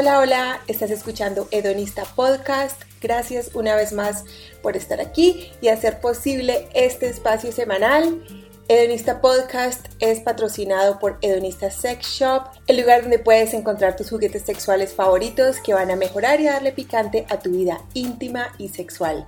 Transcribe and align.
Hola, 0.00 0.20
hola, 0.20 0.60
estás 0.66 0.90
escuchando 0.90 1.46
Hedonista 1.50 2.04
Podcast. 2.16 2.80
Gracias 3.02 3.50
una 3.52 3.76
vez 3.76 3.92
más 3.92 4.24
por 4.62 4.74
estar 4.74 4.98
aquí 4.98 5.52
y 5.60 5.68
hacer 5.68 6.00
posible 6.00 6.70
este 6.72 7.10
espacio 7.10 7.52
semanal. 7.52 8.24
Hedonista 8.68 9.20
Podcast 9.20 9.88
es 9.98 10.20
patrocinado 10.20 10.98
por 10.98 11.18
Hedonista 11.20 11.70
Sex 11.70 12.06
Shop, 12.06 12.44
el 12.66 12.80
lugar 12.80 13.02
donde 13.02 13.18
puedes 13.18 13.52
encontrar 13.52 13.94
tus 13.94 14.08
juguetes 14.08 14.40
sexuales 14.40 14.94
favoritos 14.94 15.58
que 15.58 15.74
van 15.74 15.90
a 15.90 15.96
mejorar 15.96 16.40
y 16.40 16.44
darle 16.44 16.72
picante 16.72 17.26
a 17.28 17.38
tu 17.38 17.50
vida 17.50 17.82
íntima 17.92 18.54
y 18.56 18.70
sexual. 18.70 19.26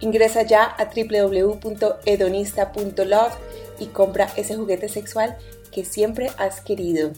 Ingresa 0.00 0.40
ya 0.40 0.64
a 0.64 0.86
www.hedonista.love 0.86 3.34
y 3.78 3.86
compra 3.88 4.32
ese 4.36 4.56
juguete 4.56 4.88
sexual 4.88 5.36
que 5.70 5.84
siempre 5.84 6.30
has 6.38 6.62
querido. 6.62 7.12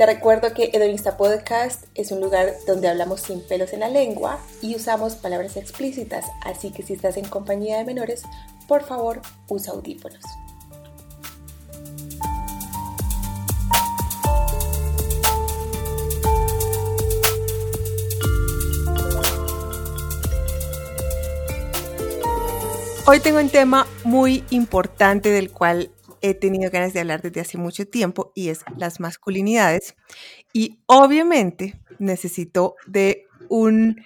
Te 0.00 0.06
recuerdo 0.06 0.54
que 0.54 0.70
Hedonista 0.72 1.18
Podcast 1.18 1.84
es 1.94 2.10
un 2.10 2.22
lugar 2.22 2.54
donde 2.66 2.88
hablamos 2.88 3.20
sin 3.20 3.46
pelos 3.46 3.74
en 3.74 3.80
la 3.80 3.90
lengua 3.90 4.38
y 4.62 4.74
usamos 4.74 5.14
palabras 5.14 5.58
explícitas, 5.58 6.24
así 6.42 6.72
que 6.72 6.82
si 6.82 6.94
estás 6.94 7.18
en 7.18 7.28
compañía 7.28 7.76
de 7.76 7.84
menores, 7.84 8.22
por 8.66 8.82
favor 8.82 9.20
usa 9.48 9.74
audífonos. 9.74 10.24
Hoy 23.04 23.20
tengo 23.20 23.38
un 23.38 23.50
tema 23.50 23.86
muy 24.04 24.44
importante 24.48 25.30
del 25.30 25.50
cual 25.50 25.90
he 26.22 26.34
tenido 26.34 26.70
ganas 26.70 26.92
de 26.92 27.00
hablar 27.00 27.22
desde 27.22 27.40
hace 27.40 27.58
mucho 27.58 27.86
tiempo 27.86 28.32
y 28.34 28.48
es 28.48 28.60
las 28.76 29.00
masculinidades. 29.00 29.94
Y 30.52 30.78
obviamente 30.86 31.80
necesito 31.98 32.76
de 32.86 33.26
un 33.48 34.04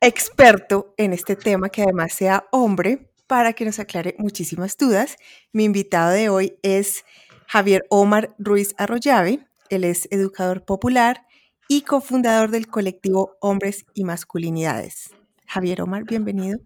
experto 0.00 0.94
en 0.96 1.12
este 1.12 1.36
tema 1.36 1.68
que 1.68 1.82
además 1.82 2.12
sea 2.12 2.46
hombre 2.52 3.10
para 3.26 3.52
que 3.52 3.64
nos 3.64 3.78
aclare 3.78 4.14
muchísimas 4.18 4.76
dudas. 4.76 5.16
Mi 5.52 5.64
invitado 5.64 6.10
de 6.10 6.28
hoy 6.28 6.58
es 6.62 7.04
Javier 7.46 7.84
Omar 7.90 8.34
Ruiz 8.38 8.74
Arroyave. 8.78 9.46
Él 9.68 9.84
es 9.84 10.08
educador 10.10 10.64
popular 10.64 11.26
y 11.68 11.82
cofundador 11.82 12.50
del 12.50 12.68
colectivo 12.68 13.36
Hombres 13.40 13.84
y 13.94 14.04
Masculinidades. 14.04 15.10
Javier 15.46 15.82
Omar, 15.82 16.04
bienvenido. 16.04 16.60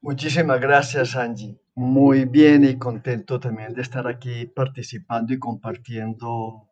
Muchísimas 0.00 0.60
gracias, 0.60 1.16
Angie 1.16 1.58
muy 1.76 2.24
bien 2.24 2.64
y 2.64 2.78
contento 2.78 3.38
también 3.38 3.74
de 3.74 3.82
estar 3.82 4.08
aquí 4.08 4.46
participando 4.46 5.34
y 5.34 5.38
compartiendo 5.38 6.70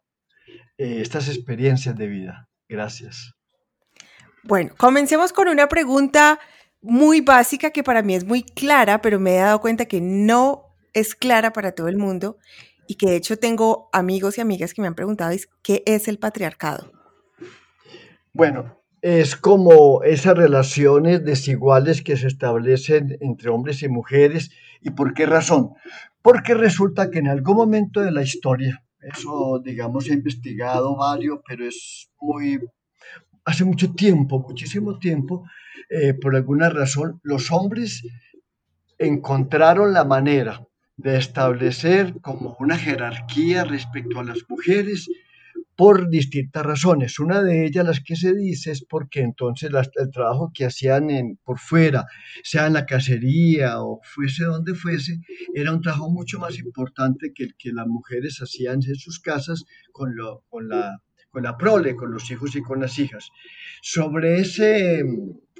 eh, 0.78 1.00
estas 1.02 1.28
experiencias 1.28 1.94
de 1.96 2.06
vida. 2.08 2.48
Gracias. 2.68 3.34
Bueno, 4.42 4.72
comencemos 4.76 5.32
con 5.32 5.48
una 5.48 5.68
pregunta 5.68 6.40
muy 6.80 7.20
básica 7.20 7.70
que 7.70 7.82
para 7.82 8.02
mí 8.02 8.14
es 8.14 8.24
muy 8.24 8.42
clara, 8.42 9.02
pero 9.02 9.20
me 9.20 9.36
he 9.36 9.40
dado 9.40 9.60
cuenta 9.60 9.84
que 9.84 10.00
no 10.00 10.74
es 10.94 11.14
clara 11.14 11.52
para 11.52 11.72
todo 11.72 11.88
el 11.88 11.98
mundo 11.98 12.38
y 12.86 12.94
que 12.94 13.06
de 13.06 13.16
hecho 13.16 13.38
tengo 13.38 13.90
amigos 13.92 14.38
y 14.38 14.40
amigas 14.40 14.72
que 14.72 14.80
me 14.80 14.88
han 14.88 14.94
preguntado, 14.94 15.36
¿qué 15.62 15.82
es 15.86 16.08
el 16.08 16.18
patriarcado? 16.18 16.90
Bueno, 18.32 18.82
es 19.02 19.36
como 19.36 20.02
esas 20.02 20.34
relaciones 20.36 21.22
desiguales 21.24 22.02
que 22.02 22.16
se 22.16 22.26
establecen 22.26 23.18
entre 23.20 23.50
hombres 23.50 23.82
y 23.82 23.88
mujeres. 23.88 24.50
¿Y 24.84 24.90
por 24.90 25.14
qué 25.14 25.24
razón? 25.24 25.70
Porque 26.20 26.52
resulta 26.54 27.10
que 27.10 27.18
en 27.18 27.28
algún 27.28 27.56
momento 27.56 28.02
de 28.02 28.12
la 28.12 28.22
historia, 28.22 28.84
eso 29.00 29.60
digamos 29.64 30.08
he 30.08 30.12
investigado 30.12 30.94
varios, 30.96 31.40
pero 31.48 31.66
es 31.66 32.10
muy, 32.20 32.60
hace 33.46 33.64
mucho 33.64 33.94
tiempo, 33.94 34.44
muchísimo 34.46 34.98
tiempo, 34.98 35.48
eh, 35.88 36.12
por 36.12 36.36
alguna 36.36 36.68
razón, 36.68 37.18
los 37.22 37.50
hombres 37.50 38.06
encontraron 38.98 39.94
la 39.94 40.04
manera 40.04 40.62
de 40.98 41.16
establecer 41.16 42.20
como 42.20 42.54
una 42.60 42.76
jerarquía 42.76 43.64
respecto 43.64 44.20
a 44.20 44.24
las 44.24 44.38
mujeres 44.48 45.08
por 45.76 46.08
distintas 46.08 46.64
razones. 46.64 47.18
Una 47.18 47.42
de 47.42 47.66
ellas, 47.66 47.84
las 47.84 48.00
que 48.00 48.16
se 48.16 48.34
dice, 48.34 48.70
es 48.70 48.84
porque 48.84 49.20
entonces 49.20 49.70
el 49.96 50.10
trabajo 50.10 50.50
que 50.54 50.66
hacían 50.66 51.08
por 51.44 51.58
fuera, 51.58 52.06
sea 52.42 52.66
en 52.66 52.74
la 52.74 52.86
cacería 52.86 53.80
o 53.80 54.00
fuese 54.02 54.44
donde 54.44 54.74
fuese, 54.74 55.20
era 55.54 55.72
un 55.72 55.80
trabajo 55.80 56.10
mucho 56.10 56.38
más 56.38 56.58
importante 56.58 57.32
que 57.34 57.44
el 57.44 57.54
que 57.56 57.72
las 57.72 57.86
mujeres 57.86 58.40
hacían 58.40 58.80
en 58.86 58.96
sus 58.96 59.20
casas 59.20 59.64
con, 59.92 60.16
lo, 60.16 60.44
con, 60.48 60.68
la, 60.68 61.00
con 61.30 61.42
la 61.42 61.56
prole, 61.56 61.96
con 61.96 62.12
los 62.12 62.30
hijos 62.30 62.54
y 62.56 62.62
con 62.62 62.80
las 62.80 62.98
hijas. 62.98 63.28
Sobre 63.82 64.38
ese, 64.38 65.02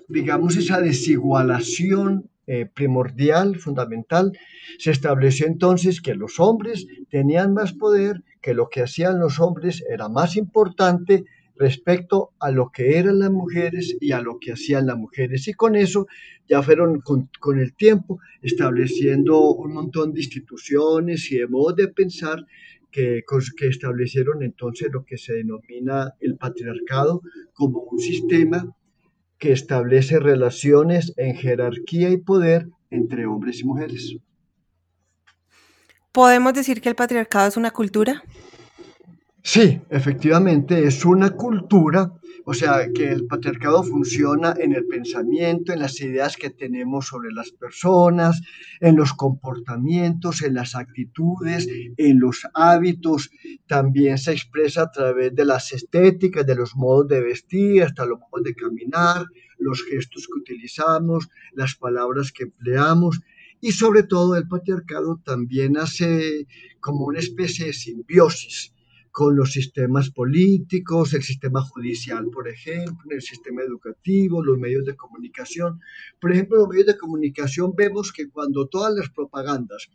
digamos, 0.08 0.56
esa 0.56 0.80
desigualación 0.80 2.30
eh, 2.46 2.66
primordial, 2.66 3.56
fundamental, 3.56 4.32
se 4.78 4.90
estableció 4.90 5.46
entonces 5.46 6.00
que 6.00 6.14
los 6.14 6.38
hombres 6.40 6.86
tenían 7.08 7.54
más 7.54 7.72
poder, 7.72 8.22
que 8.42 8.52
lo 8.52 8.68
que 8.68 8.82
hacían 8.82 9.18
los 9.18 9.40
hombres 9.40 9.82
era 9.88 10.08
más 10.08 10.36
importante 10.36 11.24
respecto 11.56 12.32
a 12.40 12.50
lo 12.50 12.70
que 12.70 12.98
eran 12.98 13.20
las 13.20 13.30
mujeres 13.30 13.96
y 14.00 14.12
a 14.12 14.20
lo 14.20 14.38
que 14.38 14.52
hacían 14.52 14.86
las 14.86 14.96
mujeres. 14.96 15.48
Y 15.48 15.54
con 15.54 15.76
eso 15.76 16.06
ya 16.48 16.62
fueron 16.62 17.00
con, 17.00 17.30
el 17.58 17.74
tiempo 17.74 18.20
estableciendo 18.42 19.52
un 19.52 19.72
montón 19.72 20.12
de 20.12 20.20
instituciones 20.20 21.30
y 21.30 21.38
de 21.38 21.46
modos 21.46 21.76
de 21.76 21.88
pensar 21.88 22.44
que, 22.90 23.22
que 23.56 23.68
establecieron 23.68 24.42
entonces 24.42 24.88
lo 24.92 25.04
que 25.04 25.16
se 25.16 25.32
denomina 25.32 26.14
el 26.20 26.36
patriarcado 26.36 27.22
como 27.54 27.80
un 27.80 27.98
sistema 27.98 28.74
que 29.44 29.52
establece 29.52 30.20
relaciones 30.20 31.12
en 31.18 31.36
jerarquía 31.36 32.08
y 32.08 32.16
poder 32.16 32.66
entre 32.88 33.26
hombres 33.26 33.60
y 33.60 33.64
mujeres. 33.64 34.16
¿Podemos 36.12 36.54
decir 36.54 36.80
que 36.80 36.88
el 36.88 36.94
patriarcado 36.94 37.48
es 37.48 37.58
una 37.58 37.70
cultura? 37.70 38.22
Sí, 39.42 39.82
efectivamente, 39.90 40.86
es 40.86 41.04
una 41.04 41.28
cultura, 41.28 42.10
o 42.46 42.52
sea, 42.52 42.92
que 42.92 43.10
el 43.10 43.26
patriarcado 43.26 43.82
funciona 43.82 44.54
en 44.58 44.74
el 44.74 44.86
pensamiento, 44.86 45.72
en 45.72 45.78
las 45.78 45.98
ideas 46.00 46.36
que 46.36 46.50
tenemos 46.50 47.06
sobre 47.06 47.32
las 47.32 47.50
personas, 47.52 48.42
en 48.80 48.96
los 48.96 49.14
comportamientos, 49.14 50.42
en 50.42 50.54
las 50.54 50.74
actitudes, 50.74 51.66
en 51.96 52.20
los 52.20 52.46
hábitos, 52.52 53.30
también 53.66 54.18
se 54.18 54.32
expresa 54.32 54.82
a 54.82 54.90
través 54.90 55.34
de 55.34 55.46
las 55.46 55.72
estéticas, 55.72 56.46
de 56.46 56.54
los 56.54 56.76
modos 56.76 57.08
de 57.08 57.22
vestir, 57.22 57.82
hasta 57.82 58.04
los 58.04 58.20
modos 58.20 58.44
de 58.44 58.54
caminar, 58.54 59.24
los 59.58 59.82
gestos 59.82 60.26
que 60.26 60.38
utilizamos, 60.38 61.28
las 61.54 61.74
palabras 61.76 62.30
que 62.30 62.44
empleamos. 62.44 63.20
Y 63.62 63.72
sobre 63.72 64.02
todo 64.02 64.36
el 64.36 64.46
patriarcado 64.46 65.18
también 65.24 65.78
hace 65.78 66.46
como 66.80 67.06
una 67.06 67.20
especie 67.20 67.66
de 67.66 67.72
simbiosis 67.72 68.73
con 69.14 69.36
los 69.36 69.52
sistemas 69.52 70.10
políticos, 70.10 71.14
el 71.14 71.22
sistema 71.22 71.62
judicial, 71.62 72.30
por 72.32 72.48
ejemplo, 72.48 73.12
el 73.12 73.22
sistema 73.22 73.62
educativo, 73.62 74.42
los 74.42 74.58
medios 74.58 74.84
de 74.84 74.96
comunicación. 74.96 75.78
Por 76.20 76.32
ejemplo, 76.32 76.56
los 76.58 76.68
medios 76.68 76.86
de 76.88 76.98
comunicación 76.98 77.76
vemos 77.76 78.12
que 78.12 78.28
cuando 78.28 78.66
todas 78.66 78.92
las 78.92 79.10
propagandas 79.10 79.88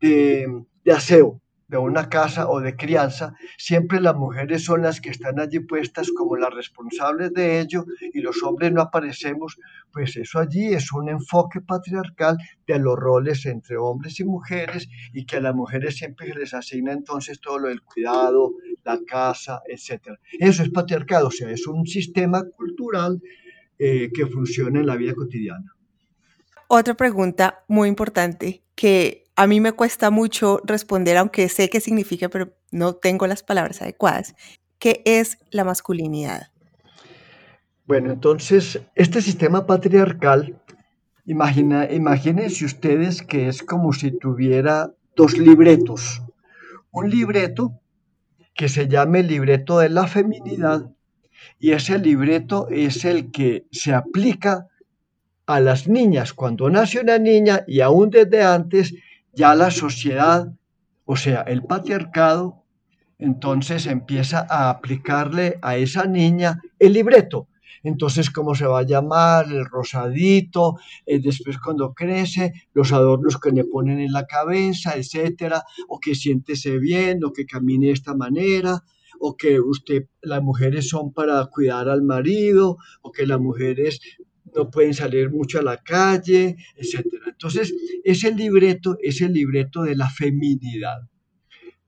de, 0.00 0.64
de 0.86 0.90
aseo, 0.90 1.41
de 1.72 1.78
una 1.78 2.10
casa 2.10 2.50
o 2.50 2.60
de 2.60 2.76
crianza, 2.76 3.34
siempre 3.56 3.98
las 3.98 4.14
mujeres 4.14 4.62
son 4.62 4.82
las 4.82 5.00
que 5.00 5.08
están 5.08 5.40
allí 5.40 5.58
puestas 5.60 6.10
como 6.12 6.36
las 6.36 6.52
responsables 6.52 7.32
de 7.32 7.60
ello 7.60 7.86
y 8.12 8.20
los 8.20 8.42
hombres 8.42 8.72
no 8.72 8.82
aparecemos, 8.82 9.56
pues 9.90 10.14
eso 10.18 10.38
allí 10.38 10.74
es 10.74 10.92
un 10.92 11.08
enfoque 11.08 11.62
patriarcal 11.62 12.36
de 12.66 12.78
los 12.78 12.98
roles 12.98 13.46
entre 13.46 13.78
hombres 13.78 14.20
y 14.20 14.24
mujeres 14.24 14.86
y 15.14 15.24
que 15.24 15.36
a 15.36 15.40
las 15.40 15.54
mujeres 15.54 15.96
siempre 15.96 16.26
se 16.30 16.38
les 16.38 16.52
asigna 16.52 16.92
entonces 16.92 17.40
todo 17.40 17.58
lo 17.58 17.68
del 17.68 17.80
cuidado, 17.80 18.52
la 18.84 18.98
casa, 19.06 19.62
etc. 19.66 20.18
Eso 20.38 20.62
es 20.62 20.68
patriarcado, 20.68 21.28
o 21.28 21.30
sea, 21.30 21.50
es 21.50 21.66
un 21.66 21.86
sistema 21.86 22.44
cultural 22.54 23.18
eh, 23.78 24.10
que 24.14 24.26
funciona 24.26 24.80
en 24.80 24.86
la 24.86 24.96
vida 24.96 25.14
cotidiana. 25.14 25.74
Otra 26.68 26.92
pregunta 26.94 27.64
muy 27.66 27.88
importante 27.88 28.62
que 28.74 29.22
a 29.42 29.46
mí 29.48 29.60
me 29.60 29.72
cuesta 29.72 30.10
mucho 30.12 30.60
responder, 30.64 31.16
aunque 31.16 31.48
sé 31.48 31.68
qué 31.68 31.80
significa, 31.80 32.28
pero 32.28 32.52
no 32.70 32.94
tengo 32.94 33.26
las 33.26 33.42
palabras 33.42 33.82
adecuadas. 33.82 34.36
¿Qué 34.78 35.02
es 35.04 35.38
la 35.50 35.64
masculinidad? 35.64 36.52
Bueno, 37.84 38.12
entonces, 38.12 38.80
este 38.94 39.20
sistema 39.20 39.66
patriarcal, 39.66 40.62
imagina, 41.26 41.90
imagínense 41.90 42.64
ustedes 42.64 43.20
que 43.20 43.48
es 43.48 43.64
como 43.64 43.92
si 43.92 44.16
tuviera 44.16 44.92
dos 45.16 45.36
libretos. 45.36 46.22
Un 46.92 47.10
libreto 47.10 47.80
que 48.54 48.68
se 48.68 48.86
llame 48.86 49.24
libreto 49.24 49.80
de 49.80 49.88
la 49.88 50.06
feminidad 50.06 50.88
y 51.58 51.72
ese 51.72 51.98
libreto 51.98 52.68
es 52.70 53.04
el 53.04 53.32
que 53.32 53.66
se 53.72 53.92
aplica 53.92 54.68
a 55.46 55.58
las 55.58 55.88
niñas 55.88 56.32
cuando 56.32 56.70
nace 56.70 57.00
una 57.00 57.18
niña 57.18 57.64
y 57.66 57.80
aún 57.80 58.10
desde 58.10 58.44
antes 58.44 58.94
ya 59.32 59.54
la 59.54 59.70
sociedad 59.70 60.52
O 61.04 61.16
sea, 61.16 61.40
el 61.42 61.64
patriarcado 61.64 62.62
entonces 63.18 63.86
empieza 63.86 64.46
a 64.48 64.70
aplicarle 64.70 65.58
a 65.62 65.76
esa 65.76 66.06
niña 66.06 66.60
el 66.78 66.92
libreto. 66.92 67.48
Entonces, 67.84 68.30
¿cómo 68.30 68.54
se 68.54 68.66
va 68.66 68.80
a 68.80 68.86
llamar? 68.86 69.46
El 69.50 69.64
rosadito, 69.66 70.76
eh, 71.06 71.20
después 71.20 71.58
cuando 71.58 71.92
crece, 71.94 72.52
los 72.72 72.92
adornos 72.92 73.38
que 73.38 73.50
le 73.50 73.64
ponen 73.64 74.00
en 74.00 74.12
la 74.12 74.26
cabeza, 74.26 74.94
etcétera, 74.96 75.62
o 75.88 75.98
que 75.98 76.14
siéntese 76.14 76.78
bien, 76.78 77.24
o 77.24 77.32
que 77.32 77.44
camine 77.46 77.86
de 77.86 77.92
esta 77.92 78.14
manera, 78.14 78.82
o 79.20 79.36
que 79.36 79.60
usted, 79.60 80.06
las 80.20 80.42
mujeres 80.42 80.88
son 80.88 81.12
para 81.12 81.44
cuidar 81.46 81.88
al 81.88 82.02
marido, 82.02 82.76
o 83.02 83.10
que 83.12 83.26
las 83.26 83.40
mujeres 83.40 84.00
no 84.54 84.70
pueden 84.70 84.94
salir 84.94 85.30
mucho 85.30 85.58
a 85.58 85.62
la 85.62 85.78
calle, 85.78 86.56
etcétera. 86.76 87.24
Entonces, 87.28 87.74
ese 88.04 88.32
libreto 88.32 88.96
es 89.02 89.20
el 89.20 89.32
libreto 89.32 89.82
de 89.82 89.96
la 89.96 90.08
feminidad. 90.08 91.08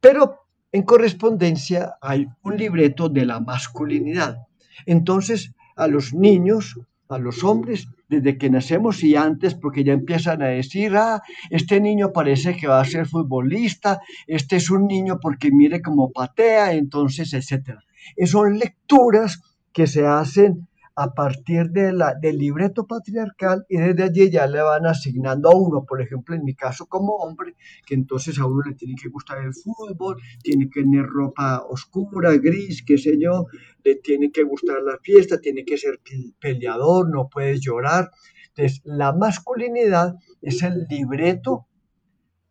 Pero 0.00 0.40
en 0.72 0.82
correspondencia 0.82 1.94
hay 2.00 2.26
un 2.42 2.56
libreto 2.56 3.08
de 3.08 3.24
la 3.24 3.40
masculinidad. 3.40 4.38
Entonces, 4.86 5.52
a 5.76 5.86
los 5.86 6.14
niños, 6.14 6.78
a 7.08 7.18
los 7.18 7.44
hombres, 7.44 7.88
desde 8.08 8.38
que 8.38 8.50
nacemos 8.50 9.02
y 9.02 9.16
antes, 9.16 9.54
porque 9.54 9.84
ya 9.84 9.92
empiezan 9.92 10.42
a 10.42 10.48
decir, 10.48 10.96
ah, 10.96 11.22
este 11.50 11.80
niño 11.80 12.12
parece 12.12 12.56
que 12.56 12.66
va 12.66 12.80
a 12.80 12.84
ser 12.84 13.06
futbolista, 13.06 14.00
este 14.26 14.56
es 14.56 14.70
un 14.70 14.86
niño 14.86 15.18
porque 15.20 15.50
mire 15.52 15.80
cómo 15.80 16.10
patea, 16.10 16.72
entonces, 16.72 17.32
etcétera. 17.32 17.80
Son 18.26 18.58
lecturas 18.58 19.40
que 19.72 19.86
se 19.86 20.06
hacen 20.06 20.68
a 20.96 21.12
partir 21.12 21.70
de 21.70 21.92
la, 21.92 22.14
del 22.14 22.38
libreto 22.38 22.86
patriarcal 22.86 23.66
y 23.68 23.78
desde 23.78 24.04
allí 24.04 24.30
ya 24.30 24.46
le 24.46 24.62
van 24.62 24.86
asignando 24.86 25.50
a 25.50 25.56
uno, 25.56 25.84
por 25.84 26.00
ejemplo, 26.00 26.36
en 26.36 26.44
mi 26.44 26.54
caso 26.54 26.86
como 26.86 27.16
hombre, 27.16 27.56
que 27.84 27.94
entonces 27.94 28.38
a 28.38 28.46
uno 28.46 28.62
le 28.68 28.74
tiene 28.74 28.94
que 28.94 29.08
gustar 29.08 29.38
el 29.38 29.54
fútbol, 29.54 30.20
tiene 30.42 30.70
que 30.70 30.82
tener 30.82 31.06
ropa 31.06 31.64
oscura, 31.68 32.32
gris, 32.36 32.84
qué 32.86 32.96
sé 32.96 33.18
yo, 33.18 33.46
le 33.82 33.96
tiene 33.96 34.30
que 34.30 34.44
gustar 34.44 34.82
la 34.82 34.98
fiesta, 35.02 35.40
tiene 35.40 35.64
que 35.64 35.78
ser 35.78 36.00
peleador, 36.38 37.10
no 37.10 37.28
puede 37.28 37.58
llorar. 37.58 38.10
Entonces, 38.48 38.80
la 38.84 39.12
masculinidad 39.12 40.14
es 40.40 40.62
el 40.62 40.86
libreto 40.88 41.66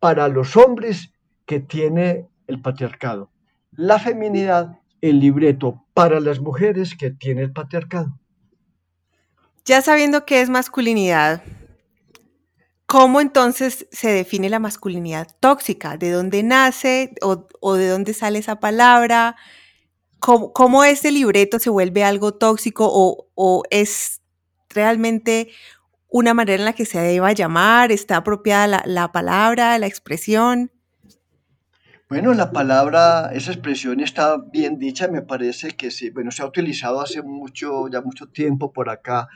para 0.00 0.28
los 0.28 0.54
hombres 0.56 1.14
que 1.46 1.60
tiene 1.60 2.28
el 2.46 2.60
patriarcado. 2.60 3.30
La 3.72 3.98
feminidad, 3.98 4.78
el 5.00 5.18
libreto 5.18 5.86
para 5.94 6.20
las 6.20 6.40
mujeres 6.40 6.94
que 6.94 7.10
tiene 7.10 7.42
el 7.42 7.52
patriarcado. 7.52 8.18
Ya 9.66 9.80
sabiendo 9.80 10.26
qué 10.26 10.42
es 10.42 10.50
masculinidad, 10.50 11.42
¿cómo 12.84 13.22
entonces 13.22 13.86
se 13.90 14.10
define 14.10 14.50
la 14.50 14.58
masculinidad 14.58 15.26
tóxica? 15.40 15.96
¿De 15.96 16.10
dónde 16.10 16.42
nace 16.42 17.14
o, 17.22 17.74
de 17.74 17.88
dónde 17.88 18.12
sale 18.12 18.40
esa 18.40 18.60
palabra? 18.60 19.36
¿Cómo, 20.18 20.84
este 20.84 21.10
libreto 21.10 21.58
se 21.58 21.70
vuelve 21.70 22.04
algo 22.04 22.34
tóxico 22.34 22.86
o, 22.90 23.62
es 23.70 24.20
realmente 24.68 25.48
una 26.08 26.34
manera 26.34 26.58
en 26.58 26.66
la 26.66 26.74
que 26.74 26.84
se 26.84 27.00
deba 27.00 27.32
llamar? 27.32 27.90
¿Está 27.90 28.18
apropiada 28.18 28.66
la, 28.66 28.82
la 28.84 29.12
palabra, 29.12 29.78
la 29.78 29.86
expresión? 29.86 30.70
Bueno, 32.10 32.34
la 32.34 32.52
palabra, 32.52 33.30
esa 33.32 33.50
expresión 33.50 34.00
está 34.00 34.36
bien 34.36 34.78
dicha, 34.78 35.08
me 35.08 35.22
parece 35.22 35.70
que 35.70 35.90
sí, 35.90 36.10
bueno, 36.10 36.30
se 36.30 36.42
ha 36.42 36.46
utilizado 36.46 37.00
hace 37.00 37.22
mucho, 37.22 37.88
ya 37.88 38.02
mucho 38.02 38.26
tiempo 38.26 38.72
por 38.72 38.90
acá, 38.90 39.28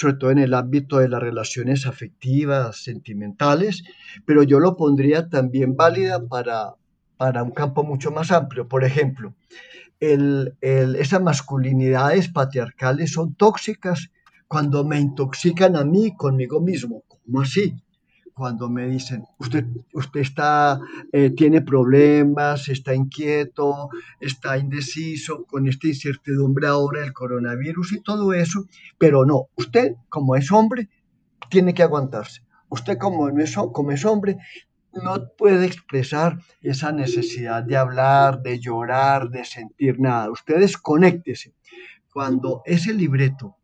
sobre 0.00 0.14
todo 0.14 0.30
en 0.30 0.38
el 0.38 0.54
ámbito 0.54 0.96
de 0.96 1.10
las 1.10 1.20
relaciones 1.20 1.84
afectivas, 1.84 2.82
sentimentales, 2.82 3.84
pero 4.24 4.42
yo 4.42 4.58
lo 4.58 4.74
pondría 4.74 5.28
también 5.28 5.76
válida 5.76 6.26
para, 6.26 6.74
para 7.18 7.42
un 7.42 7.50
campo 7.50 7.84
mucho 7.84 8.10
más 8.10 8.30
amplio. 8.32 8.66
Por 8.66 8.82
ejemplo, 8.82 9.34
el, 10.00 10.56
el, 10.62 10.96
esas 10.96 11.20
masculinidades 11.20 12.28
patriarcales 12.28 13.12
son 13.12 13.34
tóxicas 13.34 14.10
cuando 14.48 14.86
me 14.86 14.98
intoxican 14.98 15.76
a 15.76 15.84
mí 15.84 16.16
conmigo 16.16 16.62
mismo. 16.62 17.04
¿Cómo 17.06 17.42
así? 17.42 17.76
Cuando 18.40 18.70
me 18.70 18.86
dicen, 18.86 19.26
usted, 19.38 19.66
usted 19.92 20.20
está, 20.20 20.80
eh, 21.12 21.28
tiene 21.28 21.60
problemas, 21.60 22.70
está 22.70 22.94
inquieto, 22.94 23.90
está 24.18 24.56
indeciso 24.56 25.44
con 25.44 25.68
esta 25.68 25.88
incertidumbre 25.88 26.66
ahora 26.66 27.02
del 27.02 27.12
coronavirus 27.12 27.92
y 27.92 28.00
todo 28.00 28.32
eso, 28.32 28.64
pero 28.96 29.26
no, 29.26 29.48
usted 29.56 29.96
como 30.08 30.36
es 30.36 30.50
hombre, 30.50 30.88
tiene 31.50 31.74
que 31.74 31.82
aguantarse. 31.82 32.40
Usted 32.70 32.96
como, 32.96 33.28
es, 33.28 33.54
como 33.54 33.92
es 33.92 34.06
hombre, 34.06 34.38
no 34.94 35.28
puede 35.36 35.66
expresar 35.66 36.38
esa 36.62 36.92
necesidad 36.92 37.62
de 37.62 37.76
hablar, 37.76 38.40
de 38.40 38.58
llorar, 38.58 39.28
de 39.28 39.44
sentir 39.44 40.00
nada. 40.00 40.30
Usted 40.30 40.60
desconéctese. 40.60 41.52
Cuando 42.10 42.62
ese 42.64 42.94
libreto 42.94 43.58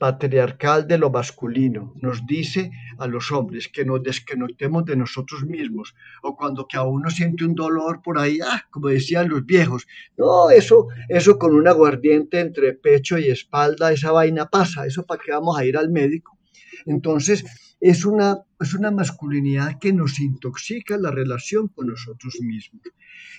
patriarcal 0.00 0.88
de 0.88 0.96
lo 0.96 1.10
masculino 1.10 1.92
nos 2.00 2.24
dice 2.24 2.70
a 2.96 3.06
los 3.06 3.30
hombres 3.32 3.68
que 3.68 3.84
nos 3.84 4.02
desconectemos 4.02 4.86
de 4.86 4.96
nosotros 4.96 5.44
mismos 5.44 5.94
o 6.22 6.34
cuando 6.38 6.66
que 6.66 6.78
a 6.78 6.84
uno 6.84 7.10
siente 7.10 7.44
un 7.44 7.54
dolor 7.54 8.00
por 8.02 8.18
ahí, 8.18 8.38
ah, 8.42 8.66
como 8.70 8.88
decían 8.88 9.28
los 9.28 9.44
viejos, 9.44 9.86
no, 10.16 10.48
eso, 10.48 10.88
eso 11.10 11.38
con 11.38 11.54
un 11.54 11.68
aguardiente 11.68 12.40
entre 12.40 12.72
pecho 12.72 13.18
y 13.18 13.26
espalda, 13.26 13.92
esa 13.92 14.10
vaina 14.10 14.46
pasa, 14.48 14.86
eso 14.86 15.04
para 15.04 15.20
qué 15.22 15.32
vamos 15.32 15.58
a 15.58 15.66
ir 15.66 15.76
al 15.76 15.90
médico. 15.90 16.39
Entonces, 16.86 17.44
es 17.80 18.04
una, 18.04 18.38
es 18.58 18.74
una 18.74 18.90
masculinidad 18.90 19.78
que 19.78 19.92
nos 19.92 20.20
intoxica 20.20 20.98
la 20.98 21.10
relación 21.10 21.68
con 21.68 21.86
nosotros 21.88 22.36
mismos 22.40 22.82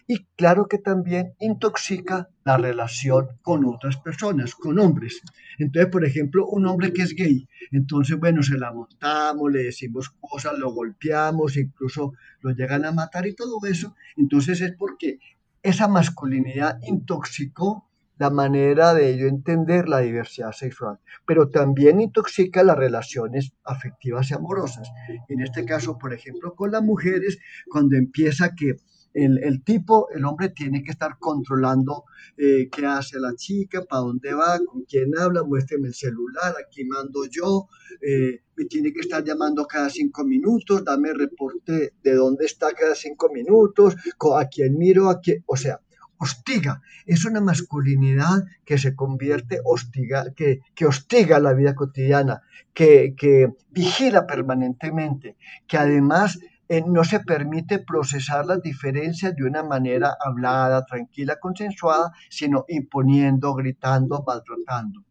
y 0.07 0.25
claro 0.35 0.67
que 0.67 0.77
también 0.77 1.33
intoxica 1.39 2.29
la 2.43 2.57
relación 2.57 3.27
con 3.41 3.65
otras 3.65 3.97
personas, 3.97 4.55
con 4.55 4.79
hombres. 4.79 5.21
Entonces, 5.57 5.91
por 5.91 6.05
ejemplo, 6.05 6.47
un 6.47 6.65
hombre 6.65 6.91
que 6.91 7.03
es 7.03 7.15
gay, 7.15 7.47
entonces, 7.71 8.17
bueno, 8.19 8.41
se 8.41 8.57
la 8.57 8.73
montamos, 8.73 9.51
le 9.51 9.63
decimos 9.63 10.09
cosas, 10.19 10.57
lo 10.57 10.71
golpeamos, 10.71 11.57
incluso 11.57 12.13
lo 12.41 12.51
llegan 12.51 12.85
a 12.85 12.91
matar 12.91 13.27
y 13.27 13.35
todo 13.35 13.59
eso. 13.65 13.95
Entonces 14.17 14.61
es 14.61 14.73
porque 14.77 15.19
esa 15.61 15.87
masculinidad 15.87 16.79
intoxicó 16.87 17.90
la 18.21 18.29
manera 18.29 18.93
de 18.93 19.09
ello 19.09 19.25
entender 19.27 19.89
la 19.89 19.97
diversidad 20.01 20.51
sexual, 20.51 20.99
pero 21.25 21.49
también 21.49 21.99
intoxica 21.99 22.63
las 22.63 22.77
relaciones 22.77 23.53
afectivas 23.63 24.29
y 24.29 24.35
amorosas. 24.35 24.87
En 25.27 25.41
este 25.41 25.65
caso, 25.65 25.97
por 25.97 26.13
ejemplo, 26.13 26.53
con 26.53 26.69
las 26.71 26.83
mujeres, 26.83 27.39
cuando 27.67 27.95
empieza 27.97 28.53
que 28.53 28.75
el, 29.15 29.63
tipo, 29.63 30.07
el 30.11 30.23
hombre 30.23 30.49
tiene 30.49 30.83
que 30.83 30.91
estar 30.91 31.17
controlando 31.17 32.03
eh, 32.37 32.69
qué 32.71 32.85
hace 32.85 33.19
la 33.19 33.33
chica, 33.35 33.81
para 33.89 34.03
dónde 34.03 34.35
va, 34.35 34.59
con 34.67 34.83
quién 34.83 35.17
habla, 35.17 35.41
muéstreme 35.41 35.87
el 35.87 35.95
celular, 35.95 36.53
aquí 36.63 36.85
mando 36.85 37.25
yo, 37.25 37.69
eh, 38.01 38.43
me 38.55 38.65
tiene 38.65 38.93
que 38.93 38.99
estar 38.99 39.23
llamando 39.23 39.65
cada 39.65 39.89
cinco 39.89 40.23
minutos, 40.23 40.85
dame 40.85 41.11
reporte 41.11 41.93
de 42.03 42.13
dónde 42.13 42.45
está 42.45 42.71
cada 42.73 42.93
cinco 42.93 43.31
minutos, 43.33 43.95
a 44.37 44.45
quién 44.45 44.77
miro, 44.77 45.09
a 45.09 45.19
quién, 45.19 45.43
o 45.47 45.57
sea, 45.57 45.81
hostiga, 46.21 46.83
es 47.07 47.25
una 47.25 47.41
masculinidad 47.41 48.45
que 48.63 48.77
se 48.77 48.95
convierte 48.95 49.59
hostiga, 49.65 50.33
que, 50.35 50.59
que 50.75 50.85
hostiga 50.85 51.39
la 51.39 51.53
vida 51.53 51.73
cotidiana, 51.73 52.43
que, 52.75 53.15
que 53.17 53.51
vigila 53.71 54.27
permanentemente, 54.27 55.35
que 55.67 55.77
además 55.77 56.39
eh, 56.69 56.83
no 56.85 57.03
se 57.03 57.21
permite 57.21 57.79
procesar 57.79 58.45
las 58.45 58.61
diferencias 58.61 59.35
de 59.35 59.45
una 59.45 59.63
manera 59.63 60.15
hablada, 60.23 60.85
tranquila, 60.85 61.39
consensuada, 61.39 62.11
sino 62.29 62.65
imponiendo, 62.67 63.55
gritando, 63.55 64.23
maltratando. 64.25 65.03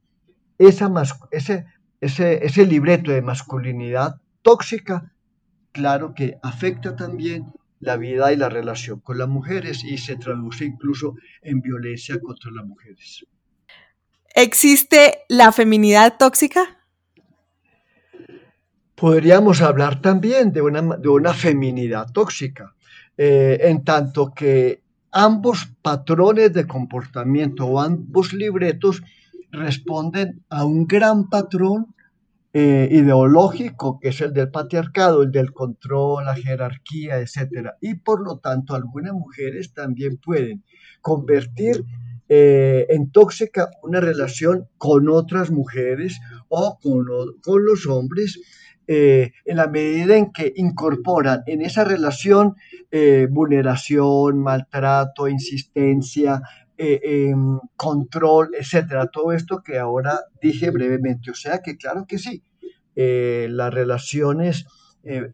Esa, 0.58 0.88
ese, 1.32 1.66
ese, 2.00 2.46
ese 2.46 2.66
libreto 2.66 3.10
de 3.10 3.20
masculinidad 3.20 4.20
tóxica, 4.42 5.12
claro 5.72 6.14
que 6.14 6.38
afecta 6.40 6.94
también 6.94 7.52
la 7.80 7.96
vida 7.96 8.32
y 8.32 8.36
la 8.36 8.48
relación 8.48 9.00
con 9.00 9.18
las 9.18 9.28
mujeres 9.28 9.84
y 9.84 9.98
se 9.98 10.16
traduce 10.16 10.64
incluso 10.64 11.16
en 11.42 11.60
violencia 11.60 12.20
contra 12.20 12.50
las 12.52 12.64
mujeres. 12.64 13.26
¿Existe 14.34 15.20
la 15.28 15.50
feminidad 15.50 16.16
tóxica? 16.18 16.78
Podríamos 18.94 19.62
hablar 19.62 20.00
también 20.02 20.52
de 20.52 20.60
una, 20.60 20.82
de 20.82 21.08
una 21.08 21.32
feminidad 21.32 22.12
tóxica, 22.12 22.74
eh, 23.16 23.58
en 23.62 23.82
tanto 23.82 24.32
que 24.34 24.82
ambos 25.10 25.68
patrones 25.82 26.52
de 26.52 26.66
comportamiento 26.66 27.66
o 27.66 27.80
ambos 27.80 28.32
libretos 28.34 29.02
responden 29.50 30.44
a 30.48 30.64
un 30.64 30.86
gran 30.86 31.28
patrón 31.28 31.94
eh, 32.52 32.88
ideológico 32.90 34.00
que 34.00 34.08
es 34.08 34.20
el 34.20 34.32
del 34.32 34.50
patriarcado, 34.50 35.22
el 35.22 35.30
del 35.30 35.52
control, 35.52 36.24
la 36.24 36.34
jerarquía, 36.34 37.18
etc. 37.20 37.68
Y 37.80 37.94
por 37.94 38.24
lo 38.24 38.38
tanto 38.38 38.74
algunas 38.74 39.12
mujeres 39.12 39.72
también 39.72 40.16
pueden 40.16 40.64
convertir 41.00 41.84
eh, 42.28 42.86
en 42.90 43.12
tóxica 43.12 43.70
una 43.84 44.00
relación 44.00 44.68
con 44.78 45.08
otras 45.08 45.52
mujeres 45.52 46.18
o 46.48 46.80
con, 46.82 47.64
los 47.64 47.86
hombres 47.86 48.40
eh, 48.88 49.30
en 49.44 49.56
la 49.56 49.68
medida 49.68 50.16
en 50.16 50.32
que 50.32 50.52
incorporan 50.56 51.44
en 51.46 51.62
esa 51.62 51.84
relación 51.84 52.56
vulneración, 53.30 54.40
maltrato, 54.40 55.28
insistencia, 55.28 56.42
em, 56.82 57.58
control, 57.76 58.50
etcétera, 58.58 59.08
todo 59.08 59.32
esto 59.32 59.62
que 59.62 59.78
ahora 59.78 60.20
dije 60.40 60.70
brevemente. 60.70 61.30
O 61.30 61.34
sea 61.34 61.60
que 61.60 61.76
claro 61.76 62.06
que 62.06 62.18
sí, 62.18 62.42
las 62.94 63.72
relaciones 63.72 64.66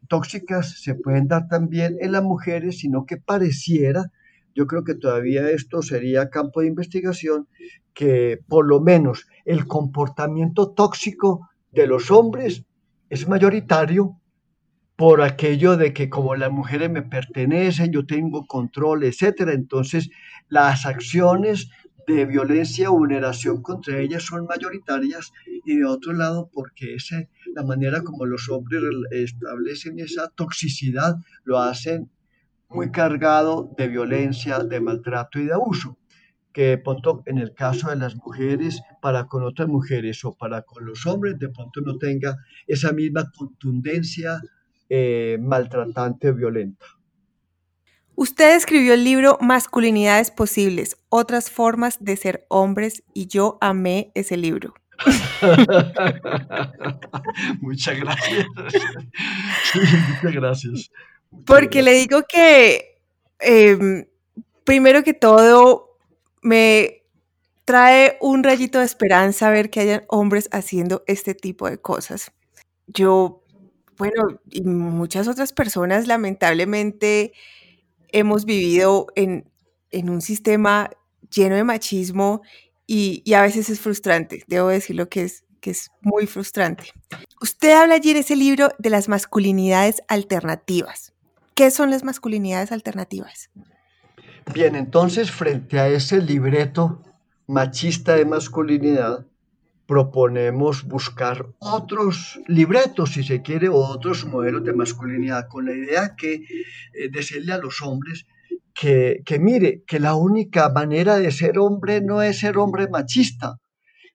tóxicas 0.09 0.81
se 0.81 0.95
pueden 0.95 1.27
dar 1.29 1.49
también 1.49 1.97
en 2.01 2.13
las 2.13 2.23
mujeres, 2.23 2.79
sino 2.79 3.07
que 3.07 3.17
pareciera 3.17 4.13
yo 4.57 4.67
creo 4.67 4.85
que 4.85 4.95
todavía 4.95 5.51
esto 5.51 5.83
sería 5.83 6.31
campo 6.31 6.63
de 6.63 6.69
investigación, 6.69 7.47
que 7.93 8.41
por 8.49 8.67
lo 8.67 8.81
menos 8.81 9.27
el 9.45 9.67
comportamiento 9.67 10.71
tóxico 10.71 11.51
de 11.73 11.87
los 11.87 12.11
hombres 12.11 12.65
es 13.11 13.29
mayoritario 13.29 14.19
por 14.97 15.21
aquello 15.21 15.77
de 15.77 15.93
que 15.93 16.09
como 16.09 16.35
las 16.37 16.51
mujeres 16.51 16.91
me 16.91 17.03
pertenecen, 17.03 17.93
yo 17.93 18.07
tengo 18.07 18.47
control, 18.47 19.05
etcétera, 19.05 19.53
entonces 19.53 20.09
las 20.49 20.87
acciones 20.87 21.71
de 22.07 22.25
violencia 22.25 22.91
o 22.91 22.99
vulneración 22.99 23.63
contra 23.63 23.99
ellas 23.99 24.23
son 24.23 24.47
mayoritarias 24.47 25.33
y 25.65 25.77
de 25.77 25.85
otro 25.85 26.13
lado 26.13 26.49
porque 26.53 26.95
ese, 26.95 27.29
la 27.55 27.63
manera 27.63 28.03
como 28.03 28.27
los 28.27 28.49
hombres 28.49 28.83
establecen 29.11 29.99
esa 29.99 30.29
toxicidad 30.29 31.17
lo 31.45 31.59
hacen 31.59 32.11
muy 32.69 32.91
cargado 32.91 33.73
de 33.77 33.89
violencia, 33.89 34.61
de 34.61 34.81
maltrato 34.81 35.39
y 35.39 35.47
de 35.47 35.53
abuso, 35.53 35.99
que 36.53 36.69
de 36.69 36.79
pronto 36.79 37.23
en 37.27 37.39
el 37.39 37.55
caso 37.55 37.91
de 37.91 37.97
las 37.97 38.17
mujeres, 38.17 38.81
para 39.03 39.27
con 39.27 39.45
otras 39.45 39.69
mujeres 39.69 40.25
o 40.25 40.35
para 40.35 40.63
con 40.63 40.85
los 40.85 41.07
hombres, 41.07 41.39
de 41.39 41.49
pronto 41.49 41.81
no 41.81 41.97
tenga 41.99 42.37
esa 42.67 42.93
misma 42.93 43.31
contundencia 43.37 44.41
eh, 44.89 45.37
maltratante 45.41 46.31
o 46.31 46.35
violenta. 46.35 46.87
Usted 48.15 48.57
escribió 48.57 48.95
el 48.95 49.05
libro 49.05 49.37
Masculinidades 49.41 50.31
Posibles, 50.31 50.97
otras 51.11 51.51
formas 51.51 52.03
de 52.03 52.17
ser 52.17 52.47
hombres, 52.49 53.03
y 53.13 53.27
yo 53.27 53.59
amé 53.61 54.11
ese 54.15 54.39
libro. 54.39 54.73
muchas 57.61 58.01
gracias. 58.01 58.47
muchas 60.23 60.33
gracias. 60.33 60.91
Porque 61.45 61.83
le 61.83 61.93
digo 61.93 62.23
que, 62.27 63.03
em, 63.39 64.07
primero 64.65 65.05
que 65.05 65.13
todo, 65.13 65.99
me 66.41 67.03
trae 67.67 68.17
un 68.21 68.45
rayito 68.45 68.79
de 68.79 68.85
esperanza 68.85 69.51
ver 69.51 69.71
que 69.71 69.81
hayan 69.81 70.05
hombres 70.09 70.49
haciendo 70.53 71.03
este 71.07 71.35
tipo 71.35 71.69
de 71.69 71.79
cosas. 71.79 72.33
Yo, 72.87 73.43
bueno, 73.99 74.41
y 74.51 74.63
muchas 74.63 75.29
otras 75.29 75.53
personas 75.53 76.07
lamentablemente 76.07 77.33
hemos 78.09 78.45
vivido 78.45 79.07
en, 79.15 79.51
un 79.93 80.21
sistema 80.21 80.91
lleno 81.31 81.57
de 81.57 81.65
machismo 81.65 82.43
y, 82.87 83.23
y, 83.25 83.35
a 83.35 83.43
veces 83.43 83.71
es 83.71 83.81
frustrante, 83.81 84.45
debo 84.47 84.69
decirlo 84.69 85.09
que 85.09 85.23
es, 85.23 85.45
que 85.61 85.71
es 85.71 85.91
muy 86.03 86.27
frustrante. 86.27 86.85
Usted 87.41 87.73
habla 87.73 87.95
allí 87.95 88.11
en 88.11 88.19
ese 88.19 88.37
libro 88.37 88.69
de 88.79 88.91
las 88.91 89.09
masculinidades 89.09 90.03
alternativas. 90.09 91.15
¿Qué 91.55 91.71
son 91.71 91.91
las 91.91 92.05
masculinidades 92.05 92.71
alternativas? 92.71 93.51
Bien, 94.53 94.77
entonces 94.77 95.31
frente 95.31 95.79
a 95.79 95.89
ese 95.89 96.21
libreto 96.21 97.03
machista 97.47 98.15
de 98.15 98.25
masculinidad, 98.25 99.27
proponemos 99.87 100.85
buscar 100.85 101.47
otros 101.59 102.41
libretos, 102.49 103.13
si 103.13 103.23
se 103.23 103.43
quiere, 103.43 103.69
otros 103.69 104.27
modelos 104.27 104.65
de 104.65 104.73
masculinidad, 104.73 105.47
con 105.49 105.67
la 105.67 105.73
idea 105.73 106.15
que 106.17 106.35
eh, 106.35 107.09
decirle 107.11 107.53
a 107.53 107.59
los 107.59 107.81
hombres 107.83 108.27
que, 108.75 109.23
que 109.25 109.39
mire, 109.39 109.85
que 109.87 110.01
la 110.01 110.15
única 110.15 110.69
manera 110.71 111.17
de 111.17 111.31
ser 111.31 111.59
hombre 111.59 112.01
no 112.01 112.21
es 112.21 112.41
ser 112.41 112.59
hombre 112.59 112.89
machista, 112.89 113.59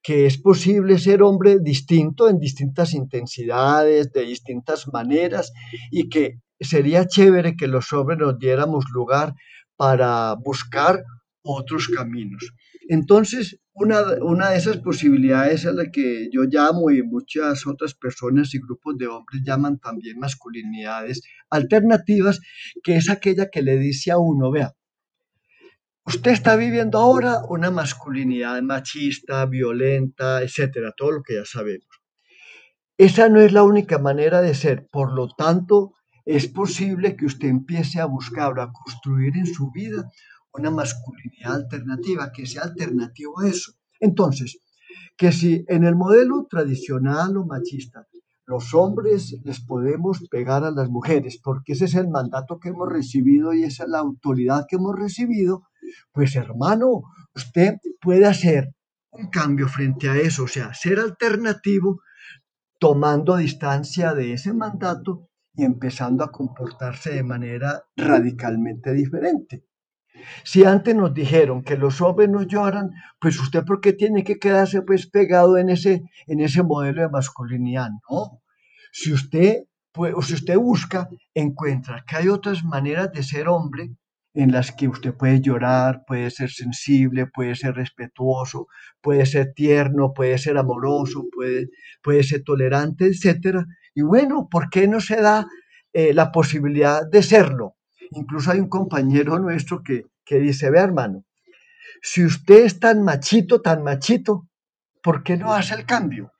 que 0.03 0.25
es 0.25 0.37
posible 0.37 0.97
ser 0.99 1.23
hombre 1.23 1.59
distinto 1.59 2.29
en 2.29 2.39
distintas 2.39 2.93
intensidades, 2.93 4.11
de 4.11 4.23
distintas 4.23 4.87
maneras, 4.91 5.51
y 5.89 6.09
que 6.09 6.39
sería 6.59 7.07
chévere 7.07 7.55
que 7.55 7.67
los 7.67 7.91
hombres 7.93 8.19
nos 8.19 8.37
diéramos 8.37 8.85
lugar 8.91 9.33
para 9.75 10.35
buscar 10.35 11.03
otros 11.43 11.87
caminos. 11.87 12.53
Entonces, 12.91 13.57
una, 13.71 14.01
una, 14.21 14.49
de 14.49 14.57
esas 14.57 14.79
posibilidades 14.79 15.63
es 15.63 15.73
la 15.73 15.89
que 15.89 16.27
yo 16.29 16.43
llamo 16.43 16.91
y 16.91 17.01
muchas 17.01 17.65
otras 17.65 17.93
personas 17.93 18.53
y 18.53 18.59
grupos 18.59 18.97
de 18.97 19.07
hombres 19.07 19.43
llaman 19.45 19.79
también 19.79 20.19
masculinidades 20.19 21.21
alternativas, 21.49 22.41
que 22.83 22.97
es 22.97 23.09
aquella 23.09 23.49
que 23.49 23.61
le 23.61 23.77
dice 23.77 24.11
a 24.11 24.17
uno, 24.17 24.51
vea, 24.51 24.73
usted 26.05 26.31
está 26.31 26.57
viviendo 26.57 26.97
ahora 26.97 27.37
una 27.47 27.71
masculinidad 27.71 28.61
machista, 28.61 29.45
violenta, 29.45 30.41
etcétera, 30.41 30.91
todo 30.91 31.11
lo 31.11 31.23
que 31.23 31.35
ya 31.35 31.45
sabemos. 31.45 31.87
Esa 32.97 33.29
no 33.29 33.39
es 33.39 33.53
la 33.53 33.63
única 33.63 33.99
manera 33.99 34.41
de 34.41 34.53
ser, 34.53 34.89
por 34.91 35.13
lo 35.13 35.29
tanto, 35.29 35.93
es 36.25 36.49
posible 36.49 37.15
que 37.15 37.25
usted 37.25 37.47
empiece 37.47 38.01
a 38.01 38.05
buscar 38.05 38.59
a 38.59 38.69
construir 38.73 39.37
en 39.37 39.45
su 39.45 39.71
vida 39.71 40.11
una 40.53 40.71
masculinidad 40.71 41.55
alternativa, 41.55 42.31
que 42.31 42.45
sea 42.45 42.63
alternativo 42.63 43.39
a 43.39 43.47
eso. 43.47 43.73
Entonces, 43.99 44.59
que 45.17 45.31
si 45.31 45.63
en 45.67 45.83
el 45.83 45.95
modelo 45.95 46.47
tradicional 46.49 47.37
o 47.37 47.45
machista 47.45 48.07
los 48.47 48.73
hombres 48.73 49.37
les 49.43 49.61
podemos 49.61 50.27
pegar 50.29 50.63
a 50.63 50.71
las 50.71 50.89
mujeres, 50.89 51.39
porque 51.41 51.73
ese 51.73 51.85
es 51.85 51.95
el 51.95 52.09
mandato 52.09 52.59
que 52.59 52.69
hemos 52.69 52.89
recibido 52.89 53.53
y 53.53 53.63
esa 53.63 53.83
es 53.83 53.89
la 53.89 53.99
autoridad 53.99 54.65
que 54.67 54.75
hemos 54.75 54.95
recibido, 54.95 55.63
pues 56.11 56.35
hermano, 56.35 57.03
usted 57.33 57.75
puede 58.01 58.25
hacer 58.25 58.73
un 59.11 59.29
cambio 59.29 59.67
frente 59.67 60.09
a 60.09 60.17
eso, 60.17 60.43
o 60.43 60.47
sea, 60.47 60.73
ser 60.73 60.99
alternativo 60.99 62.01
tomando 62.79 63.37
distancia 63.37 64.13
de 64.13 64.33
ese 64.33 64.53
mandato 64.53 65.29
y 65.53 65.63
empezando 65.63 66.23
a 66.23 66.31
comportarse 66.31 67.11
de 67.11 67.23
manera 67.23 67.83
radicalmente 67.95 68.91
diferente. 68.93 69.65
Si 70.43 70.63
antes 70.63 70.95
nos 70.95 71.13
dijeron 71.13 71.63
que 71.63 71.77
los 71.77 72.01
hombres 72.01 72.29
no 72.29 72.43
lloran, 72.43 72.91
pues 73.19 73.39
usted 73.39 73.63
por 73.63 73.81
qué 73.81 73.93
tiene 73.93 74.23
que 74.23 74.39
quedarse 74.39 74.81
pues 74.81 75.07
pegado 75.07 75.57
en 75.57 75.69
ese, 75.69 76.03
en 76.27 76.39
ese 76.39 76.63
modelo 76.63 77.01
de 77.01 77.09
masculinidad, 77.09 77.89
no. 78.09 78.41
Si 78.91 79.13
usted, 79.13 79.63
pues, 79.91 80.13
o 80.15 80.21
si 80.21 80.33
usted 80.33 80.57
busca, 80.57 81.07
encuentra 81.33 82.03
que 82.07 82.15
hay 82.17 82.27
otras 82.27 82.63
maneras 82.63 83.11
de 83.11 83.23
ser 83.23 83.47
hombre 83.47 83.91
en 84.33 84.51
las 84.51 84.71
que 84.71 84.87
usted 84.87 85.13
puede 85.13 85.41
llorar, 85.41 86.03
puede 86.07 86.29
ser 86.31 86.49
sensible, 86.51 87.27
puede 87.27 87.55
ser 87.55 87.75
respetuoso, 87.75 88.67
puede 89.01 89.25
ser 89.25 89.53
tierno, 89.53 90.13
puede 90.13 90.37
ser 90.37 90.57
amoroso, 90.57 91.25
puede, 91.33 91.69
puede 92.01 92.23
ser 92.23 92.43
tolerante, 92.43 93.07
etc. 93.07 93.65
Y 93.93 94.01
bueno, 94.03 94.47
¿por 94.49 94.69
qué 94.69 94.87
no 94.87 95.01
se 95.01 95.21
da 95.21 95.45
eh, 95.93 96.13
la 96.13 96.31
posibilidad 96.31 97.01
de 97.09 97.23
serlo? 97.23 97.75
Incluso 98.11 98.51
hay 98.51 98.59
un 98.59 98.69
compañero 98.69 99.39
nuestro 99.39 99.83
que, 99.83 100.05
que 100.25 100.39
dice, 100.39 100.69
ve 100.69 100.79
hermano, 100.79 101.23
si 102.01 102.25
usted 102.25 102.65
es 102.65 102.79
tan 102.79 103.03
machito, 103.03 103.61
tan 103.61 103.83
machito, 103.83 104.47
¿por 105.01 105.23
qué 105.23 105.37
no 105.37 105.53
hace 105.53 105.75
el 105.75 105.85
cambio? 105.85 106.31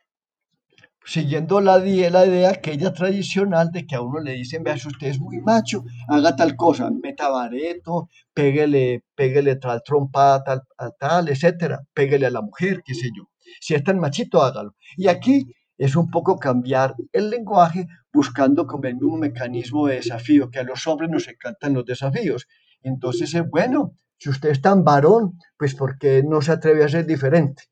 siguiendo 1.05 1.61
la, 1.61 1.77
la 1.79 2.25
idea 2.25 2.51
aquella 2.51 2.93
tradicional 2.93 3.71
de 3.71 3.85
que 3.85 3.95
a 3.95 4.01
uno 4.01 4.19
le 4.19 4.33
dicen, 4.33 4.63
vea, 4.63 4.77
si 4.77 4.87
usted 4.87 5.07
es 5.07 5.19
muy 5.19 5.41
macho, 5.41 5.83
haga 6.07 6.35
tal 6.35 6.55
cosa, 6.55 6.89
meta 6.91 7.29
bareto, 7.29 8.09
péguele, 8.33 9.03
péguele 9.15 9.55
tal 9.55 9.81
trompa, 9.83 10.43
tal, 10.43 10.61
tal, 10.99 11.29
etcétera, 11.29 11.81
péguele 11.93 12.27
a 12.27 12.31
la 12.31 12.41
mujer, 12.41 12.81
qué 12.85 12.93
sé 12.93 13.09
yo. 13.15 13.29
Si 13.59 13.73
es 13.73 13.83
tan 13.83 13.99
machito, 13.99 14.41
hágalo. 14.43 14.75
Y 14.95 15.07
aquí 15.07 15.53
es 15.81 15.95
un 15.95 16.11
poco 16.11 16.37
cambiar 16.37 16.93
el 17.11 17.31
lenguaje 17.31 17.87
buscando 18.13 18.67
como 18.67 18.83
el 18.83 18.93
mismo 18.93 19.17
mecanismo 19.17 19.87
de 19.87 19.95
desafío, 19.95 20.51
que 20.51 20.59
a 20.59 20.63
los 20.63 20.85
hombres 20.85 21.09
nos 21.09 21.27
encantan 21.27 21.73
los 21.73 21.85
desafíos. 21.85 22.47
Entonces 22.83 23.33
es 23.33 23.49
bueno, 23.49 23.97
si 24.19 24.29
usted 24.29 24.49
es 24.49 24.61
tan 24.61 24.83
varón, 24.83 25.39
pues 25.57 25.73
¿por 25.73 25.97
qué 25.97 26.21
no 26.21 26.39
se 26.43 26.51
atreve 26.51 26.83
a 26.83 26.87
ser 26.87 27.07
diferente? 27.07 27.63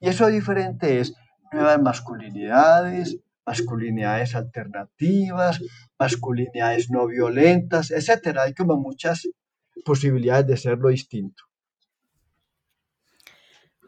Y 0.00 0.08
eso 0.08 0.26
diferente 0.26 0.98
es 0.98 1.14
nuevas 1.52 1.80
masculinidades, 1.80 3.20
masculinidades 3.46 4.34
alternativas, 4.34 5.62
masculinidades 5.96 6.90
no 6.90 7.06
violentas, 7.06 7.92
etcétera. 7.92 8.42
Hay 8.42 8.54
como 8.54 8.76
muchas 8.80 9.28
posibilidades 9.84 10.48
de 10.48 10.56
serlo 10.56 10.88
distinto. 10.88 11.44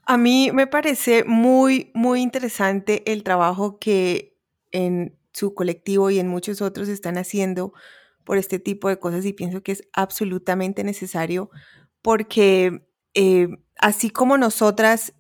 A 0.07 0.17
mí 0.17 0.51
me 0.53 0.69
parece 0.69 1.25
muy, 1.25 1.91
muy 1.93 2.23
interesante 2.23 3.03
el 3.13 3.25
trabajo 3.25 3.79
que 3.81 4.39
en 4.71 5.19
su 5.33 5.53
colectivo 5.53 6.11
y 6.11 6.21
en 6.21 6.29
muchos 6.29 6.63
otros 6.63 6.89
están 6.89 7.19
haciendo 7.19 7.73
por 8.25 8.39
este 8.39 8.61
tipo 8.61 8.89
de 8.89 9.01
cosas 9.01 9.25
y 9.25 9.33
pienso 9.33 9.63
que 9.65 9.73
es 9.73 9.83
absolutamente 9.93 10.85
necesario 10.85 11.51
porque 12.03 12.87
eh, 13.15 13.49
así 13.79 14.11
como 14.11 14.39
nosotras 14.39 15.13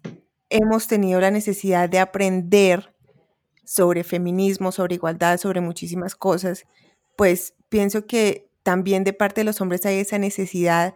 hemos 0.50 0.86
tenido 0.86 1.20
la 1.20 1.32
necesidad 1.32 1.88
de 1.88 1.98
aprender 1.98 2.94
sobre 3.64 4.04
feminismo, 4.04 4.70
sobre 4.70 4.94
igualdad, 4.94 5.38
sobre 5.38 5.60
muchísimas 5.60 6.14
cosas, 6.14 6.64
pues 7.16 7.54
pienso 7.68 8.06
que 8.06 8.48
también 8.62 9.02
de 9.02 9.12
parte 9.12 9.40
de 9.40 9.46
los 9.46 9.60
hombres 9.60 9.84
hay 9.84 9.98
esa 9.98 10.18
necesidad, 10.18 10.94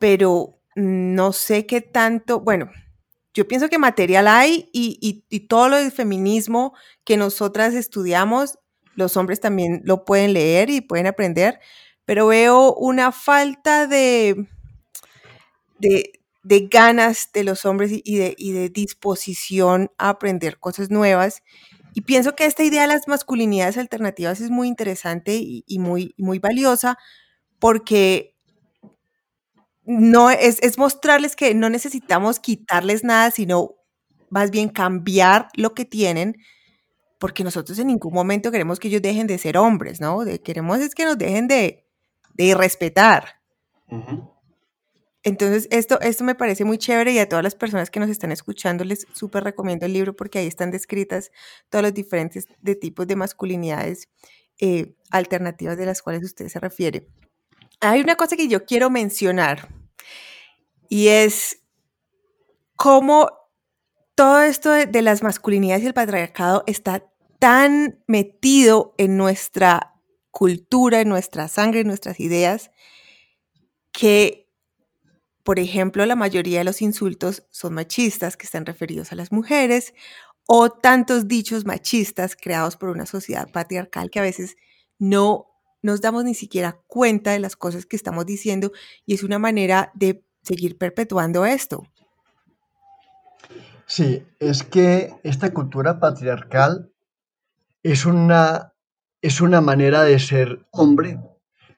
pero 0.00 0.58
no 0.74 1.32
sé 1.32 1.66
qué 1.66 1.80
tanto, 1.80 2.40
bueno, 2.40 2.70
yo 3.40 3.48
pienso 3.48 3.70
que 3.70 3.78
material 3.78 4.28
hay 4.28 4.68
y, 4.70 5.24
todo 5.48 5.70
lo 5.70 5.78
del 5.78 5.90
feminismo 5.90 6.74
que 7.04 7.16
nosotras 7.16 7.72
estudiamos, 7.72 8.58
los 8.96 9.16
hombres 9.16 9.40
también 9.40 9.80
lo 9.82 10.04
pueden 10.04 10.34
leer 10.34 10.68
y 10.68 10.82
pueden 10.82 11.06
aprender, 11.06 11.58
pero 12.04 12.26
veo 12.26 12.74
una 12.74 13.12
falta 13.12 13.86
de, 13.86 14.46
de, 15.78 16.68
ganas 16.70 17.30
de 17.32 17.44
los 17.44 17.64
hombres 17.64 17.92
y 18.04 18.16
de, 18.18 18.34
y 18.36 18.52
de 18.52 18.68
disposición 18.68 19.90
a 19.96 20.10
aprender 20.10 20.58
cosas 20.58 20.90
nuevas. 20.90 21.42
Y 21.94 22.02
pienso 22.02 22.36
que 22.36 22.44
esta 22.44 22.62
idea 22.62 22.82
de 22.82 22.88
las 22.88 23.08
masculinidades 23.08 23.78
alternativas 23.78 24.42
es 24.42 24.50
muy 24.50 24.68
interesante 24.68 25.40
y, 25.40 25.78
muy, 25.78 26.14
muy 26.18 26.38
valiosa 26.38 26.98
porque 27.58 28.29
no 29.90 30.30
es, 30.30 30.62
es, 30.62 30.78
mostrarles 30.78 31.34
que 31.34 31.52
no 31.52 31.68
necesitamos 31.68 32.38
quitarles 32.38 33.02
nada, 33.02 33.32
sino 33.32 33.74
más 34.28 34.52
bien 34.52 34.68
cambiar 34.68 35.48
lo 35.56 35.74
que 35.74 35.84
tienen, 35.84 36.36
porque 37.18 37.42
nosotros 37.42 37.76
en 37.80 37.88
ningún 37.88 38.14
momento 38.14 38.52
queremos 38.52 38.78
que 38.78 38.86
ellos 38.86 39.02
dejen 39.02 39.26
de 39.26 39.36
ser 39.36 39.58
hombres, 39.58 40.00
¿no? 40.00 40.24
De, 40.24 40.40
queremos 40.40 40.78
es 40.78 40.94
que 40.94 41.04
nos 41.04 41.18
dejen 41.18 41.48
de, 41.48 41.84
de 42.34 42.54
respetar. 42.54 43.40
Entonces, 45.24 45.66
esto, 45.72 46.00
esto 46.00 46.22
me 46.22 46.36
parece 46.36 46.64
muy 46.64 46.78
chévere 46.78 47.12
y 47.12 47.18
a 47.18 47.28
todas 47.28 47.42
las 47.42 47.56
personas 47.56 47.90
que 47.90 47.98
nos 47.98 48.10
están 48.10 48.30
escuchando 48.30 48.84
les 48.84 49.08
súper 49.12 49.42
recomiendo 49.42 49.86
el 49.86 49.92
libro 49.92 50.14
porque 50.14 50.38
ahí 50.38 50.46
están 50.46 50.70
descritas 50.70 51.32
todos 51.68 51.82
los 51.82 51.92
diferentes 51.92 52.46
de 52.60 52.76
tipos 52.76 53.08
de 53.08 53.16
masculinidades 53.16 54.08
eh, 54.60 54.94
alternativas 55.10 55.76
de 55.76 55.86
las 55.86 56.00
cuales 56.00 56.22
usted 56.22 56.46
se 56.46 56.60
refiere. 56.60 57.08
Hay 57.80 58.00
una 58.00 58.14
cosa 58.14 58.36
que 58.36 58.46
yo 58.46 58.64
quiero 58.64 58.88
mencionar 58.88 59.79
y 60.90 61.08
es 61.08 61.62
cómo 62.76 63.30
todo 64.14 64.42
esto 64.42 64.72
de, 64.72 65.02
las 65.02 65.22
masculinidades 65.22 65.84
y 65.84 65.86
el 65.86 65.94
patriarcado 65.94 66.64
está 66.66 67.06
tan 67.38 68.02
metido 68.06 68.94
en 68.98 69.16
nuestra 69.16 69.94
cultura, 70.30 71.00
en 71.00 71.08
nuestra 71.08 71.48
sangre, 71.48 71.80
en 71.80 71.86
nuestras 71.86 72.20
ideas, 72.20 72.70
que 73.92 74.48
por 75.42 75.58
ejemplo, 75.58 76.04
la 76.04 76.16
mayoría 76.16 76.58
de 76.58 76.64
los 76.64 76.82
insultos 76.82 77.46
son 77.50 77.72
machistas 77.72 78.36
que 78.36 78.44
están 78.44 78.66
referidos 78.66 79.10
a 79.10 79.14
las 79.14 79.32
mujeres 79.32 79.94
o 80.46 80.70
tantos 80.70 81.28
dichos 81.28 81.64
machistas 81.64 82.36
creados 82.36 82.76
por 82.76 82.90
una 82.90 83.06
sociedad 83.06 83.50
patriarcal 83.50 84.10
que 84.10 84.18
a 84.18 84.22
veces 84.22 84.56
no 84.98 85.46
nos 85.82 86.02
damos 86.02 86.24
ni 86.24 86.34
siquiera 86.34 86.82
cuenta 86.86 87.32
de 87.32 87.38
las 87.38 87.56
cosas 87.56 87.86
que 87.86 87.96
estamos 87.96 88.26
diciendo 88.26 88.70
y 89.06 89.14
es 89.14 89.22
una 89.22 89.38
manera 89.38 89.90
de 89.94 90.24
seguir 90.42 90.78
perpetuando 90.78 91.44
esto. 91.44 91.86
Sí, 93.86 94.24
es 94.38 94.62
que 94.62 95.12
esta 95.24 95.52
cultura 95.52 95.98
patriarcal 95.98 96.92
es 97.82 98.06
una, 98.06 98.72
es 99.20 99.40
una 99.40 99.60
manera 99.60 100.02
de 100.02 100.18
ser 100.18 100.66
hombre 100.70 101.18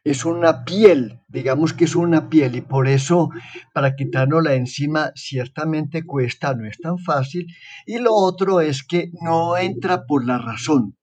es 0.04 0.24
una 0.24 0.64
piel, 0.64 1.20
digamos 1.28 1.72
que 1.72 1.84
es 1.84 1.94
una 1.94 2.28
piel 2.28 2.56
y 2.56 2.60
por 2.60 2.88
eso 2.88 3.30
para 3.72 3.94
la 4.42 4.54
encima 4.54 5.12
ciertamente 5.14 6.04
cuesta, 6.04 6.54
no 6.54 6.66
es 6.66 6.78
tan 6.78 6.98
fácil. 6.98 7.46
Y 7.86 7.98
lo 7.98 8.12
otro 8.14 8.60
es 8.60 8.82
que 8.82 9.10
no 9.20 9.56
entra 9.56 10.04
por 10.06 10.26
la 10.26 10.38
razón, 10.38 10.96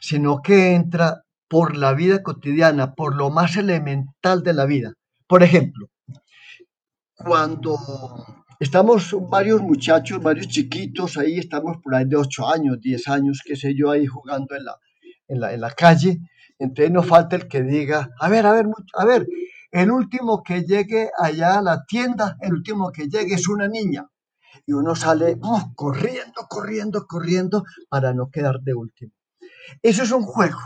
sino 0.00 0.42
que 0.42 0.74
entra 0.74 1.22
por 1.48 1.76
la 1.76 1.92
vida 1.92 2.22
cotidiana, 2.22 2.94
por 2.94 3.14
lo 3.14 3.30
más 3.30 3.56
elemental 3.56 4.42
de 4.42 4.52
la 4.52 4.66
vida. 4.66 4.94
Por 5.28 5.42
ejemplo, 5.44 5.88
cuando 7.24 7.78
estamos 8.58 9.14
varios 9.28 9.60
muchachos, 9.60 10.22
varios 10.22 10.48
chiquitos, 10.48 11.16
ahí 11.16 11.38
estamos 11.38 11.78
por 11.82 11.94
ahí 11.94 12.04
de 12.06 12.16
8 12.16 12.48
años, 12.48 12.80
10 12.80 13.08
años, 13.08 13.40
qué 13.44 13.56
sé 13.56 13.74
yo, 13.74 13.90
ahí 13.90 14.06
jugando 14.06 14.54
en 14.54 14.64
la, 14.64 14.76
en 15.28 15.40
la, 15.40 15.52
en 15.52 15.60
la 15.60 15.70
calle, 15.70 16.20
entonces 16.58 16.90
no 16.90 17.02
falta 17.02 17.36
el 17.36 17.48
que 17.48 17.62
diga, 17.62 18.10
a 18.18 18.28
ver, 18.28 18.46
a 18.46 18.52
ver, 18.52 18.66
a 18.94 19.04
ver, 19.04 19.26
el 19.70 19.90
último 19.90 20.42
que 20.42 20.62
llegue 20.62 21.10
allá 21.16 21.58
a 21.58 21.62
la 21.62 21.84
tienda, 21.86 22.36
el 22.40 22.52
último 22.54 22.90
que 22.90 23.06
llegue 23.06 23.34
es 23.34 23.48
una 23.48 23.68
niña. 23.68 24.06
Y 24.66 24.72
uno 24.72 24.94
sale 24.94 25.36
uh, 25.40 25.74
corriendo, 25.74 26.46
corriendo, 26.48 27.06
corriendo 27.06 27.64
para 27.88 28.12
no 28.12 28.30
quedar 28.30 28.60
de 28.60 28.74
último. 28.74 29.12
Eso 29.80 30.02
es 30.02 30.10
un 30.10 30.22
juego, 30.22 30.58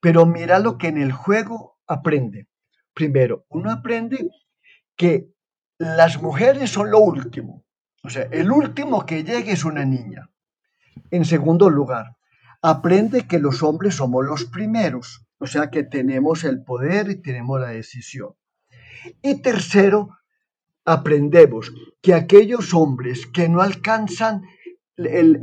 pero 0.00 0.26
mira 0.26 0.58
lo 0.58 0.76
que 0.76 0.88
en 0.88 0.98
el 0.98 1.12
juego 1.12 1.78
aprende. 1.86 2.48
Primero, 2.92 3.46
uno 3.48 3.70
aprende 3.70 4.28
que 4.96 5.31
las 5.82 6.22
mujeres 6.22 6.70
son 6.70 6.92
lo 6.92 7.00
último. 7.00 7.64
O 8.04 8.10
sea, 8.10 8.28
el 8.30 8.52
último 8.52 9.04
que 9.04 9.24
llegue 9.24 9.52
es 9.52 9.64
una 9.64 9.84
niña. 9.84 10.30
En 11.10 11.24
segundo 11.24 11.70
lugar, 11.70 12.16
aprende 12.62 13.26
que 13.26 13.40
los 13.40 13.64
hombres 13.64 13.96
somos 13.96 14.24
los 14.24 14.44
primeros, 14.44 15.26
o 15.38 15.46
sea 15.48 15.70
que 15.70 15.82
tenemos 15.82 16.44
el 16.44 16.62
poder 16.62 17.10
y 17.10 17.20
tenemos 17.20 17.60
la 17.60 17.70
decisión. 17.70 18.34
Y 19.22 19.42
tercero, 19.42 20.10
aprendemos 20.84 21.72
que 22.00 22.14
aquellos 22.14 22.74
hombres 22.74 23.26
que 23.26 23.48
no 23.48 23.60
alcanzan 23.60 24.42
el, 24.96 25.40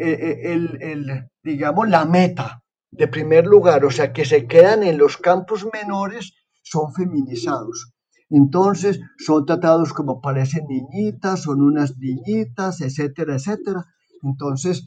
digamos, 1.43 1.89
la 1.89 2.05
meta 2.05 2.63
de 2.91 3.09
primer 3.09 3.45
lugar, 3.45 3.83
o 3.83 3.91
sea, 3.91 4.13
que 4.13 4.23
se 4.23 4.47
quedan 4.47 4.83
en 4.83 4.97
los 4.97 5.17
campos 5.17 5.67
menores, 5.73 6.33
son 6.61 6.93
feminizados. 6.93 7.93
Entonces 8.29 8.99
son 9.17 9.45
tratados 9.45 9.93
como 9.93 10.21
parecen 10.21 10.67
niñitas, 10.67 11.41
son 11.43 11.61
unas 11.61 11.97
niñitas, 11.97 12.81
etcétera, 12.81 13.35
etcétera. 13.35 13.85
Entonces, 14.21 14.85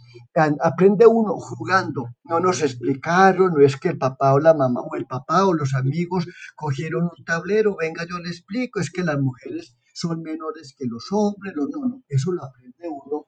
aprende 0.61 1.07
uno 1.07 1.35
jugando. 1.38 2.11
No 2.24 2.38
nos 2.40 2.62
explicaron, 2.62 3.55
no 3.55 3.61
es 3.61 3.76
que 3.76 3.88
el 3.88 3.98
papá 3.98 4.35
o 4.35 4.38
la 4.38 4.55
mamá 4.55 4.81
o 4.83 4.94
el 4.94 5.07
papá 5.07 5.46
o 5.46 5.55
los 5.55 5.74
amigos 5.74 6.26
cogieron 6.55 7.05
un 7.05 7.24
tablero, 7.24 7.76
venga, 7.76 8.07
yo 8.09 8.18
le 8.18 8.28
explico, 8.28 8.78
es 8.81 8.90
que 8.90 9.02
las 9.02 9.18
mujeres 9.18 9.76
son 9.94 10.22
menores 10.22 10.74
que 10.76 10.87
los 10.87 11.07
hombres, 11.11 11.55
no, 11.57 11.66
no, 11.66 12.02
eso 12.09 12.33
lo 12.33 12.44
aprende 12.44 12.88
uno 12.88 13.26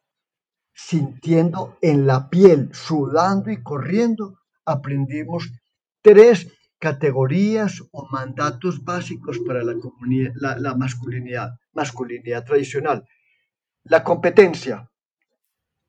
sintiendo 0.74 1.78
en 1.80 2.06
la 2.06 2.28
piel, 2.28 2.70
sudando 2.72 3.50
y 3.50 3.62
corriendo. 3.62 4.38
Aprendimos 4.66 5.50
tres 6.02 6.48
categorías 6.84 7.82
o 7.92 8.06
mandatos 8.10 8.84
básicos 8.84 9.38
para 9.46 9.62
la, 9.64 10.74
masculinidad, 10.76 11.48
masculinidad 11.72 12.44
tradicional. 12.44 13.08
La 13.84 14.04
competencia, 14.04 14.90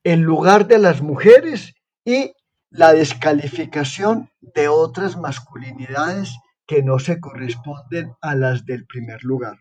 el 0.06 0.22
lugar 0.22 0.68
de 0.68 0.80
las 0.80 1.02
mujeres 1.02 1.74
y 2.06 2.32
la 2.70 2.94
descalificación 2.94 4.30
de 4.40 4.70
otras 4.70 5.18
masculinidades 5.18 6.30
que 6.66 6.82
no 6.82 6.98
se 6.98 7.20
corresponden 7.20 8.14
a 8.22 8.34
las 8.36 8.66
del 8.66 8.86
primer 8.86 9.22
lugar. 9.26 9.58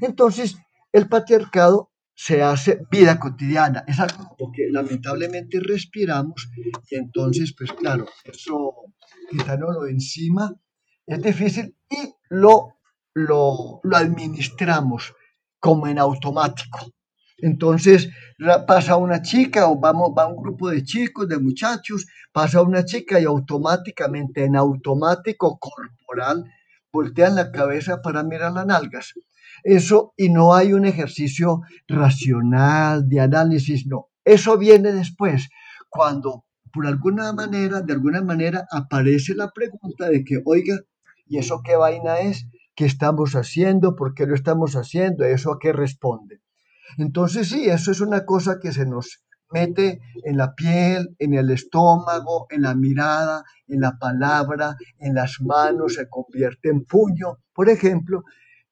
Entonces, 0.00 0.56
el 0.90 1.06
patriarcado 1.06 1.90
se 2.14 2.42
hace 2.42 2.80
vida 2.90 3.20
cotidiana, 3.20 3.84
es 3.86 4.00
algo 4.00 4.50
que 4.54 4.70
lamentablemente 4.70 5.60
respiramos 5.60 6.48
y 6.90 6.94
entonces, 6.94 7.54
pues 7.56 7.72
claro, 7.74 8.06
eso 8.24 8.72
quitándolo 9.30 9.86
encima 9.86 10.58
es 11.08 11.22
difícil 11.22 11.74
y 11.88 12.14
lo, 12.28 12.74
lo, 13.14 13.80
lo 13.82 13.96
administramos 13.96 15.14
como 15.58 15.86
en 15.86 15.98
automático. 15.98 16.92
Entonces 17.38 18.10
pasa 18.66 18.96
una 18.96 19.22
chica 19.22 19.68
o 19.68 19.78
vamos, 19.78 20.10
va 20.16 20.26
un 20.26 20.42
grupo 20.42 20.68
de 20.68 20.84
chicos, 20.84 21.28
de 21.28 21.38
muchachos, 21.38 22.06
pasa 22.32 22.62
una 22.62 22.84
chica 22.84 23.18
y 23.20 23.24
automáticamente, 23.24 24.44
en 24.44 24.56
automático 24.56 25.58
corporal, 25.58 26.44
voltean 26.92 27.36
la 27.36 27.50
cabeza 27.50 28.02
para 28.02 28.22
mirar 28.22 28.52
las 28.52 28.66
nalgas. 28.66 29.14
Eso, 29.62 30.12
y 30.16 30.28
no 30.28 30.54
hay 30.54 30.72
un 30.72 30.84
ejercicio 30.84 31.62
racional 31.86 33.08
de 33.08 33.20
análisis, 33.20 33.86
no. 33.86 34.08
Eso 34.24 34.58
viene 34.58 34.92
después, 34.92 35.48
cuando 35.88 36.44
por 36.72 36.86
alguna 36.86 37.32
manera, 37.32 37.80
de 37.80 37.92
alguna 37.92 38.20
manera, 38.20 38.66
aparece 38.70 39.34
la 39.34 39.50
pregunta 39.50 40.08
de 40.08 40.22
que, 40.22 40.40
oiga, 40.44 40.78
¿y 41.28 41.38
eso 41.38 41.62
qué 41.64 41.76
vaina 41.76 42.18
es? 42.20 42.46
¿Qué 42.74 42.84
estamos 42.84 43.34
haciendo? 43.34 43.96
¿Por 43.96 44.14
qué 44.14 44.26
lo 44.26 44.34
estamos 44.34 44.74
haciendo? 44.74 45.24
¿Eso 45.24 45.52
a 45.52 45.58
qué 45.58 45.72
responde? 45.72 46.40
Entonces 46.96 47.48
sí, 47.48 47.68
eso 47.68 47.90
es 47.90 48.00
una 48.00 48.24
cosa 48.24 48.58
que 48.60 48.72
se 48.72 48.86
nos 48.86 49.24
mete 49.50 50.00
en 50.24 50.36
la 50.36 50.54
piel, 50.54 51.14
en 51.18 51.34
el 51.34 51.50
estómago, 51.50 52.46
en 52.50 52.62
la 52.62 52.74
mirada, 52.74 53.44
en 53.66 53.80
la 53.80 53.98
palabra, 53.98 54.76
en 54.98 55.14
las 55.14 55.40
manos, 55.40 55.94
se 55.94 56.08
convierte 56.08 56.68
en 56.70 56.84
puño, 56.84 57.38
por 57.52 57.68
ejemplo. 57.68 58.24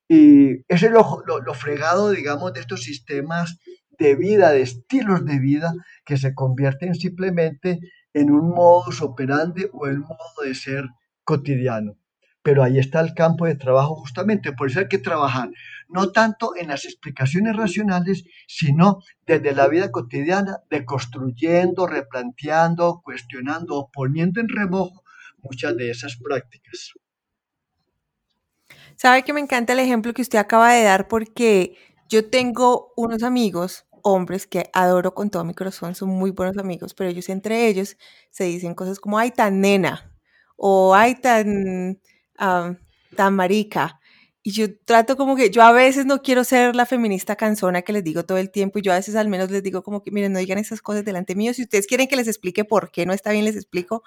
Y 0.08 0.62
ese 0.68 0.86
es 0.86 0.92
lo, 0.92 1.22
lo, 1.26 1.54
fregado, 1.54 2.10
digamos, 2.10 2.52
de 2.52 2.60
estos 2.60 2.82
sistemas 2.82 3.58
de 3.98 4.14
vida, 4.14 4.50
de 4.50 4.62
estilos 4.62 5.24
de 5.24 5.38
vida, 5.38 5.72
que 6.04 6.16
se 6.16 6.34
convierten 6.34 6.94
simplemente 6.94 7.80
en 8.12 8.30
un 8.30 8.50
modus 8.50 9.02
operandi 9.02 9.66
o 9.72 9.86
el 9.86 9.98
modo 9.98 10.42
de 10.44 10.54
ser 10.54 10.84
cotidiano. 11.24 11.96
Pero 12.46 12.62
ahí 12.62 12.78
está 12.78 13.00
el 13.00 13.12
campo 13.12 13.44
de 13.44 13.56
trabajo 13.56 13.96
justamente, 13.96 14.52
por 14.52 14.70
eso 14.70 14.78
hay 14.78 14.86
que 14.86 14.98
trabajar 14.98 15.50
no 15.88 16.12
tanto 16.12 16.54
en 16.54 16.68
las 16.68 16.84
explicaciones 16.84 17.56
racionales, 17.56 18.22
sino 18.46 19.00
desde 19.26 19.52
la 19.52 19.66
vida 19.66 19.90
cotidiana, 19.90 20.60
deconstruyendo, 20.70 21.88
replanteando, 21.88 23.00
cuestionando, 23.02 23.90
poniendo 23.92 24.40
en 24.40 24.48
remojo 24.48 25.02
muchas 25.42 25.76
de 25.76 25.90
esas 25.90 26.18
prácticas. 26.22 26.92
Sabe 28.94 29.24
que 29.24 29.32
me 29.32 29.40
encanta 29.40 29.72
el 29.72 29.80
ejemplo 29.80 30.14
que 30.14 30.22
usted 30.22 30.38
acaba 30.38 30.72
de 30.72 30.84
dar 30.84 31.08
porque 31.08 31.76
yo 32.08 32.30
tengo 32.30 32.92
unos 32.96 33.24
amigos, 33.24 33.86
hombres, 34.02 34.46
que 34.46 34.70
adoro 34.72 35.14
con 35.14 35.30
todo 35.30 35.42
mi 35.42 35.52
corazón, 35.52 35.96
son 35.96 36.10
muy 36.10 36.30
buenos 36.30 36.58
amigos, 36.58 36.94
pero 36.94 37.10
ellos 37.10 37.28
entre 37.28 37.66
ellos 37.66 37.96
se 38.30 38.44
dicen 38.44 38.76
cosas 38.76 39.00
como, 39.00 39.18
ay, 39.18 39.32
tan 39.32 39.60
nena, 39.60 40.12
o 40.56 40.94
ay, 40.94 41.16
tan, 41.16 41.98
tan 42.36 43.34
marica. 43.34 44.00
Y 44.42 44.52
yo 44.52 44.66
trato 44.84 45.16
como 45.16 45.34
que, 45.34 45.50
yo 45.50 45.62
a 45.62 45.72
veces 45.72 46.06
no 46.06 46.22
quiero 46.22 46.44
ser 46.44 46.76
la 46.76 46.86
feminista 46.86 47.34
cansona 47.34 47.82
que 47.82 47.92
les 47.92 48.04
digo 48.04 48.24
todo 48.24 48.38
el 48.38 48.50
tiempo, 48.50 48.78
y 48.78 48.82
yo 48.82 48.92
a 48.92 48.96
veces 48.96 49.16
al 49.16 49.28
menos 49.28 49.50
les 49.50 49.62
digo 49.62 49.82
como 49.82 50.04
que, 50.04 50.12
miren, 50.12 50.32
no 50.32 50.38
digan 50.38 50.58
esas 50.58 50.80
cosas 50.80 51.04
delante 51.04 51.34
mío, 51.34 51.52
si 51.52 51.62
ustedes 51.62 51.88
quieren 51.88 52.06
que 52.06 52.14
les 52.14 52.28
explique 52.28 52.64
por 52.64 52.92
qué 52.92 53.06
no 53.06 53.12
está 53.12 53.32
bien, 53.32 53.44
les 53.44 53.56
explico, 53.56 54.04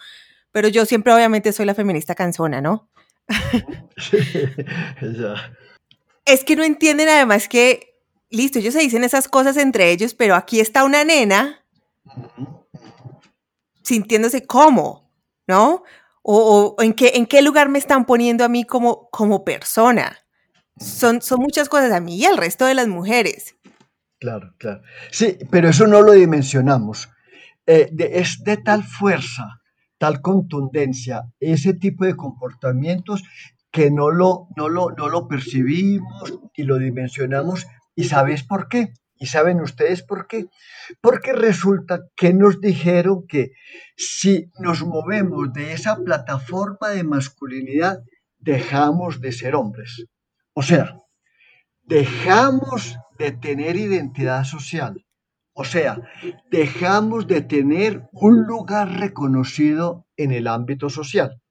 pero 0.53 0.69
yo 0.69 0.85
siempre 0.85 1.13
obviamente 1.13 1.51
soy 1.51 1.65
la 1.65 1.75
feminista 1.75 2.15
cansona, 2.15 2.61
¿no? 2.61 2.89
Es 6.25 6.43
que 6.43 6.55
no 6.55 6.63
entienden 6.63 7.09
además 7.09 7.49
que, 7.49 7.97
listo, 8.29 8.59
ellos 8.59 8.75
se 8.75 8.81
dicen 8.81 9.03
esas 9.03 9.27
cosas 9.27 9.57
entre 9.57 9.91
ellos, 9.91 10.13
pero 10.13 10.35
aquí 10.35 10.59
está 10.59 10.83
una 10.83 11.03
nena 11.03 11.65
sintiéndose 13.83 14.45
como, 14.45 15.11
¿no? 15.47 15.83
O, 16.21 16.75
en, 16.79 16.93
qué, 16.93 17.13
en 17.15 17.25
qué 17.25 17.41
lugar 17.41 17.69
me 17.69 17.79
están 17.79 18.05
poniendo 18.05 18.43
a 18.43 18.49
mí 18.49 18.63
como, 18.63 19.09
como 19.09 19.43
persona. 19.43 20.17
Son, 20.77 21.21
son 21.21 21.39
muchas 21.39 21.69
cosas 21.69 21.91
a 21.91 21.99
mí 21.99 22.17
y 22.17 22.25
al 22.25 22.37
resto 22.37 22.65
de 22.65 22.73
las 22.73 22.87
mujeres. 22.87 23.55
Claro, 24.19 24.53
claro. 24.57 24.81
Sí, 25.11 25.37
pero 25.49 25.69
eso 25.69 25.87
no 25.87 26.01
lo 26.01 26.11
dimensionamos. 26.11 27.09
Eh, 27.65 27.89
es 28.11 28.43
de 28.43 28.57
tal 28.57 28.83
fuerza, 28.83 29.61
tal 29.97 30.21
contundencia, 30.21 31.23
ese 31.39 31.73
tipo 31.73 32.05
de 32.05 32.15
comportamientos 32.15 33.23
que 33.71 33.91
no 33.91 34.09
lo, 34.09 34.47
no 34.57 34.67
lo, 34.67 34.91
no 34.91 35.07
lo 35.07 35.27
percibimos 35.27 36.39
y 36.55 36.63
lo 36.63 36.77
dimensionamos. 36.79 37.67
¿Y 37.95 38.05
sabes 38.05 38.43
por 38.43 38.67
qué? 38.67 38.93
¿Y 39.19 39.25
saben 39.25 39.59
ustedes 39.59 40.01
por 40.01 40.27
qué? 40.27 40.45
Porque 41.01 41.33
resulta 41.33 41.99
que 42.15 42.33
nos 42.33 42.61
dijeron 42.61 43.27
que 43.27 43.51
si 43.97 44.49
nos 44.59 44.81
movemos 44.81 45.51
de 45.51 45.73
esa 45.73 45.97
plataforma 45.97 46.89
de 46.89 47.03
masculinidad, 47.03 47.99
dejamos 48.37 49.19
de 49.19 49.33
ser 49.33 49.55
hombres. 49.55 50.05
O 50.53 50.63
sea, 50.63 50.95
dejamos 51.83 52.97
de 53.17 53.33
tener 53.33 53.75
identidad 53.75 54.45
social. 54.45 55.05
O 55.53 55.65
sea, 55.65 55.97
dejamos 56.49 57.27
de 57.27 57.41
tener 57.41 58.07
un 58.13 58.43
lugar 58.47 58.99
reconocido 59.01 60.07
en 60.15 60.31
el 60.31 60.47
ámbito 60.47 60.89
social. 60.89 61.41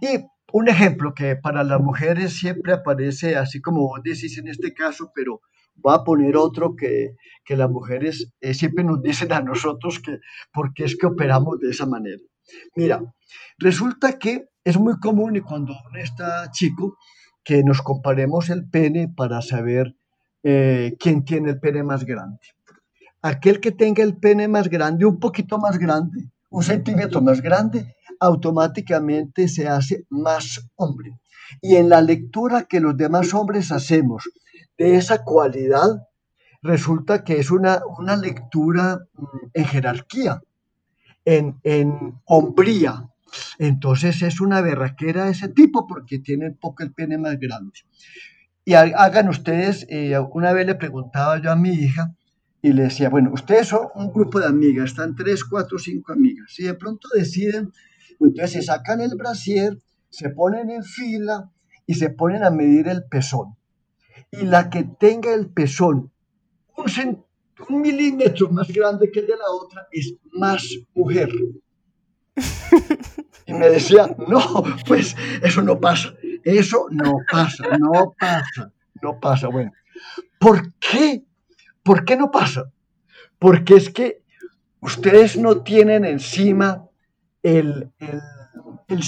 Y 0.00 0.24
un 0.52 0.68
ejemplo 0.68 1.12
que 1.12 1.34
para 1.34 1.64
las 1.64 1.80
mujeres 1.80 2.38
siempre 2.38 2.72
aparece, 2.72 3.34
así 3.34 3.60
como 3.60 3.80
vos 3.80 4.00
decís 4.04 4.38
en 4.38 4.46
este 4.46 4.72
caso, 4.72 5.10
pero 5.12 5.40
voy 5.76 5.94
a 5.94 6.04
poner 6.04 6.36
otro 6.36 6.74
que, 6.76 7.14
las 7.48 7.70
mujeres 7.70 8.32
eh, 8.40 8.54
siempre 8.54 8.84
nos 8.84 9.00
dicen 9.02 9.32
a 9.32 9.40
nosotros 9.40 10.00
que 10.00 10.18
porque 10.52 10.84
es 10.84 10.96
que 10.96 11.06
operamos 11.06 11.58
de 11.60 11.70
esa 11.70 11.86
manera. 11.86 12.20
Mira, 12.74 13.00
resulta 13.58 14.18
que 14.18 14.48
es 14.64 14.76
muy 14.78 14.98
común 14.98 15.36
y 15.36 15.40
cuando 15.40 15.72
uno 15.72 15.98
está 15.98 16.50
chico 16.50 16.96
que 17.44 17.62
nos 17.62 17.82
comparemos 17.82 18.50
el 18.50 18.68
pene 18.68 19.08
para 19.08 19.42
saber 19.42 19.94
eh, 20.42 20.96
quién 20.98 21.24
tiene 21.24 21.50
el 21.50 21.60
pene 21.60 21.84
más 21.84 22.04
grande 22.04 22.40
aquel 23.26 23.60
que 23.60 23.72
tenga 23.72 24.02
el 24.02 24.16
pene 24.16 24.48
más 24.48 24.68
grande, 24.68 25.04
un 25.04 25.18
poquito 25.18 25.58
más 25.58 25.78
grande, 25.78 26.30
un 26.50 26.62
centímetro 26.62 27.20
más 27.20 27.40
grande, 27.42 27.94
automáticamente 28.20 29.48
se 29.48 29.68
hace 29.68 30.06
más 30.10 30.68
hombre. 30.76 31.18
Y 31.60 31.76
en 31.76 31.88
la 31.88 32.00
lectura 32.00 32.64
que 32.64 32.80
los 32.80 32.96
demás 32.96 33.34
hombres 33.34 33.72
hacemos 33.72 34.28
de 34.78 34.96
esa 34.96 35.24
cualidad, 35.24 36.08
resulta 36.62 37.24
que 37.24 37.38
es 37.38 37.50
una, 37.50 37.80
una 37.98 38.16
lectura 38.16 39.06
mm, 39.14 39.26
en 39.54 39.64
jerarquía, 39.64 40.42
en, 41.24 41.58
en 41.62 42.14
hombría. 42.24 43.08
Entonces 43.58 44.22
es 44.22 44.40
una 44.40 44.60
berraquera 44.60 45.24
de 45.24 45.32
ese 45.32 45.48
tipo 45.48 45.86
porque 45.86 46.18
tiene 46.18 46.48
un 46.48 46.56
poco 46.56 46.82
el 46.82 46.92
pene 46.92 47.18
más 47.18 47.38
grande. 47.38 47.72
Y 48.64 48.74
hagan 48.74 49.28
ustedes, 49.28 49.86
eh, 49.90 50.18
una 50.32 50.52
vez 50.52 50.66
le 50.66 50.74
preguntaba 50.74 51.40
yo 51.40 51.52
a 51.52 51.56
mi 51.56 51.70
hija, 51.70 52.16
y 52.66 52.72
le 52.72 52.82
decía, 52.84 53.08
bueno, 53.08 53.30
ustedes 53.32 53.68
son 53.68 53.88
un 53.94 54.12
grupo 54.12 54.40
de 54.40 54.46
amigas, 54.46 54.86
están 54.86 55.14
tres, 55.14 55.44
cuatro, 55.44 55.78
cinco 55.78 56.12
amigas, 56.12 56.58
y 56.58 56.64
de 56.64 56.74
pronto 56.74 57.08
deciden, 57.14 57.70
entonces 58.18 58.52
se 58.52 58.62
sacan 58.62 59.00
el 59.00 59.14
brasier, 59.16 59.80
se 60.08 60.30
ponen 60.30 60.70
en 60.70 60.82
fila 60.82 61.52
y 61.86 61.94
se 61.94 62.10
ponen 62.10 62.42
a 62.42 62.50
medir 62.50 62.88
el 62.88 63.04
pezón. 63.04 63.54
Y 64.40 64.44
la 64.44 64.70
que 64.70 64.84
tenga 64.84 65.32
el 65.34 65.48
pezón 65.48 66.10
un, 66.76 67.24
milímetro 67.80 68.50
más 68.50 68.68
grande 68.68 69.10
que 69.10 69.20
el 69.20 69.26
de 69.26 69.36
la 69.36 69.50
otra 69.50 69.88
es 69.90 70.14
más 70.32 70.62
mujer. 70.94 71.30
Y 73.46 73.54
me 73.54 73.70
decía, 73.70 74.14
no, 74.28 74.62
pues 74.86 75.16
eso 75.42 75.62
no 75.62 75.80
pasa, 75.80 76.14
eso 76.44 76.88
no 76.90 77.18
pasa, 77.30 77.78
no 77.78 78.14
pasa, 78.18 78.72
no 79.00 79.18
pasa. 79.20 79.48
Bueno, 79.48 79.72
¿por 80.38 80.74
qué 80.74 81.24
¿Por 81.86 82.04
qué 82.04 82.16
no 82.16 82.32
pasa? 82.32 82.72
Porque 83.38 83.76
es 83.76 83.90
que 83.90 84.24
ustedes 84.80 85.36
no 85.36 85.62
tienen 85.62 86.04
encima 86.04 86.88
el, 87.44 87.92
el, 88.00 88.20
el 88.88 89.02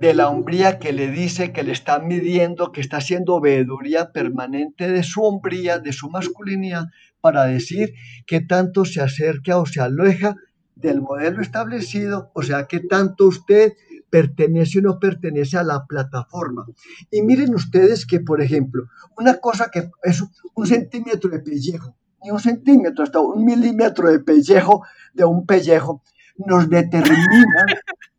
de 0.00 0.14
la 0.14 0.28
hombría 0.28 0.78
que 0.78 0.92
le 0.92 1.10
dice 1.10 1.52
que 1.52 1.62
le 1.62 1.72
está 1.72 1.98
midiendo, 1.98 2.72
que 2.72 2.80
está 2.80 2.98
haciendo 2.98 3.40
veeduría 3.40 4.12
permanente 4.12 4.90
de 4.90 5.02
su 5.02 5.22
hombría, 5.22 5.78
de 5.78 5.92
su 5.92 6.10
masculinidad, 6.10 6.86
para 7.20 7.44
decir 7.44 7.94
que 8.26 8.40
tanto 8.40 8.84
se 8.84 9.00
acerca 9.00 9.58
o 9.58 9.66
se 9.66 9.80
aleja 9.80 10.36
del 10.74 11.00
modelo 11.00 11.40
establecido, 11.40 12.30
o 12.34 12.42
sea, 12.42 12.66
que 12.66 12.80
tanto 12.80 13.26
usted 13.26 13.72
pertenece 14.10 14.80
o 14.80 14.82
no 14.82 14.98
pertenece 14.98 15.56
a 15.56 15.62
la 15.62 15.86
plataforma. 15.86 16.66
Y 17.10 17.22
miren 17.22 17.54
ustedes 17.54 18.06
que, 18.06 18.20
por 18.20 18.40
ejemplo, 18.42 18.84
una 19.16 19.38
cosa 19.38 19.70
que 19.72 19.90
es 20.02 20.22
un 20.54 20.66
centímetro 20.66 21.30
de 21.30 21.40
pellejo, 21.40 21.96
ni 22.22 22.30
un 22.30 22.40
centímetro, 22.40 23.04
hasta 23.04 23.20
un 23.20 23.44
milímetro 23.44 24.10
de 24.10 24.20
pellejo 24.20 24.82
de 25.12 25.24
un 25.24 25.46
pellejo, 25.46 26.02
nos 26.36 26.68
determina, 26.68 27.64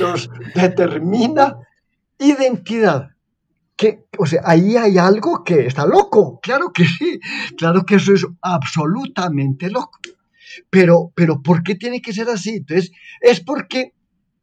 nos 0.00 0.30
determina 0.54 1.56
identidad. 2.18 3.10
Que, 3.76 4.04
o 4.18 4.26
sea, 4.26 4.42
ahí 4.44 4.76
hay 4.76 4.98
algo 4.98 5.42
que 5.42 5.66
está 5.66 5.84
loco, 5.84 6.38
claro 6.40 6.72
que 6.72 6.84
sí, 6.84 7.18
claro 7.56 7.84
que 7.84 7.96
eso 7.96 8.12
es 8.14 8.24
absolutamente 8.40 9.68
loco. 9.68 9.98
Pero, 10.70 11.12
pero, 11.16 11.42
¿por 11.42 11.64
qué 11.64 11.74
tiene 11.74 12.00
que 12.00 12.12
ser 12.12 12.28
así? 12.28 12.64
Es 13.20 13.40
porque 13.40 13.92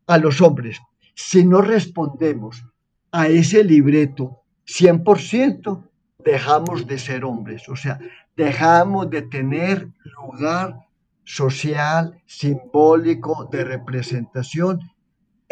a 0.07 0.17
los 0.17 0.41
hombres, 0.41 0.79
si 1.15 1.45
no 1.45 1.61
respondemos 1.61 2.65
a 3.11 3.27
ese 3.27 3.63
libreto 3.63 4.41
100%, 4.67 5.87
dejamos 6.19 6.85
de 6.87 6.99
ser 6.99 7.23
hombres, 7.25 7.67
o 7.69 7.75
sea, 7.75 7.99
dejamos 8.35 9.09
de 9.09 9.21
tener 9.23 9.89
lugar 10.17 10.87
social, 11.23 12.21
simbólico, 12.25 13.47
de 13.51 13.63
representación 13.63 14.79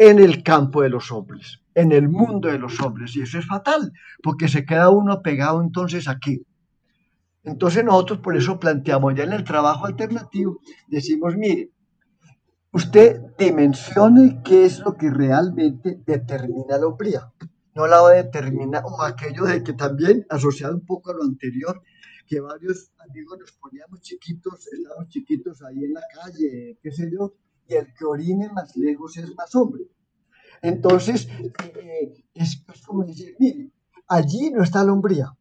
en 0.00 0.18
el 0.18 0.42
campo 0.42 0.80
de 0.80 0.88
los 0.88 1.12
hombres, 1.12 1.60
en 1.74 1.92
el 1.92 2.08
mundo 2.08 2.48
de 2.48 2.58
los 2.58 2.80
hombres. 2.80 3.14
Y 3.16 3.20
eso 3.20 3.38
es 3.38 3.46
fatal, 3.46 3.92
porque 4.22 4.48
se 4.48 4.64
queda 4.64 4.88
uno 4.88 5.20
pegado 5.20 5.60
entonces 5.60 6.08
aquí. 6.08 6.42
Entonces 7.44 7.84
nosotros 7.84 8.20
por 8.20 8.34
eso 8.34 8.58
planteamos 8.58 9.14
ya 9.14 9.24
en 9.24 9.34
el 9.34 9.44
trabajo 9.44 9.84
alternativo, 9.84 10.58
decimos, 10.88 11.36
mire, 11.36 11.70
usted 12.72 13.20
dimensione 13.38 14.40
qué 14.42 14.64
es 14.64 14.78
lo 14.78 14.96
que 14.96 15.10
realmente 15.10 16.00
determina 16.06 16.78
la 16.78 16.86
hombría. 16.86 17.30
No 17.74 17.86
la 17.86 18.00
va 18.00 18.12
a 18.12 18.22
determinar, 18.22 18.82
o 18.86 19.02
aquello 19.02 19.44
de 19.44 19.62
que 19.62 19.74
también, 19.74 20.24
asociado 20.30 20.74
un 20.74 20.86
poco 20.86 21.10
a 21.10 21.14
lo 21.14 21.24
anterior, 21.24 21.82
que 22.26 22.40
varios 22.40 22.90
amigos 23.06 23.38
nos 23.38 23.52
poníamos 23.52 24.00
chiquitos, 24.00 24.66
estábamos 24.72 25.08
chiquitos 25.08 25.62
ahí 25.62 25.84
en 25.84 25.92
la 25.92 26.02
calle, 26.14 26.78
qué 26.82 26.90
sé 26.90 27.10
yo, 27.12 27.34
y 27.70 27.74
el 27.76 27.94
que 27.94 28.04
orine 28.04 28.48
más 28.52 28.76
lejos 28.76 29.16
es 29.16 29.34
más 29.36 29.54
hombre. 29.54 29.84
Entonces, 30.60 31.28
eh, 31.80 32.12
es, 32.34 32.64
como 32.84 33.04
decir, 33.04 33.36
mire, 33.38 33.70
allí 34.08 34.50
no 34.50 34.62
está 34.62 34.84
la 34.84 34.92
hombría, 34.92 35.36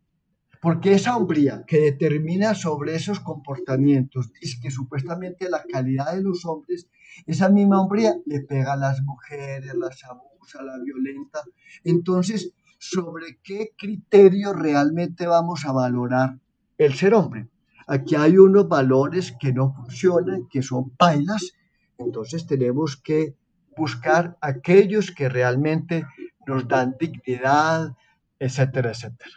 Porque 0.61 0.93
esa 0.93 1.15
hombría 1.17 1.63
que 1.65 1.79
determina 1.79 2.53
sobre 2.53 2.93
esos 2.95 3.21
comportamientos, 3.21 4.31
dice 4.39 4.59
que 4.61 4.71
supuestamente 4.71 5.49
la 5.49 5.63
calidad 5.63 6.13
de 6.13 6.21
los 6.21 6.45
hombres, 6.45 6.87
esa 7.25 7.49
misma 7.49 7.81
hombría 7.81 8.13
le 8.25 8.41
pega 8.41 8.73
a 8.73 8.77
las 8.77 9.01
mujeres, 9.01 9.73
las 9.73 10.03
abusa, 10.03 10.61
la 10.61 10.77
violenta. 10.83 11.39
Entonces, 11.83 12.53
¿sobre 12.77 13.39
qué 13.41 13.71
criterio 13.77 14.53
realmente 14.53 15.27
vamos 15.27 15.65
a 15.65 15.71
valorar 15.71 16.39
el 16.77 16.93
ser 16.93 17.13
hombre? 17.13 17.49
Aquí 17.87 18.15
hay 18.15 18.37
unos 18.37 18.67
valores 18.67 19.33
que 19.39 19.51
no 19.53 19.73
funcionan, 19.73 20.47
que 20.51 20.61
son 20.61 20.91
pailas, 20.91 21.53
entonces 21.99 22.47
tenemos 22.47 22.97
que 22.97 23.35
buscar 23.77 24.37
aquellos 24.41 25.11
que 25.11 25.29
realmente 25.29 26.05
nos 26.47 26.67
dan 26.67 26.95
dignidad, 26.99 27.95
etcétera, 28.39 28.91
etcétera. 28.91 29.31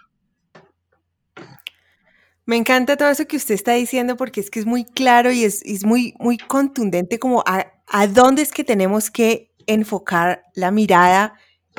Me 2.44 2.56
encanta 2.56 2.96
todo 2.96 3.10
eso 3.10 3.26
que 3.26 3.36
usted 3.36 3.54
está 3.54 3.72
diciendo 3.72 4.16
porque 4.16 4.40
es 4.40 4.50
que 4.50 4.58
es 4.58 4.66
muy 4.66 4.84
claro 4.84 5.30
y 5.30 5.44
es, 5.44 5.84
muy, 5.84 6.14
muy 6.18 6.38
contundente 6.38 7.18
como 7.18 7.44
a, 7.46 7.66
dónde 8.08 8.42
es 8.42 8.50
que 8.50 8.64
tenemos 8.64 9.10
que 9.10 9.52
enfocar 9.66 10.42
la 10.54 10.70
mirada 10.70 11.34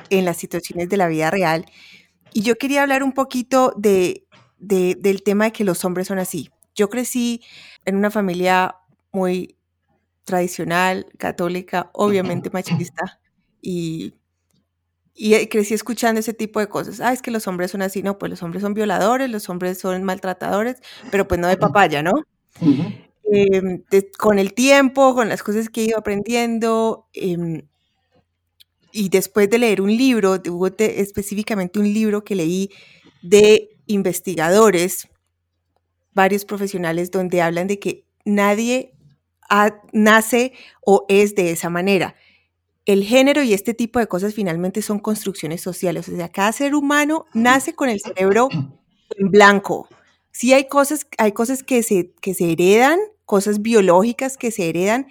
en 0.09 0.25
las 0.25 0.37
situaciones 0.37 0.87
de 0.89 0.97
la 0.97 1.07
vida 1.07 1.31
real. 1.31 1.65
Y 2.33 2.43
yo 2.43 2.55
quería 2.55 2.81
hablar 2.81 3.03
un 3.03 3.11
poquito 3.11 3.73
de, 3.75 4.25
del 4.57 5.23
tema 5.23 5.45
de 5.45 5.51
que 5.51 5.65
los 5.65 5.83
hombres 5.83 6.07
son 6.07 6.19
así. 6.19 6.49
Yo 6.75 6.89
crecí 6.89 7.41
en 7.83 7.97
una 7.97 8.09
familia 8.09 8.75
muy 9.11 9.57
tradicional, 10.25 11.07
católica, 11.17 11.89
obviamente 11.93 12.49
machista, 12.51 13.19
y 13.61 14.13
y 15.15 15.35
eh, 15.35 15.47
crecí 15.49 15.73
escuchando 15.73 16.19
ese 16.19 16.33
tipo 16.33 16.59
de 16.59 16.67
cosas. 16.67 16.99
Ah, 16.99 17.13
es 17.13 17.21
que 17.21 17.31
los 17.31 17.47
hombres 17.47 17.71
son 17.71 17.81
así, 17.81 18.01
no, 18.03 18.17
pues 18.17 18.29
los 18.31 18.41
hombres 18.43 18.61
son 18.63 18.73
violadores, 18.73 19.29
los 19.29 19.47
hombres 19.49 19.77
son 19.79 20.03
maltratadores, 20.03 20.77
pero 21.11 21.27
pues 21.27 21.39
no 21.39 21.47
de 21.47 21.57
papaya, 21.57 22.01
¿no? 22.03 22.13
Em, 23.25 23.83
con 24.17 24.39
el 24.39 24.53
tiempo, 24.53 25.15
con 25.15 25.29
las 25.29 25.43
cosas 25.43 25.69
que 25.69 25.81
he 25.81 25.85
ido 25.85 25.97
aprendiendo, 25.99 27.07
em, 27.13 27.63
y 28.91 29.09
después 29.09 29.49
de 29.49 29.57
leer 29.57 29.81
un 29.81 29.95
libro, 29.95 30.39
específicamente 30.79 31.79
un 31.79 31.91
libro 31.91 32.23
que 32.23 32.35
leí 32.35 32.69
de 33.21 33.69
investigadores, 33.87 35.07
varios 36.13 36.45
profesionales, 36.45 37.11
donde 37.11 37.41
hablan 37.41 37.67
de 37.67 37.79
que 37.79 38.05
nadie 38.25 38.92
nace 39.91 40.53
o 40.81 41.05
es 41.09 41.35
de 41.35 41.51
esa 41.51 41.69
manera 41.69 42.15
el 42.85 43.03
género 43.03 43.43
y 43.43 43.53
este 43.53 43.73
tipo 43.73 43.99
de 43.99 44.07
cosas 44.07 44.33
finalmente 44.33 44.81
son 44.81 44.99
construcciones 44.99 45.61
sociales. 45.61 46.09
O 46.09 46.15
sea, 46.15 46.29
cada 46.29 46.51
ser 46.51 46.75
humano 46.75 47.25
nace 47.33 47.73
con 47.73 47.89
el 47.89 47.99
cerebro 48.01 48.49
en 49.17 49.29
blanco. 49.31 49.87
Sí 50.31 50.53
hay 50.53 50.67
cosas, 50.67 51.07
hay 51.17 51.31
cosas 51.31 51.63
que 51.63 51.83
se, 51.83 52.11
que 52.21 52.33
se 52.33 52.51
heredan, 52.51 52.99
cosas 53.25 53.61
biológicas 53.61 54.37
que 54.37 54.51
se 54.51 54.69
heredan, 54.69 55.07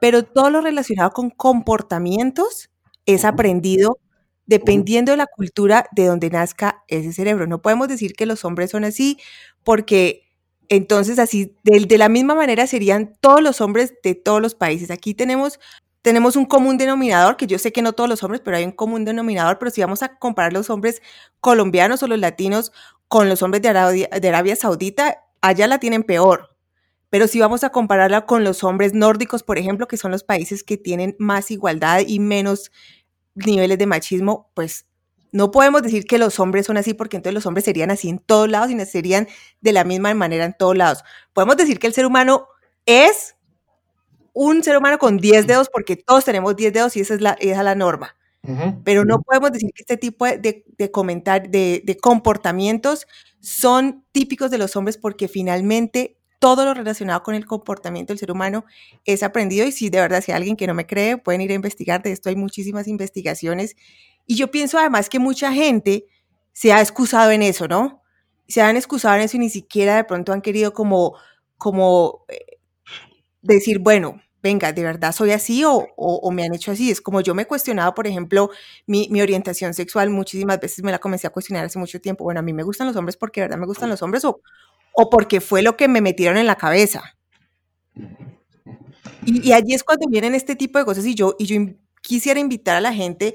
pero 0.00 0.24
todo 0.24 0.50
lo 0.50 0.60
relacionado 0.60 1.12
con 1.12 1.30
comportamientos 1.30 2.70
es 3.06 3.24
aprendido 3.24 3.98
dependiendo 4.46 5.12
de 5.12 5.16
la 5.16 5.26
cultura 5.26 5.86
de 5.92 6.06
donde 6.06 6.28
nazca 6.28 6.84
ese 6.88 7.14
cerebro. 7.14 7.46
No 7.46 7.62
podemos 7.62 7.88
decir 7.88 8.12
que 8.14 8.26
los 8.26 8.44
hombres 8.44 8.70
son 8.70 8.84
así 8.84 9.18
porque 9.62 10.23
entonces 10.68 11.18
así, 11.18 11.54
de, 11.62 11.80
de, 11.86 11.98
la 11.98 12.08
misma 12.08 12.34
manera 12.34 12.66
serían 12.66 13.16
todos 13.20 13.42
los 13.42 13.60
hombres 13.60 13.94
de 14.02 14.14
todos 14.14 14.40
los 14.40 14.54
países. 14.54 14.90
Aquí 14.90 15.14
tenemos 15.14 15.58
tenemos 16.04 16.36
un 16.36 16.44
común 16.44 16.76
denominador, 16.76 17.38
que 17.38 17.46
yo 17.46 17.58
sé 17.58 17.72
que 17.72 17.80
no 17.80 17.94
todos 17.94 18.10
los 18.10 18.22
hombres, 18.22 18.42
pero 18.44 18.58
hay 18.58 18.64
un 18.66 18.72
común 18.72 19.06
denominador, 19.06 19.58
pero 19.58 19.70
si 19.70 19.80
vamos 19.80 20.02
a 20.02 20.18
comparar 20.18 20.52
los 20.52 20.68
hombres 20.68 21.00
colombianos 21.40 22.02
o 22.02 22.06
los 22.06 22.18
latinos 22.18 22.72
con 23.08 23.30
los 23.30 23.42
hombres 23.42 23.62
de 23.62 23.68
Arabia, 23.70 24.54
Saudita, 24.54 25.24
allá 25.40 25.66
la 25.66 25.78
tienen 25.78 26.02
peor. 26.02 26.50
Pero 27.08 27.26
si 27.26 27.40
vamos 27.40 27.64
a 27.64 27.70
compararla 27.70 28.26
con 28.26 28.44
los 28.44 28.64
hombres 28.64 28.92
nórdicos, 28.92 29.42
por 29.42 29.56
ejemplo, 29.56 29.88
que 29.88 29.96
son 29.96 30.10
los 30.10 30.24
países 30.24 30.62
que 30.62 30.76
tienen 30.76 31.16
más 31.18 31.50
igualdad 31.50 32.00
y 32.06 32.20
menos 32.20 32.70
niveles 33.34 33.78
de 33.78 33.86
machismo, 33.86 34.50
pues 34.52 34.84
no 35.34 35.50
podemos 35.50 35.82
decir 35.82 36.04
que 36.04 36.16
los 36.16 36.38
hombres 36.38 36.64
son 36.64 36.76
así 36.76 36.94
porque 36.94 37.16
entonces 37.16 37.34
los 37.34 37.44
hombres 37.44 37.64
serían 37.64 37.90
así 37.90 38.08
en 38.08 38.20
todos 38.20 38.48
lados 38.48 38.70
y 38.70 38.78
serían 38.86 39.26
de 39.60 39.72
la 39.72 39.82
misma 39.82 40.14
manera 40.14 40.44
en 40.44 40.54
todos 40.56 40.76
lados. 40.76 41.02
Podemos 41.32 41.56
decir 41.56 41.80
que 41.80 41.88
el 41.88 41.92
ser 41.92 42.06
humano 42.06 42.46
es 42.86 43.34
un 44.32 44.62
ser 44.62 44.76
humano 44.76 44.96
con 44.96 45.16
10 45.16 45.48
dedos 45.48 45.68
porque 45.72 45.96
todos 45.96 46.24
tenemos 46.24 46.54
10 46.54 46.72
dedos 46.72 46.96
y 46.96 47.00
esa 47.00 47.14
es 47.14 47.20
la, 47.20 47.32
esa 47.40 47.58
es 47.58 47.64
la 47.64 47.74
norma. 47.74 48.16
Pero 48.84 49.04
no 49.04 49.22
podemos 49.22 49.50
decir 49.50 49.72
que 49.74 49.82
este 49.82 49.96
tipo 49.96 50.24
de, 50.24 50.64
de, 50.78 50.90
comentar, 50.92 51.48
de, 51.48 51.82
de, 51.84 51.96
comportamientos 51.96 53.08
son 53.40 54.04
típicos 54.12 54.52
de 54.52 54.58
los 54.58 54.76
hombres 54.76 54.98
porque 54.98 55.26
finalmente 55.26 56.18
todo 56.38 56.64
lo 56.64 56.74
relacionado 56.74 57.22
con 57.22 57.34
el 57.34 57.46
comportamiento 57.46 58.12
del 58.12 58.20
ser 58.20 58.30
humano 58.30 58.66
es 59.04 59.22
aprendido 59.22 59.66
y 59.66 59.72
si 59.72 59.88
de 59.88 59.98
verdad 59.98 60.22
si 60.22 60.30
hay 60.30 60.36
alguien 60.36 60.56
que 60.56 60.66
no 60.66 60.74
me 60.74 60.86
cree 60.86 61.16
pueden 61.16 61.40
ir 61.40 61.50
a 61.50 61.54
investigar, 61.54 62.02
de 62.02 62.12
esto 62.12 62.28
hay 62.28 62.36
muchísimas 62.36 62.86
investigaciones 62.86 63.76
y 64.26 64.36
yo 64.36 64.50
pienso 64.50 64.78
además 64.78 65.08
que 65.08 65.18
mucha 65.18 65.52
gente 65.52 66.06
se 66.52 66.72
ha 66.72 66.80
excusado 66.80 67.30
en 67.30 67.42
eso, 67.42 67.68
¿no? 67.68 68.02
Se 68.48 68.62
han 68.62 68.76
excusado 68.76 69.14
en 69.16 69.22
eso 69.22 69.36
y 69.36 69.40
ni 69.40 69.50
siquiera 69.50 69.96
de 69.96 70.04
pronto 70.04 70.32
han 70.32 70.42
querido 70.42 70.72
como, 70.72 71.16
como 71.56 72.24
eh, 72.28 72.58
decir, 73.42 73.78
bueno, 73.78 74.20
venga, 74.42 74.72
¿de 74.72 74.82
verdad 74.82 75.12
soy 75.12 75.30
así 75.30 75.62
o, 75.66 76.30
me 76.30 76.44
han 76.44 76.54
hecho 76.54 76.72
así? 76.72 76.90
Es 76.90 77.00
como 77.00 77.20
yo 77.22 77.34
me 77.34 77.42
he 77.42 77.46
cuestionado, 77.46 77.94
por 77.94 78.06
ejemplo, 78.06 78.50
mi, 78.86 79.08
orientación 79.20 79.74
sexual, 79.74 80.10
muchísimas 80.10 80.60
veces 80.60 80.84
me 80.84 80.92
la 80.92 80.98
comencé 80.98 81.26
a 81.26 81.30
cuestionar 81.30 81.64
hace 81.64 81.78
mucho 81.78 82.00
tiempo. 82.00 82.24
Bueno, 82.24 82.40
a 82.40 82.42
mí 82.42 82.52
me 82.52 82.62
gustan 82.62 82.86
los 82.86 82.96
hombres 82.96 83.16
porque 83.16 83.40
de 83.40 83.46
verdad 83.46 83.58
me 83.58 83.66
gustan 83.66 83.88
los 83.88 84.02
hombres 84.02 84.24
o, 84.24 84.40
o 84.92 85.10
porque 85.10 85.40
fue 85.40 85.62
lo 85.62 85.76
que 85.76 85.88
me 85.88 86.00
metieron 86.00 86.36
en 86.36 86.46
la 86.46 86.56
cabeza. 86.56 87.16
Y, 89.26 89.52
allí 89.52 89.74
es 89.74 89.82
cuando 89.82 90.06
vienen 90.08 90.34
este 90.34 90.56
tipo 90.56 90.78
de 90.78 90.84
cosas 90.84 91.06
y 91.06 91.14
yo, 91.14 91.34
y 91.38 91.46
yo 91.46 91.56
quisiera 92.02 92.40
invitar 92.40 92.76
a 92.76 92.80
la 92.80 92.92
gente 92.92 93.34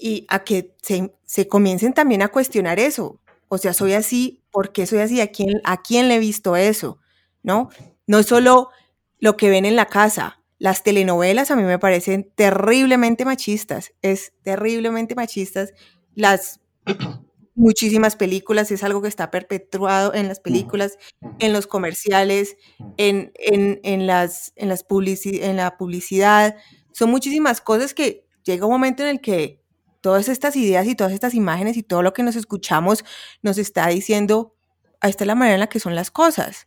y 0.00 0.26
a 0.28 0.44
que 0.44 0.74
se, 0.82 1.14
se 1.24 1.46
comiencen 1.48 1.92
también 1.92 2.22
a 2.22 2.28
cuestionar 2.28 2.78
eso. 2.80 3.20
O 3.48 3.58
sea, 3.58 3.74
soy 3.74 3.92
así, 3.92 4.42
¿por 4.50 4.72
qué 4.72 4.86
soy 4.86 5.00
así? 5.00 5.20
¿A 5.20 5.28
quién, 5.28 5.60
¿A 5.64 5.82
quién 5.82 6.08
le 6.08 6.16
he 6.16 6.18
visto 6.18 6.56
eso? 6.56 6.98
¿No? 7.42 7.68
No 8.06 8.22
solo 8.22 8.70
lo 9.18 9.36
que 9.36 9.50
ven 9.50 9.64
en 9.64 9.76
la 9.76 9.86
casa. 9.86 10.40
Las 10.58 10.82
telenovelas 10.82 11.50
a 11.50 11.56
mí 11.56 11.62
me 11.62 11.78
parecen 11.78 12.30
terriblemente 12.34 13.24
machistas, 13.24 13.92
es 14.02 14.32
terriblemente 14.42 15.14
machistas. 15.14 15.72
Las 16.14 16.60
muchísimas 17.54 18.16
películas, 18.16 18.70
es 18.70 18.82
algo 18.82 19.02
que 19.02 19.08
está 19.08 19.30
perpetuado 19.30 20.14
en 20.14 20.28
las 20.28 20.40
películas, 20.40 20.98
en 21.38 21.52
los 21.52 21.66
comerciales, 21.66 22.56
en, 22.96 23.32
en, 23.34 24.06
las, 24.06 24.52
en, 24.56 24.68
las 24.68 24.84
en 25.24 25.56
la 25.56 25.76
publicidad. 25.76 26.56
Son 26.92 27.10
muchísimas 27.10 27.60
cosas 27.60 27.94
que 27.94 28.26
llega 28.44 28.66
un 28.66 28.72
momento 28.72 29.02
en 29.02 29.10
el 29.10 29.20
que 29.20 29.59
todas 30.00 30.28
estas 30.28 30.56
ideas 30.56 30.86
y 30.86 30.94
todas 30.94 31.12
estas 31.12 31.34
imágenes 31.34 31.76
y 31.76 31.82
todo 31.82 32.02
lo 32.02 32.12
que 32.12 32.22
nos 32.22 32.36
escuchamos 32.36 33.04
nos 33.42 33.58
está 33.58 33.88
diciendo, 33.88 34.54
esta 35.02 35.24
es 35.24 35.28
la 35.28 35.34
manera 35.34 35.54
en 35.54 35.60
la 35.60 35.68
que 35.68 35.80
son 35.80 35.94
las 35.94 36.10
cosas. 36.10 36.66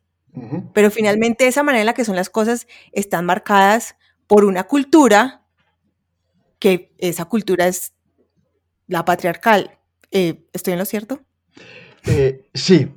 Pero 0.74 0.90
finalmente 0.90 1.48
esa 1.48 1.62
manera 1.62 1.82
en 1.82 1.86
la 1.86 1.94
que 1.94 2.06
son 2.06 2.16
las 2.16 2.32
cosas 2.32 2.66
están 2.92 3.26
marcadas 3.26 3.96
por 4.26 4.46
una 4.46 4.64
cultura 4.64 5.44
que 6.58 6.92
esa 6.98 7.26
cultura 7.26 7.68
es 7.68 7.94
la 8.88 9.06
patriarcal. 9.06 9.78
Eh, 10.10 10.48
¿Estoy 10.54 10.74
en 10.74 10.80
lo 10.80 10.86
cierto? 10.86 11.22
Eh, 12.06 12.50
sí, 12.54 12.92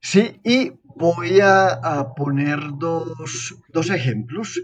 sí, 0.00 0.40
y 0.42 0.72
voy 0.96 1.40
a, 1.42 2.14
poner 2.16 2.58
dos, 2.78 3.90
ejemplos 3.90 4.60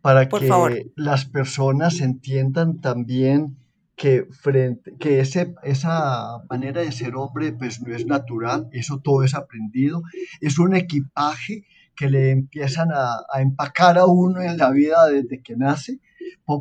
para 0.00 0.28
que 0.28 0.90
las 0.96 1.24
personas 1.24 2.00
entiendan 2.00 2.80
también 2.80 3.56
que, 3.96 4.26
frente, 4.30 4.94
que 4.98 5.20
ese, 5.20 5.54
esa 5.62 6.42
manera 6.50 6.80
de 6.80 6.92
ser 6.92 7.14
hombre 7.16 7.52
pues 7.52 7.80
no 7.80 7.94
es 7.94 8.06
natural, 8.06 8.68
eso 8.72 9.00
todo 9.00 9.22
es 9.22 9.34
aprendido, 9.34 10.02
es 10.40 10.58
un 10.58 10.74
equipaje 10.74 11.64
que 11.94 12.10
le 12.10 12.30
empiezan 12.30 12.90
a, 12.92 13.18
a 13.32 13.40
empacar 13.40 13.98
a 13.98 14.06
uno 14.06 14.40
en 14.42 14.58
la 14.58 14.70
vida 14.70 15.06
desde 15.06 15.42
que 15.42 15.56
nace, 15.56 16.00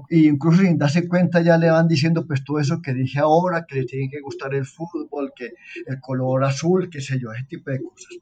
e 0.10 0.18
incluso 0.18 0.62
sin 0.62 0.78
darse 0.78 1.08
cuenta 1.08 1.42
ya 1.42 1.58
le 1.58 1.70
van 1.70 1.88
diciendo 1.88 2.26
pues 2.26 2.44
todo 2.44 2.60
eso 2.60 2.82
que 2.82 2.94
dije 2.94 3.20
ahora, 3.20 3.66
que 3.66 3.76
le 3.76 3.86
tiene 3.86 4.10
que 4.10 4.22
gustar 4.22 4.54
el 4.54 4.66
fútbol, 4.66 5.34
que 5.36 5.54
el 5.86 6.00
color 6.00 6.44
azul, 6.44 6.90
qué 6.90 7.02
sé 7.02 7.20
yo, 7.20 7.32
ese 7.32 7.44
tipo 7.46 7.70
de 7.72 7.82
cosas. 7.82 8.14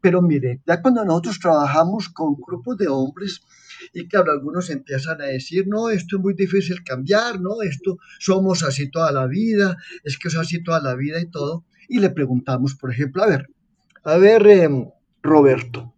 Pero 0.00 0.20
mire, 0.20 0.60
ya 0.66 0.82
cuando 0.82 1.04
nosotros 1.04 1.38
trabajamos 1.38 2.08
con 2.10 2.34
grupos 2.34 2.76
de 2.76 2.88
hombres, 2.88 3.42
y 3.92 4.08
claro, 4.08 4.32
algunos 4.32 4.70
empiezan 4.70 5.20
a 5.20 5.26
decir, 5.26 5.66
no, 5.66 5.90
esto 5.90 6.16
es 6.16 6.22
muy 6.22 6.34
difícil 6.34 6.82
cambiar, 6.84 7.40
no, 7.40 7.62
esto 7.62 7.98
somos 8.18 8.62
así 8.62 8.90
toda 8.90 9.12
la 9.12 9.26
vida, 9.26 9.76
es 10.04 10.18
que 10.18 10.28
es 10.28 10.36
así 10.36 10.62
toda 10.62 10.80
la 10.80 10.94
vida 10.94 11.20
y 11.20 11.26
todo. 11.26 11.64
Y 11.88 12.00
le 12.00 12.10
preguntamos, 12.10 12.74
por 12.74 12.90
ejemplo, 12.90 13.22
a 13.22 13.26
ver, 13.26 13.48
a 14.04 14.16
ver, 14.16 14.46
em, 14.46 14.88
Roberto, 15.22 15.94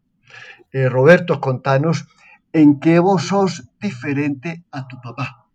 eh, 0.73 0.89
Roberto, 0.89 1.41
contanos, 1.41 2.07
¿en 2.53 2.81
qué 2.81 2.99
vos 2.99 3.25
sos 3.25 3.65
diferente 3.81 4.65
a 4.71 4.87
tu 4.87 5.01
papá? 5.01 5.47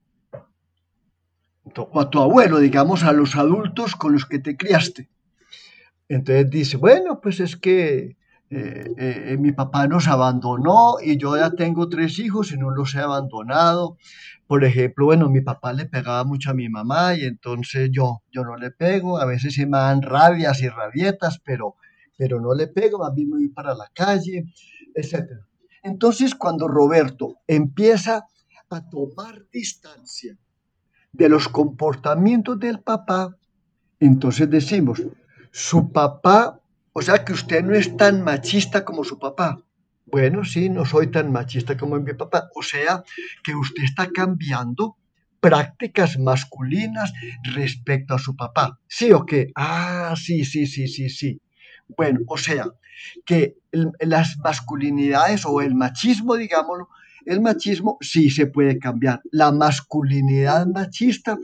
O 1.76 2.00
a 2.00 2.10
tu 2.10 2.20
abuelo, 2.20 2.60
digamos, 2.60 3.04
a 3.04 3.14
los 3.14 3.36
adultos 3.36 3.96
con 3.96 4.14
los 4.14 4.26
que 4.26 4.40
te 4.40 4.58
criaste. 4.58 5.10
Entonces 6.10 6.50
dice, 6.50 6.78
bueno, 6.78 7.22
pues 7.22 7.40
es 7.40 7.56
que 7.56 8.18
eh, 8.56 9.32
eh, 9.32 9.38
mi 9.40 9.52
papá 9.52 9.88
nos 9.88 10.08
abandonó 10.08 10.98
y 11.02 11.18
yo 11.18 11.36
ya 11.36 11.52
tengo 11.52 11.90
tres 11.90 12.20
hijos 12.20 12.52
y 12.52 12.58
no 12.58 12.70
los 12.70 12.94
he 12.94 13.00
abandonado. 13.00 13.98
Por 14.46 14.64
ejemplo, 14.64 15.06
bueno, 15.06 15.30
mi 15.30 15.42
papá 15.42 15.74
le 15.74 15.86
pegaba 15.86 16.24
mucho 16.24 16.52
a 16.52 16.54
mi 16.54 16.70
mamá 16.70 17.16
y 17.16 17.24
entonces 17.24 17.90
yo, 17.92 18.22
yo 18.32 18.44
no 18.44 18.56
le 18.56 18.70
pego. 18.70 19.18
A 19.20 19.26
veces 19.26 19.56
se 19.56 19.66
me 19.66 19.78
dan 19.78 20.02
rabias 20.02 20.62
y 20.62 20.70
rabietas, 20.70 21.40
pero, 21.44 21.76
pero 22.18 22.40
no 22.40 22.54
le 22.54 22.68
pego, 22.68 23.04
a 23.04 23.12
mí 23.12 23.26
me 23.26 23.38
voy 23.38 23.50
para 23.50 23.74
la 23.74 23.90
calle, 23.94 24.46
etc. 24.94 25.30
Entonces, 25.82 26.36
cuando 26.36 26.68
Roberto 26.68 27.38
empieza 27.48 28.26
a 28.70 28.90
tomar 28.90 29.46
distancia 29.52 30.38
de 31.12 31.30
los 31.30 31.48
comportamientos 31.48 32.60
del 32.60 32.80
papá, 32.80 33.36
entonces 34.00 34.50
decimos, 34.50 35.02
su 35.52 35.92
papá, 35.92 36.60
o 36.94 37.02
sea 37.02 37.26
que 37.26 37.34
usted 37.34 37.64
no 37.64 37.74
es 37.74 37.98
tan 37.98 38.24
machista 38.24 38.86
como 38.86 39.04
su 39.04 39.18
papá. 39.20 39.58
Bueno, 40.06 40.44
sí, 40.44 40.70
no 40.70 40.86
soy 40.86 41.08
tan 41.08 41.32
machista 41.32 41.76
como 41.76 42.00
mi 42.00 42.14
papá. 42.14 42.50
O 42.56 42.62
sea 42.62 43.04
que 43.44 43.56
usted 43.56 43.84
está 43.84 44.08
cambiando 44.10 44.98
prácticas 45.40 46.20
masculinas 46.20 47.12
respecto 47.56 48.14
a 48.14 48.20
su 48.20 48.36
papá. 48.36 48.80
¿Sí 48.88 49.12
o 49.12 49.26
qué? 49.26 49.52
Ah, 49.56 50.14
sí, 50.16 50.46
sí, 50.46 50.68
sí, 50.68 50.88
sí, 50.88 51.10
sí. 51.10 51.42
Bueno, 51.98 52.20
o 52.28 52.38
sea, 52.38 52.66
que 53.26 53.56
las 54.00 54.38
masculinidades 54.38 55.46
o 55.46 55.62
el 55.62 55.76
machismo, 55.76 56.36
digámoslo, 56.36 56.90
el 57.26 57.42
machismo 57.42 57.98
sí 58.02 58.30
se 58.30 58.48
puede 58.48 58.78
cambiar. 58.80 59.22
La 59.32 59.52
masculinidad 59.52 60.68
machista 60.68 61.38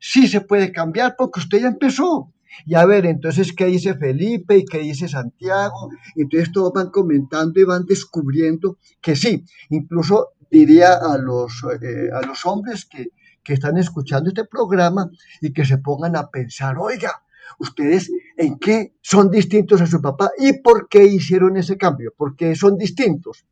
sí 0.00 0.26
se 0.28 0.40
puede 0.40 0.72
cambiar 0.72 1.14
porque 1.16 1.40
usted 1.40 1.60
ya 1.60 1.68
empezó. 1.68 2.32
Y 2.64 2.74
a 2.74 2.84
ver, 2.86 3.06
entonces, 3.06 3.52
¿qué 3.52 3.66
dice 3.66 3.94
Felipe 3.94 4.58
y 4.58 4.64
qué 4.64 4.78
dice 4.78 5.08
Santiago? 5.08 5.90
Entonces 6.14 6.52
todos 6.52 6.72
van 6.72 6.90
comentando 6.90 7.60
y 7.60 7.64
van 7.64 7.84
descubriendo 7.84 8.78
que 9.00 9.16
sí, 9.16 9.44
incluso 9.70 10.30
diría 10.50 10.94
a 10.94 11.18
los, 11.18 11.64
eh, 11.82 12.08
a 12.12 12.24
los 12.26 12.46
hombres 12.46 12.86
que, 12.86 13.08
que 13.42 13.54
están 13.54 13.76
escuchando 13.76 14.28
este 14.28 14.44
programa 14.44 15.10
y 15.40 15.52
que 15.52 15.64
se 15.64 15.78
pongan 15.78 16.16
a 16.16 16.28
pensar, 16.28 16.76
oiga, 16.78 17.22
ustedes 17.58 18.10
en 18.36 18.58
qué 18.58 18.94
son 19.00 19.30
distintos 19.30 19.80
a 19.80 19.86
su 19.86 20.00
papá 20.00 20.30
y 20.38 20.60
por 20.60 20.88
qué 20.88 21.04
hicieron 21.04 21.56
ese 21.56 21.76
cambio, 21.76 22.12
por 22.16 22.36
qué 22.36 22.54
son 22.54 22.76
distintos 22.76 23.44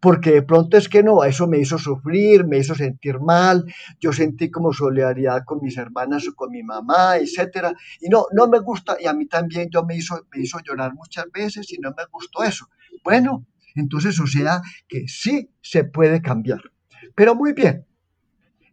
porque 0.00 0.32
de 0.32 0.42
pronto 0.42 0.76
es 0.76 0.88
que 0.88 1.02
no, 1.02 1.24
eso 1.24 1.46
me 1.46 1.58
hizo 1.58 1.78
sufrir, 1.78 2.46
me 2.46 2.58
hizo 2.58 2.74
sentir 2.74 3.20
mal, 3.20 3.64
yo 4.00 4.12
sentí 4.12 4.50
como 4.50 4.72
solidaridad 4.72 5.44
con 5.44 5.60
mis 5.62 5.76
hermanas 5.76 6.26
o 6.28 6.34
con 6.34 6.50
mi 6.50 6.62
mamá, 6.62 7.16
etcétera, 7.16 7.72
y 8.00 8.08
no, 8.08 8.26
no 8.32 8.48
me 8.48 8.60
gusta, 8.60 8.96
y 9.00 9.06
a 9.06 9.12
mí 9.12 9.26
también 9.26 9.68
yo 9.70 9.84
me 9.84 9.96
hizo, 9.96 10.26
me 10.34 10.42
hizo 10.42 10.58
llorar 10.60 10.94
muchas 10.94 11.26
veces 11.32 11.72
y 11.72 11.78
no 11.78 11.90
me 11.90 12.04
gustó 12.10 12.42
eso. 12.44 12.68
Bueno, 13.04 13.46
entonces 13.74 14.18
o 14.20 14.26
sea 14.26 14.60
que 14.88 15.06
sí 15.08 15.50
se 15.60 15.84
puede 15.84 16.20
cambiar. 16.22 16.60
Pero 17.14 17.34
muy 17.34 17.52
bien, 17.52 17.84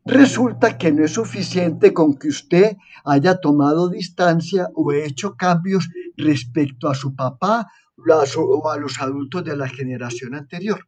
Resulta 0.08 0.78
que 0.78 0.92
no 0.92 1.04
es 1.04 1.14
suficiente 1.14 1.92
con 1.92 2.14
que 2.14 2.28
usted 2.28 2.78
haya 3.04 3.38
tomado 3.38 3.90
distancia 3.90 4.70
o 4.76 4.92
hecho 4.92 5.36
cambios 5.36 5.90
respecto 6.16 6.88
a 6.90 6.94
su 6.94 7.16
papá 7.16 7.68
o 8.38 8.70
a 8.70 8.78
los 8.78 9.02
adultos 9.02 9.44
de 9.44 9.58
la 9.58 9.68
generación 9.68 10.36
anterior 10.36 10.88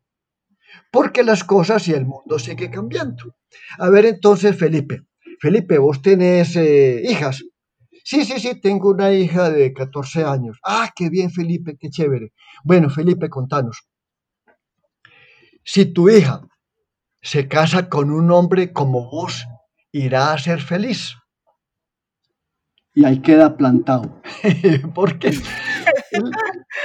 porque 0.92 1.24
las 1.24 1.44
cosas 1.44 1.88
y 1.88 1.94
el 1.94 2.06
mundo 2.06 2.40
sigue 2.40 2.70
cambiando. 2.70 3.36
A 3.78 3.90
ver 3.90 4.06
entonces, 4.06 4.58
Felipe. 4.58 5.04
Felipe, 5.40 5.78
vos 5.78 6.02
tenés 6.02 6.56
eh, 6.56 7.02
hijas. 7.04 7.44
Sí, 8.04 8.24
sí, 8.26 8.40
sí, 8.40 8.60
tengo 8.60 8.90
una 8.90 9.12
hija 9.12 9.50
de 9.50 9.74
14 9.74 10.24
años. 10.24 10.58
Ah, 10.64 10.92
qué 10.96 11.10
bien, 11.10 11.30
Felipe, 11.30 11.78
qué 11.80 11.90
chévere. 11.90 12.32
Bueno, 12.64 12.90
Felipe, 12.90 13.30
contanos. 13.30 13.88
Si 15.64 15.86
tu 15.86 16.10
hija 16.10 16.42
se 17.22 17.48
casa 17.48 17.90
con 17.90 18.12
un 18.12 18.32
hombre 18.32 18.72
como 18.72 19.10
vos, 19.10 19.46
irá 19.92 20.32
a 20.32 20.38
ser 20.38 20.62
feliz. 20.62 21.16
Y 22.94 23.06
ahí 23.06 23.22
queda 23.22 23.58
plantado. 23.58 24.22
¿Por 24.96 25.20
qué? 25.20 25.32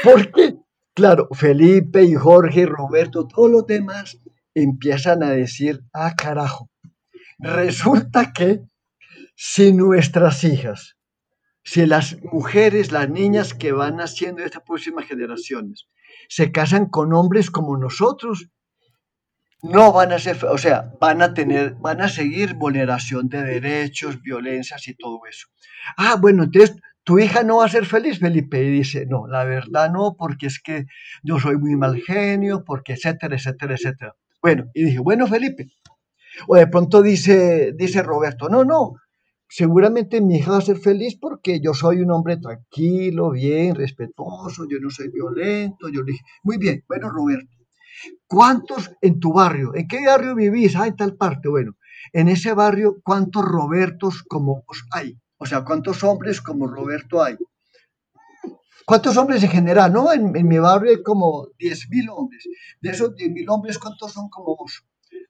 ¿Por 0.02 0.32
qué? 0.32 0.61
Claro, 0.94 1.28
Felipe 1.32 2.02
y 2.04 2.14
Jorge, 2.14 2.66
Roberto, 2.66 3.26
todos 3.26 3.50
los 3.50 3.66
demás 3.66 4.18
empiezan 4.54 5.22
a 5.22 5.30
decir, 5.30 5.80
ah, 5.94 6.14
carajo, 6.14 6.70
resulta 7.38 8.32
que 8.34 8.60
si 9.34 9.72
nuestras 9.72 10.44
hijas, 10.44 10.98
si 11.64 11.86
las 11.86 12.18
mujeres, 12.22 12.92
las 12.92 13.08
niñas 13.08 13.54
que 13.54 13.72
van 13.72 13.96
naciendo 13.96 14.40
de 14.40 14.46
estas 14.46 14.64
próximas 14.64 15.06
generaciones, 15.06 15.88
se 16.28 16.52
casan 16.52 16.86
con 16.86 17.14
hombres 17.14 17.50
como 17.50 17.78
nosotros, 17.78 18.50
no 19.62 19.92
van 19.92 20.12
a 20.12 20.18
ser, 20.18 20.44
o 20.44 20.58
sea, 20.58 20.92
van 21.00 21.22
a 21.22 21.32
tener, 21.32 21.74
van 21.76 22.02
a 22.02 22.08
seguir 22.08 22.54
vulneración 22.54 23.28
de 23.30 23.42
derechos, 23.44 24.20
violencias 24.20 24.86
y 24.88 24.94
todo 24.94 25.20
eso. 25.26 25.48
Ah, 25.96 26.16
bueno, 26.20 26.42
entonces 26.42 26.76
tu 27.04 27.18
hija 27.18 27.42
no 27.42 27.58
va 27.58 27.66
a 27.66 27.68
ser 27.68 27.86
feliz, 27.86 28.18
Felipe. 28.18 28.62
Y 28.62 28.70
dice, 28.70 29.06
no, 29.06 29.26
la 29.26 29.44
verdad 29.44 29.90
no, 29.90 30.16
porque 30.18 30.46
es 30.46 30.60
que 30.60 30.86
yo 31.22 31.38
soy 31.38 31.56
muy 31.56 31.76
mal 31.76 32.00
genio, 32.00 32.64
porque 32.64 32.94
etcétera, 32.94 33.36
etcétera, 33.36 33.74
etcétera. 33.74 34.16
Bueno, 34.40 34.66
y 34.74 34.84
dije, 34.84 34.98
bueno, 34.98 35.26
Felipe. 35.26 35.68
O 36.48 36.56
de 36.56 36.66
pronto 36.66 37.02
dice, 37.02 37.72
dice 37.76 38.02
Roberto, 38.02 38.48
no, 38.48 38.64
no, 38.64 38.94
seguramente 39.48 40.20
mi 40.22 40.36
hija 40.36 40.52
va 40.52 40.58
a 40.58 40.62
ser 40.62 40.78
feliz 40.78 41.18
porque 41.20 41.60
yo 41.60 41.74
soy 41.74 42.00
un 42.00 42.10
hombre 42.10 42.38
tranquilo, 42.38 43.32
bien, 43.32 43.74
respetuoso, 43.74 44.66
yo 44.68 44.78
no 44.80 44.90
soy 44.90 45.08
violento. 45.10 45.88
Yo 45.88 46.02
le 46.02 46.12
dije, 46.12 46.24
muy 46.42 46.56
bien, 46.56 46.82
bueno, 46.88 47.10
Roberto, 47.10 47.52
¿cuántos 48.26 48.90
en 49.02 49.20
tu 49.20 49.32
barrio? 49.32 49.74
¿En 49.74 49.86
qué 49.86 50.06
barrio 50.06 50.34
vivís? 50.34 50.74
Ah, 50.76 50.86
en 50.86 50.96
tal 50.96 51.16
parte. 51.16 51.48
Bueno, 51.48 51.76
en 52.12 52.28
ese 52.28 52.54
barrio, 52.54 52.96
¿cuántos 53.04 53.44
Robertos 53.44 54.22
como 54.22 54.64
vos 54.66 54.84
hay? 54.90 55.18
O 55.42 55.44
sea, 55.44 55.64
¿cuántos 55.64 56.04
hombres 56.04 56.40
como 56.40 56.68
Roberto 56.68 57.20
hay? 57.20 57.36
¿Cuántos 58.86 59.16
hombres 59.16 59.42
en 59.42 59.50
general? 59.50 59.92
No, 59.92 60.12
en, 60.12 60.30
mi 60.30 60.58
barrio 60.60 60.92
hay 60.92 61.02
como 61.02 61.48
10.000 61.58 62.08
hombres. 62.10 62.44
De 62.80 62.90
esos 62.90 63.16
10.000 63.16 63.46
hombres, 63.48 63.76
¿cuántos 63.76 64.12
son 64.12 64.28
como 64.28 64.56
vos? 64.56 64.84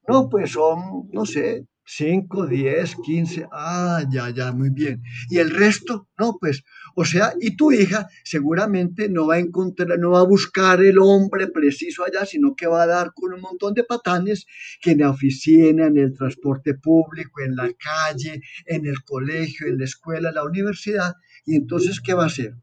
No, 0.06 0.28
pues 0.28 0.52
son, 0.52 1.08
no 1.12 1.24
sé, 1.24 1.66
5, 1.84 2.46
10, 2.46 2.96
15, 3.04 3.46
ah, 3.52 4.02
ya, 4.10 4.30
ya, 4.30 4.52
muy 4.52 4.70
bien. 4.70 5.02
Y 5.28 5.38
el 5.38 5.50
resto, 5.50 6.08
no, 6.18 6.36
pues, 6.40 6.62
o 6.94 7.04
sea, 7.04 7.34
y 7.40 7.56
tu 7.56 7.72
hija 7.72 8.08
seguramente 8.24 9.08
no 9.08 9.26
va 9.26 9.34
a 9.34 9.38
encontrar, 9.38 9.98
no 9.98 10.10
va 10.10 10.20
a 10.20 10.26
buscar 10.26 10.80
el 10.82 10.98
hombre 10.98 11.48
preciso 11.48 12.04
allá, 12.04 12.24
sino 12.24 12.54
que 12.54 12.66
va 12.66 12.82
a 12.82 12.86
dar 12.86 13.12
con 13.14 13.32
un 13.32 13.40
montón 13.40 13.74
de 13.74 13.84
patanes 13.84 14.46
que 14.80 14.92
en 14.92 15.00
la 15.00 15.10
oficina, 15.10 15.86
en 15.86 15.98
el 15.98 16.14
transporte 16.14 16.74
público, 16.74 17.42
en 17.42 17.56
la 17.56 17.70
calle, 17.74 18.40
en 18.66 18.86
el 18.86 19.02
colegio, 19.04 19.66
en 19.66 19.78
la 19.78 19.84
escuela, 19.84 20.28
en 20.28 20.36
la 20.36 20.44
universidad. 20.44 21.14
Y 21.44 21.56
entonces, 21.56 22.00
¿qué 22.00 22.14
va 22.14 22.24
a 22.24 22.26
hacer? 22.26 22.54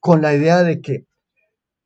Con 0.00 0.20
la 0.20 0.34
idea 0.34 0.62
de 0.62 0.80
que 0.80 1.06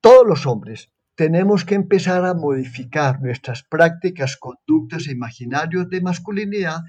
todos 0.01 0.27
los 0.27 0.47
hombres 0.47 0.91
tenemos 1.21 1.67
que 1.67 1.75
empezar 1.75 2.25
a 2.25 2.33
modificar 2.33 3.21
nuestras 3.21 3.63
prácticas, 3.63 4.39
conductas 4.39 5.07
e 5.07 5.13
imaginarios 5.13 5.85
de 5.91 6.01
masculinidad 6.01 6.81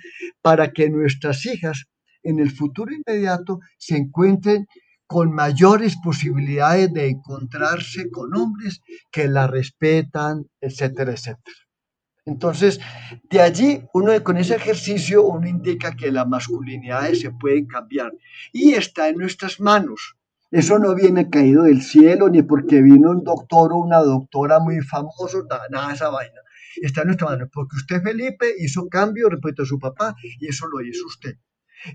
para 0.42 0.72
que 0.72 0.90
nuestras 0.90 1.46
hijas 1.46 1.88
en 2.24 2.40
el 2.40 2.50
futuro 2.50 2.94
inmediato 2.94 3.60
se 3.78 3.98
encuentren 3.98 4.68
con 5.06 5.34
mayores 5.34 5.98
posibilidades 6.02 6.94
de 6.94 7.10
encontrarse 7.10 8.10
con 8.10 8.34
hombres 8.34 8.80
que 9.12 9.28
la 9.28 9.48
respetan, 9.48 10.46
etcétera, 10.62 11.12
etcétera. 11.12 11.58
Entonces, 12.24 12.80
de 13.30 13.42
allí, 13.42 13.84
uno 13.94 14.12
con 14.24 14.38
ese 14.38 14.56
ejercicio, 14.56 15.26
uno 15.26 15.46
indica 15.46 15.94
que 15.94 16.10
las 16.10 16.26
masculinidades 16.26 17.20
se 17.20 17.32
pueden 17.32 17.66
cambiar 17.66 18.14
y 18.54 18.76
está 18.76 19.10
en 19.10 19.18
nuestras 19.18 19.60
manos. 19.60 20.16
Eso 20.52 20.80
no 20.80 20.94
viene 20.96 21.30
caído 21.30 21.64
del 21.64 21.82
cielo 21.82 22.28
ni 22.28 22.42
porque 22.42 22.82
vino 22.82 23.12
un 23.12 23.24
doctor 23.24 23.72
o 23.72 23.78
una 23.78 24.00
doctora 24.00 24.60
muy 24.60 24.82
famoso, 24.82 25.48
nada, 25.50 25.88
de 25.88 25.94
esa 25.94 26.10
vaina. 26.10 26.42
Está 26.82 27.02
en 27.02 27.08
nuestra 27.08 27.30
mano, 27.30 27.48
porque 27.52 27.78
usted, 27.78 28.04
Felipe, 28.04 28.48
hizo 28.60 28.90
cambio 28.90 29.30
respecto 29.30 29.64
a 29.64 29.66
su 29.66 29.80
papá 29.80 30.14
y 30.42 30.50
eso 30.50 30.68
lo 30.68 30.82
hizo 30.82 31.06
usted. 31.08 31.38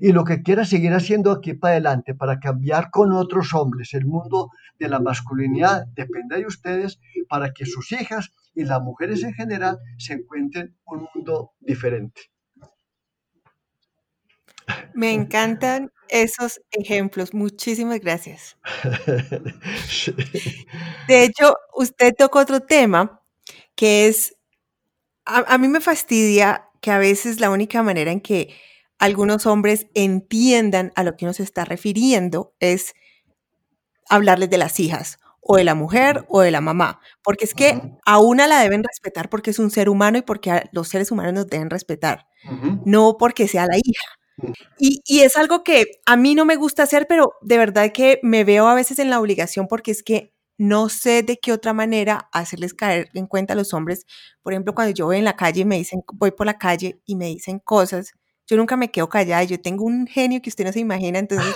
Y 0.01 0.13
lo 0.13 0.25
que 0.25 0.43
quiera 0.43 0.65
seguir 0.65 0.95
haciendo 0.95 1.33
aquí 1.33 1.53
para 1.53 1.73
adelante 1.73 2.15
para 2.15 2.41
cambiar 2.41 2.91
con 2.91 3.13
otros 3.13 3.53
hombres 3.53 3.93
el 3.93 4.07
mundo 4.07 4.51
de 4.79 4.89
la 4.89 5.01
masculinidad 5.01 5.85
depende 5.95 6.39
de 6.39 6.47
ustedes 6.47 6.99
para 7.29 7.53
que 7.53 7.67
sus 7.67 7.93
hijas 7.93 8.33
y 8.55 8.65
las 8.65 8.81
mujeres 8.81 9.23
en 9.23 9.35
general 9.35 9.79
se 9.99 10.15
encuentren 10.15 10.75
un 10.87 11.07
mundo 11.15 11.53
diferente. 11.61 12.23
Me 14.95 15.13
encantan 15.13 15.93
esos 16.09 16.61
ejemplos. 16.71 17.35
Muchísimas 17.35 18.01
gracias. 18.01 18.57
De 21.09 21.25
hecho, 21.25 21.55
usted 21.75 22.15
tocó 22.17 22.41
otro 22.41 22.61
tema 22.61 23.23
que 23.75 24.09
es, 24.09 24.37
a, 25.25 25.59
mí 25.59 25.69
me 25.69 25.81
fastidia 25.81 26.69
que 26.81 26.91
a 26.91 26.99
veces 26.99 27.41
la 27.41 27.51
única 27.51 27.83
manera 27.83 28.11
en 28.11 28.21
que 28.21 28.55
algunos 28.99 29.47
hombres 29.47 29.87
entiendan 29.95 30.93
a 30.97 31.03
lo 31.03 31.17
que 31.17 31.27
uno 31.27 31.35
se 31.35 31.43
está 31.43 31.65
refiriendo 31.65 32.55
es 32.61 32.95
hablarles 34.09 34.49
de 34.51 34.59
las 34.59 34.81
hijas 34.81 35.19
o 35.41 35.57
de 35.57 35.65
la 35.65 35.75
mujer 35.75 36.25
o 36.29 36.41
de 36.41 36.51
la 36.51 36.61
mamá, 36.61 37.01
porque 37.23 37.45
es 37.45 37.55
que 37.55 37.81
a 38.05 38.19
una 38.19 38.47
la 38.47 38.61
deben 38.61 38.83
respetar 38.83 39.29
porque 39.29 39.51
es 39.51 39.59
un 39.59 39.71
ser 39.71 39.89
humano 39.89 40.19
y 40.19 40.23
porque 40.23 40.69
los 40.73 40.89
seres 40.89 41.11
humanos 41.13 41.35
nos 41.35 41.47
deben 41.47 41.71
respetar, 41.71 42.27
no 42.85 43.17
porque 43.19 43.47
sea 43.47 43.67
la 43.67 43.77
hija. 43.77 44.16
Y, 44.79 45.01
y, 45.07 45.21
es 45.21 45.37
algo 45.37 45.65
que 45.65 46.01
a 46.05 46.17
mí 46.17 46.35
no 46.35 46.45
me 46.45 46.57
gusta 46.57 46.83
hacer, 46.83 47.07
pero 47.09 47.35
de 47.41 47.59
verdad 47.59 47.91
que 47.93 48.21
me 48.23 48.45
veo 48.45 48.69
a 48.69 48.75
veces 48.75 48.99
en 48.99 49.09
la 49.11 49.21
obligación 49.21 49.67
porque 49.67 49.91
es 49.91 50.03
que 50.03 50.35
no 50.59 50.89
sé 50.89 51.23
de 51.23 51.39
qué 51.39 51.53
otra 51.53 51.73
manera 51.73 52.29
hacerles 52.33 52.75
caer 52.75 53.09
en 53.15 53.27
cuenta 53.27 53.53
a 53.53 53.57
los 53.57 53.75
hombres. 53.75 54.07
Por 54.43 54.53
ejemplo, 54.53 54.75
cuando 54.75 54.95
yo 54.95 55.07
voy 55.07 55.19
en 55.19 55.25
la 55.25 55.37
calle 55.37 55.63
y 55.63 55.65
me 55.65 55.77
dicen, 55.77 56.03
voy 56.15 56.31
por 56.31 56.47
la 56.47 56.59
calle 56.59 57.01
y 57.05 57.17
me 57.17 57.27
dicen 57.27 57.59
cosas, 57.59 58.13
yo 58.47 58.57
nunca 58.57 58.77
me 58.77 58.91
quedo 58.91 59.09
callada, 59.09 59.43
yo 59.45 59.61
tengo 59.61 59.85
un 59.85 60.07
genio 60.07 60.41
que 60.41 60.51
usted 60.51 60.65
no 60.65 60.73
se 60.73 60.81
imagina, 60.81 61.19
entonces, 61.19 61.55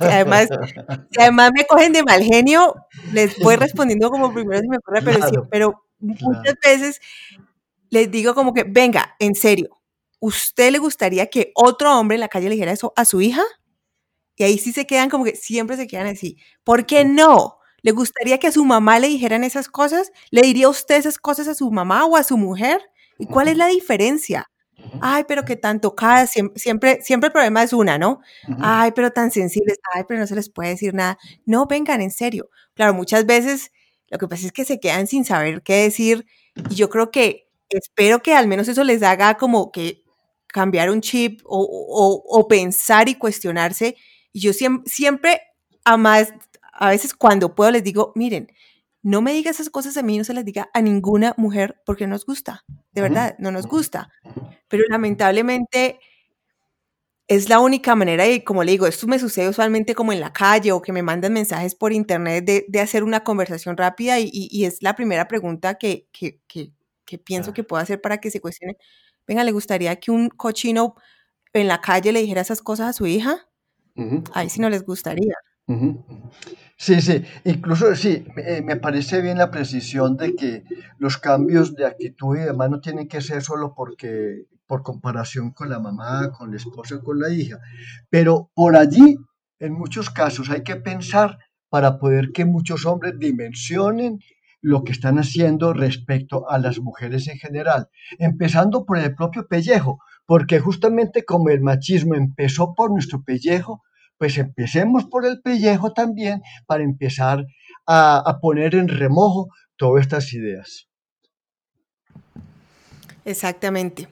además, 0.00 0.48
además 1.18 1.52
me 1.54 1.64
cogen 1.66 1.92
de 1.92 2.02
mal 2.02 2.22
genio, 2.22 2.74
les 3.12 3.38
voy 3.38 3.56
respondiendo 3.56 4.10
como 4.10 4.32
primero 4.32 4.60
si 4.60 4.68
me 4.68 4.78
ocurre, 4.78 5.02
pero, 5.02 5.28
sí, 5.28 5.36
pero 5.50 5.84
muchas 6.00 6.56
veces 6.62 7.00
les 7.90 8.10
digo 8.10 8.34
como 8.34 8.52
que, 8.52 8.64
venga, 8.64 9.14
en 9.20 9.34
serio, 9.34 9.81
¿usted 10.22 10.70
le 10.70 10.78
gustaría 10.78 11.26
que 11.26 11.50
otro 11.54 11.98
hombre 11.98 12.14
en 12.14 12.20
la 12.20 12.28
calle 12.28 12.48
le 12.48 12.54
dijera 12.54 12.72
eso 12.72 12.92
a 12.96 13.04
su 13.04 13.20
hija? 13.20 13.42
Y 14.36 14.44
ahí 14.44 14.58
sí 14.58 14.72
se 14.72 14.86
quedan 14.86 15.10
como 15.10 15.24
que 15.24 15.36
siempre 15.36 15.76
se 15.76 15.86
quedan 15.88 16.06
así. 16.06 16.38
¿Por 16.64 16.86
qué 16.86 17.04
no? 17.04 17.58
¿Le 17.82 17.90
gustaría 17.92 18.38
que 18.38 18.46
a 18.46 18.52
su 18.52 18.64
mamá 18.64 19.00
le 19.00 19.08
dijeran 19.08 19.44
esas 19.44 19.68
cosas? 19.68 20.12
¿Le 20.30 20.42
diría 20.42 20.68
usted 20.68 20.96
esas 20.96 21.18
cosas 21.18 21.48
a 21.48 21.54
su 21.54 21.70
mamá 21.72 22.06
o 22.06 22.16
a 22.16 22.22
su 22.22 22.36
mujer? 22.38 22.80
¿Y 23.18 23.26
cuál 23.26 23.48
es 23.48 23.56
la 23.56 23.66
diferencia? 23.66 24.48
Ay, 25.00 25.24
pero 25.28 25.44
que 25.44 25.56
tan 25.56 25.80
tocada, 25.80 26.26
siempre, 26.26 27.00
siempre, 27.02 27.28
el 27.28 27.32
problema 27.32 27.62
es 27.62 27.72
una, 27.72 27.98
¿no? 27.98 28.20
Ay, 28.60 28.92
pero 28.92 29.10
tan 29.12 29.30
sensibles, 29.32 29.78
ay, 29.94 30.04
pero 30.08 30.20
no 30.20 30.26
se 30.26 30.34
les 30.36 30.48
puede 30.50 30.70
decir 30.70 30.94
nada. 30.94 31.18
No, 31.46 31.66
vengan, 31.66 32.00
en 32.00 32.10
serio. 32.12 32.48
Claro, 32.74 32.94
muchas 32.94 33.26
veces 33.26 33.72
lo 34.08 34.18
que 34.18 34.28
pasa 34.28 34.46
es 34.46 34.52
que 34.52 34.64
se 34.64 34.80
quedan 34.80 35.06
sin 35.08 35.24
saber 35.24 35.62
qué 35.62 35.74
decir 35.82 36.26
y 36.70 36.74
yo 36.76 36.90
creo 36.90 37.10
que 37.10 37.48
espero 37.70 38.22
que 38.22 38.34
al 38.34 38.46
menos 38.48 38.68
eso 38.68 38.84
les 38.84 39.02
haga 39.02 39.36
como 39.36 39.72
que 39.72 40.01
cambiar 40.52 40.90
un 40.90 41.00
chip 41.00 41.40
o, 41.44 42.46
pensar 42.48 43.08
y 43.08 43.16
cuestionarse. 43.16 43.96
Y 44.32 44.40
yo 44.40 44.52
siempre, 44.52 44.90
siempre, 44.90 45.40
a 45.84 45.96
más, 45.96 46.32
a 46.72 46.90
veces 46.90 47.14
cuando 47.14 47.54
puedo 47.54 47.70
les 47.70 47.82
digo, 47.82 48.12
miren, 48.14 48.48
no 49.02 49.20
me 49.20 49.32
diga 49.32 49.50
esas 49.50 49.68
cosas 49.68 49.96
a 49.96 50.02
mí, 50.02 50.16
no 50.16 50.24
se 50.24 50.34
las 50.34 50.44
diga 50.44 50.70
a 50.72 50.80
ninguna 50.80 51.34
mujer 51.36 51.80
porque 51.84 52.06
no 52.06 52.10
nos 52.12 52.24
gusta, 52.24 52.64
de 52.92 53.02
verdad, 53.02 53.34
no 53.38 53.50
nos 53.50 53.66
gusta. 53.66 54.10
Pero 54.68 54.84
lamentablemente 54.88 55.98
es 57.26 57.48
la 57.48 57.60
única 57.60 57.94
manera 57.94 58.26
y 58.28 58.42
como 58.42 58.62
le 58.62 58.72
digo, 58.72 58.86
esto 58.86 59.06
me 59.06 59.18
sucede 59.18 59.48
usualmente 59.48 59.94
como 59.94 60.12
en 60.12 60.20
la 60.20 60.32
calle 60.32 60.72
o 60.72 60.82
que 60.82 60.92
me 60.92 61.02
mandan 61.02 61.32
mensajes 61.32 61.74
por 61.74 61.92
internet 61.92 62.44
de, 62.68 62.80
hacer 62.80 63.04
una 63.04 63.24
conversación 63.24 63.76
rápida 63.76 64.18
y, 64.20 64.64
es 64.64 64.82
la 64.82 64.94
primera 64.94 65.28
pregunta 65.28 65.76
que, 65.76 66.08
que, 66.12 66.40
pienso 67.24 67.52
que 67.52 67.64
puedo 67.64 67.82
hacer 67.82 68.00
para 68.00 68.18
que 68.18 68.30
se 68.30 68.40
cuestione. 68.40 68.76
Venga, 69.26 69.44
¿le 69.44 69.52
gustaría 69.52 69.96
que 69.96 70.10
un 70.10 70.28
cochino 70.28 70.94
en 71.52 71.68
la 71.68 71.80
calle 71.80 72.12
le 72.12 72.20
dijera 72.20 72.40
esas 72.40 72.62
cosas 72.62 72.88
a 72.88 72.92
su 72.92 73.06
hija? 73.06 73.48
Ahí 74.32 74.48
sí 74.48 74.60
no 74.60 74.70
les 74.70 74.84
gustaría. 74.84 75.34
Sí, 76.76 77.00
sí, 77.00 77.24
incluso 77.44 77.94
sí, 77.94 78.24
eh, 78.36 78.62
me 78.62 78.76
parece 78.76 79.22
bien 79.22 79.38
la 79.38 79.50
precisión 79.50 80.16
de 80.16 80.34
que 80.34 80.64
los 80.98 81.16
cambios 81.16 81.74
de 81.74 81.86
actitud 81.86 82.36
y 82.36 82.40
demás 82.40 82.70
no 82.70 82.80
tienen 82.80 83.06
que 83.06 83.20
ser 83.20 83.42
solo 83.42 83.72
porque 83.74 84.46
por 84.66 84.82
comparación 84.82 85.52
con 85.52 85.68
la 85.68 85.78
mamá, 85.78 86.32
con 86.32 86.50
la 86.50 86.56
esposa, 86.56 87.00
con 87.00 87.20
la 87.20 87.30
hija, 87.30 87.60
pero 88.10 88.50
por 88.54 88.76
allí, 88.76 89.16
en 89.60 89.72
muchos 89.74 90.10
casos, 90.10 90.50
hay 90.50 90.62
que 90.64 90.76
pensar 90.76 91.38
para 91.68 91.98
poder 91.98 92.32
que 92.32 92.44
muchos 92.44 92.84
hombres 92.84 93.18
dimensionen 93.18 94.18
lo 94.62 94.84
que 94.84 94.92
están 94.92 95.18
haciendo 95.18 95.74
respecto 95.74 96.48
a 96.48 96.58
las 96.58 96.78
mujeres 96.78 97.28
en 97.28 97.36
general, 97.36 97.88
empezando 98.18 98.86
por 98.86 98.96
el 98.98 99.14
propio 99.14 99.46
pellejo, 99.48 99.98
porque 100.24 100.60
justamente 100.60 101.24
como 101.24 101.50
el 101.50 101.60
machismo 101.60 102.14
empezó 102.14 102.74
por 102.74 102.90
nuestro 102.90 103.22
pellejo, 103.22 103.82
pues 104.18 104.38
empecemos 104.38 105.04
por 105.06 105.26
el 105.26 105.42
pellejo 105.42 105.92
también 105.92 106.42
para 106.66 106.84
empezar 106.84 107.44
a, 107.86 108.38
poner 108.40 108.76
en 108.76 108.86
remojo 108.86 109.48
todas 109.76 110.02
estas 110.02 110.32
ideas. 110.32 110.88
Exactamente. 113.24 114.08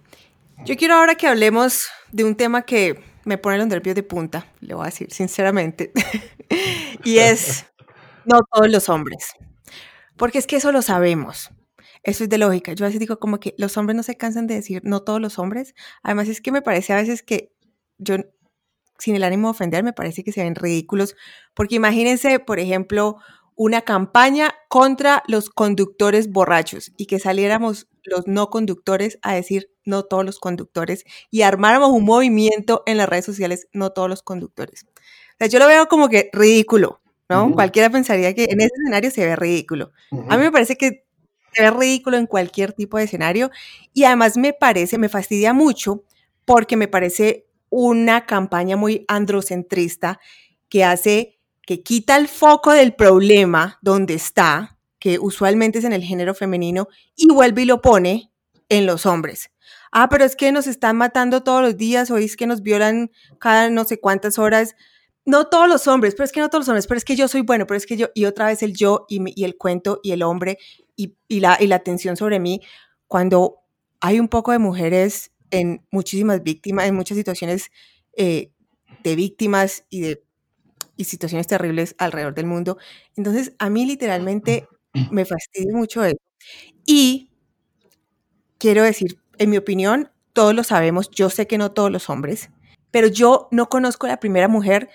Yo 0.65 0.77
quiero 0.77 0.95
ahora 0.95 1.15
que 1.15 1.29
hablemos 1.29 1.89
de 2.11 2.25
un 2.25 2.35
tema 2.35 2.63
que 2.63 3.01
me 3.25 3.39
pone 3.39 3.59
los 3.59 3.69
nervios 3.69 3.95
de 3.95 4.03
punta, 4.03 4.47
le 4.61 4.75
voy 4.75 4.83
a 4.83 4.87
decir 4.87 5.13
sinceramente, 5.13 5.93
y 7.05 7.19
es 7.19 7.67
no 8.25 8.41
todos 8.53 8.69
los 8.69 8.89
hombres, 8.89 9.35
porque 10.21 10.37
es 10.37 10.47
que 10.47 10.57
eso 10.57 10.71
lo 10.71 10.83
sabemos, 10.83 11.49
eso 12.03 12.25
es 12.25 12.29
de 12.29 12.37
lógica. 12.37 12.75
Yo 12.75 12.85
a 12.85 12.89
veces 12.89 13.01
digo 13.01 13.19
como 13.19 13.41
que 13.41 13.55
los 13.57 13.79
hombres 13.79 13.97
no 13.97 14.03
se 14.03 14.19
cansan 14.19 14.47
de 14.47 14.55
decir 14.55 14.83
no 14.85 15.01
todos 15.01 15.19
los 15.19 15.39
hombres, 15.39 15.75
además 16.03 16.29
es 16.29 16.43
que 16.43 16.53
me 16.53 16.61
parece 16.61 16.93
a 16.93 16.97
veces 16.97 17.23
que 17.23 17.55
yo 17.97 18.17
sin 18.99 19.15
el 19.17 19.25
ánimo 19.25 19.49
de 19.49 19.53
ofender, 19.53 19.83
me 19.83 19.95
parece 19.95 20.23
que 20.23 20.31
se 20.31 20.43
ven 20.45 20.57
ridículos, 20.57 21.17
porque 21.55 21.77
imagínense, 21.77 22.39
por 22.39 22.59
ejemplo, 22.59 23.17
una 23.55 23.81
campaña 23.81 24.55
contra 24.69 25.23
los 25.27 25.49
conductores 25.49 26.29
borrachos 26.29 26.93
y 26.99 27.07
que 27.07 27.19
saliéramos 27.19 27.89
los 28.03 28.27
no 28.27 28.51
conductores 28.51 29.19
a 29.23 29.33
decir 29.33 29.71
no 29.87 30.03
todos 30.03 30.27
los 30.27 30.39
conductores 30.39 31.05
y 31.31 31.43
armáramos 31.43 31.93
un 31.93 32.05
movimiento 32.05 32.83
en 32.85 32.99
las 32.99 33.09
redes 33.09 33.25
sociales 33.25 33.69
no 33.73 33.89
todos 33.89 34.11
los 34.11 34.23
conductores. 34.23 34.85
O 34.85 35.37
sea, 35.39 35.47
yo 35.47 35.59
lo 35.59 35.67
veo 35.67 35.87
como 35.87 36.11
que 36.11 36.29
ridículo, 36.35 37.00
¿no? 37.31 37.53
Cualquiera 37.55 37.89
pensaría 37.89 38.35
que 38.35 38.45
en 38.51 38.61
ese 38.61 38.73
escenario 38.75 39.11
se 39.11 39.25
ve 39.25 39.37
ridículo. 39.37 39.93
A 40.29 40.37
mí 40.37 40.43
me 40.43 40.51
parece 40.51 40.77
que 40.77 41.07
se 41.55 41.63
ve 41.63 41.71
ridículo 41.71 42.17
en 42.17 42.27
cualquier 42.27 42.73
tipo 42.73 42.99
de 42.99 43.05
escenario 43.05 43.51
y 43.95 44.05
además 44.05 44.37
me 44.37 44.53
parece, 44.53 44.99
me 44.99 45.09
fastidia 45.09 45.53
mucho 45.53 46.05
porque 46.45 46.77
me 46.77 46.89
parece 46.89 47.47
una 47.71 48.27
campaña 48.27 48.77
muy 48.77 49.05
androcentrista 49.07 50.19
que 50.69 50.85
hace, 50.85 51.39
que 51.63 51.83
quita 51.83 52.17
el 52.17 52.27
foco 52.27 52.73
del 52.73 52.95
problema 52.95 53.79
donde 53.81 54.15
está, 54.15 54.79
que 54.99 55.21
usualmente 55.21 55.79
es 55.79 55.85
en 55.85 55.93
el 55.93 56.03
género 56.03 56.35
femenino, 56.35 56.89
y 57.15 57.33
vuelve 57.33 57.63
y 57.63 57.67
lo 57.67 57.81
pone 57.81 58.33
en 58.69 58.87
los 58.87 59.07
hombres. 59.07 59.51
Ah, 59.93 60.09
pero 60.09 60.25
es 60.25 60.35
que 60.35 60.51
nos 60.53 60.67
están 60.67 60.97
matando 60.97 61.43
todos 61.43 61.63
los 61.63 61.77
días, 61.77 62.11
o 62.11 62.17
es 62.17 62.37
que 62.37 62.47
nos 62.47 62.63
violan 62.63 63.11
cada 63.39 63.71
no 63.71 63.85
sé 63.85 64.01
cuántas 64.01 64.39
horas. 64.39 64.75
No 65.27 65.47
todos 65.47 65.69
los 65.69 65.87
hombres, 65.87 66.15
pero 66.15 66.25
es 66.25 66.33
que 66.33 66.41
no 66.41 66.49
todos 66.49 66.63
los 66.63 66.69
hombres, 66.69 66.87
pero 66.87 66.99
es 66.99 67.05
que 67.05 67.17
yo 67.17 67.29
soy 67.29 67.43
bueno, 67.43 67.67
pero 67.67 67.77
es 67.77 67.87
que 67.87 67.97
yo, 67.97 68.09
y 68.15 68.25
otra 68.25 68.47
vez 68.47 68.63
el 68.63 68.75
yo 68.75 69.07
y, 69.09 69.45
el 69.45 69.57
cuento 69.57 70.01
y 70.03 70.13
el 70.13 70.23
hombre 70.23 70.59
y, 70.97 71.15
la, 71.41 71.57
y 71.61 71.67
la 71.67 71.77
atención 71.77 72.17
sobre 72.17 72.41
mí, 72.41 72.61
cuando 73.07 73.59
hay 74.01 74.19
un 74.19 74.29
poco 74.29 74.53
de 74.53 74.59
mujeres 74.59 75.33
en 75.51 75.85
muchísimas 75.91 76.43
víctimas, 76.43 76.87
en 76.87 76.95
muchas 76.95 77.17
situaciones 77.19 77.71
eh, 78.17 78.51
de 79.03 79.17
víctimas 79.17 79.85
y 79.91 80.01
de 80.01 80.23
y 80.97 81.05
situaciones 81.05 81.47
terribles 81.47 81.95
alrededor 81.99 82.35
del 82.35 82.47
mundo. 82.47 82.77
Entonces, 83.17 83.55
a 83.59 83.71
mí 83.71 83.87
literalmente 83.87 84.69
me 85.11 85.25
fastidia 85.25 85.75
mucho 85.75 86.05
eso. 86.05 86.19
Y 86.87 87.31
quiero 88.59 88.83
decir, 88.83 89.19
en 89.39 89.51
mi 89.51 89.57
opinión, 89.57 90.11
todos 90.33 90.55
lo 90.55 90.63
sabemos, 90.63 91.11
yo 91.11 91.31
sé 91.31 91.47
que 91.47 91.59
no 91.59 91.73
todos 91.73 91.91
los 91.91 92.11
hombres, 92.11 92.51
pero 92.91 93.09
yo 93.09 93.49
no 93.51 93.69
conozco 93.69 94.07
a 94.07 94.11
la 94.11 94.21
primera 94.21 94.49
mujer 94.49 94.89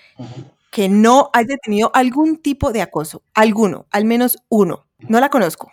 que 0.70 0.88
no 0.88 1.30
haya 1.32 1.56
tenido 1.62 1.90
algún 1.94 2.38
tipo 2.38 2.72
de 2.72 2.82
acoso, 2.82 3.22
alguno, 3.34 3.86
al 3.90 4.04
menos 4.04 4.38
uno. 4.48 4.86
No 5.08 5.20
la 5.20 5.30
conozco. 5.30 5.70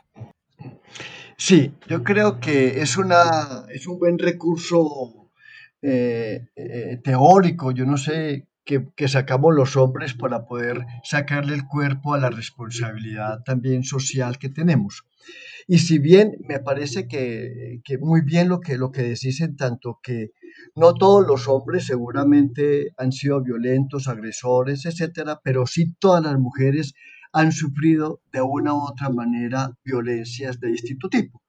Sí, 1.38 1.74
yo 1.88 2.04
creo 2.04 2.40
que 2.40 2.82
es, 2.82 2.98
una, 2.98 3.66
es 3.70 3.88
un 3.88 4.00
buen 4.00 4.18
recurso 4.18 5.30
eh, 5.82 6.48
eh, 6.56 7.00
teórico, 7.04 7.72
yo 7.72 7.86
no 7.86 7.98
sé, 7.98 8.48
que, 8.64 9.08
sacamos 9.08 9.54
los 9.54 9.76
hombres 9.76 10.14
para 10.14 10.46
poder 10.46 10.86
sacarle 11.04 11.56
el 11.56 11.68
cuerpo 11.68 12.14
a 12.14 12.20
la 12.20 12.30
responsabilidad 12.30 13.44
también 13.44 13.84
social 13.84 14.38
que 14.38 14.50
tenemos. 14.50 15.04
Y 15.68 15.80
si 15.80 16.00
bien 16.00 16.38
me 16.48 16.60
parece 16.60 17.08
que, 17.08 17.82
muy 18.00 18.22
bien 18.22 18.50
lo 18.50 18.60
que, 18.60 18.78
lo 18.78 18.92
que 18.92 19.04
decís 19.04 19.42
en 19.42 19.56
tanto 19.56 20.00
que 20.02 20.32
no 20.76 20.94
todos 20.96 21.26
los 21.28 21.48
hombres 21.48 21.86
seguramente 21.86 22.94
han 22.98 23.12
sido 23.12 23.42
violentos, 23.42 24.08
agresores, 24.08 24.86
etcétera, 24.86 25.40
pero 25.44 25.66
sí 25.68 25.94
todas 26.00 26.24
las 26.24 26.40
mujeres 26.40 26.94
han 27.32 27.52
sufrido 27.52 28.22
de 28.32 28.42
una 28.42 28.74
u 28.74 28.88
otra 28.88 29.10
manera 29.10 29.72
violencias 29.84 30.60
de 30.60 30.70
distinto 30.70 31.10
tipo. 31.10 31.42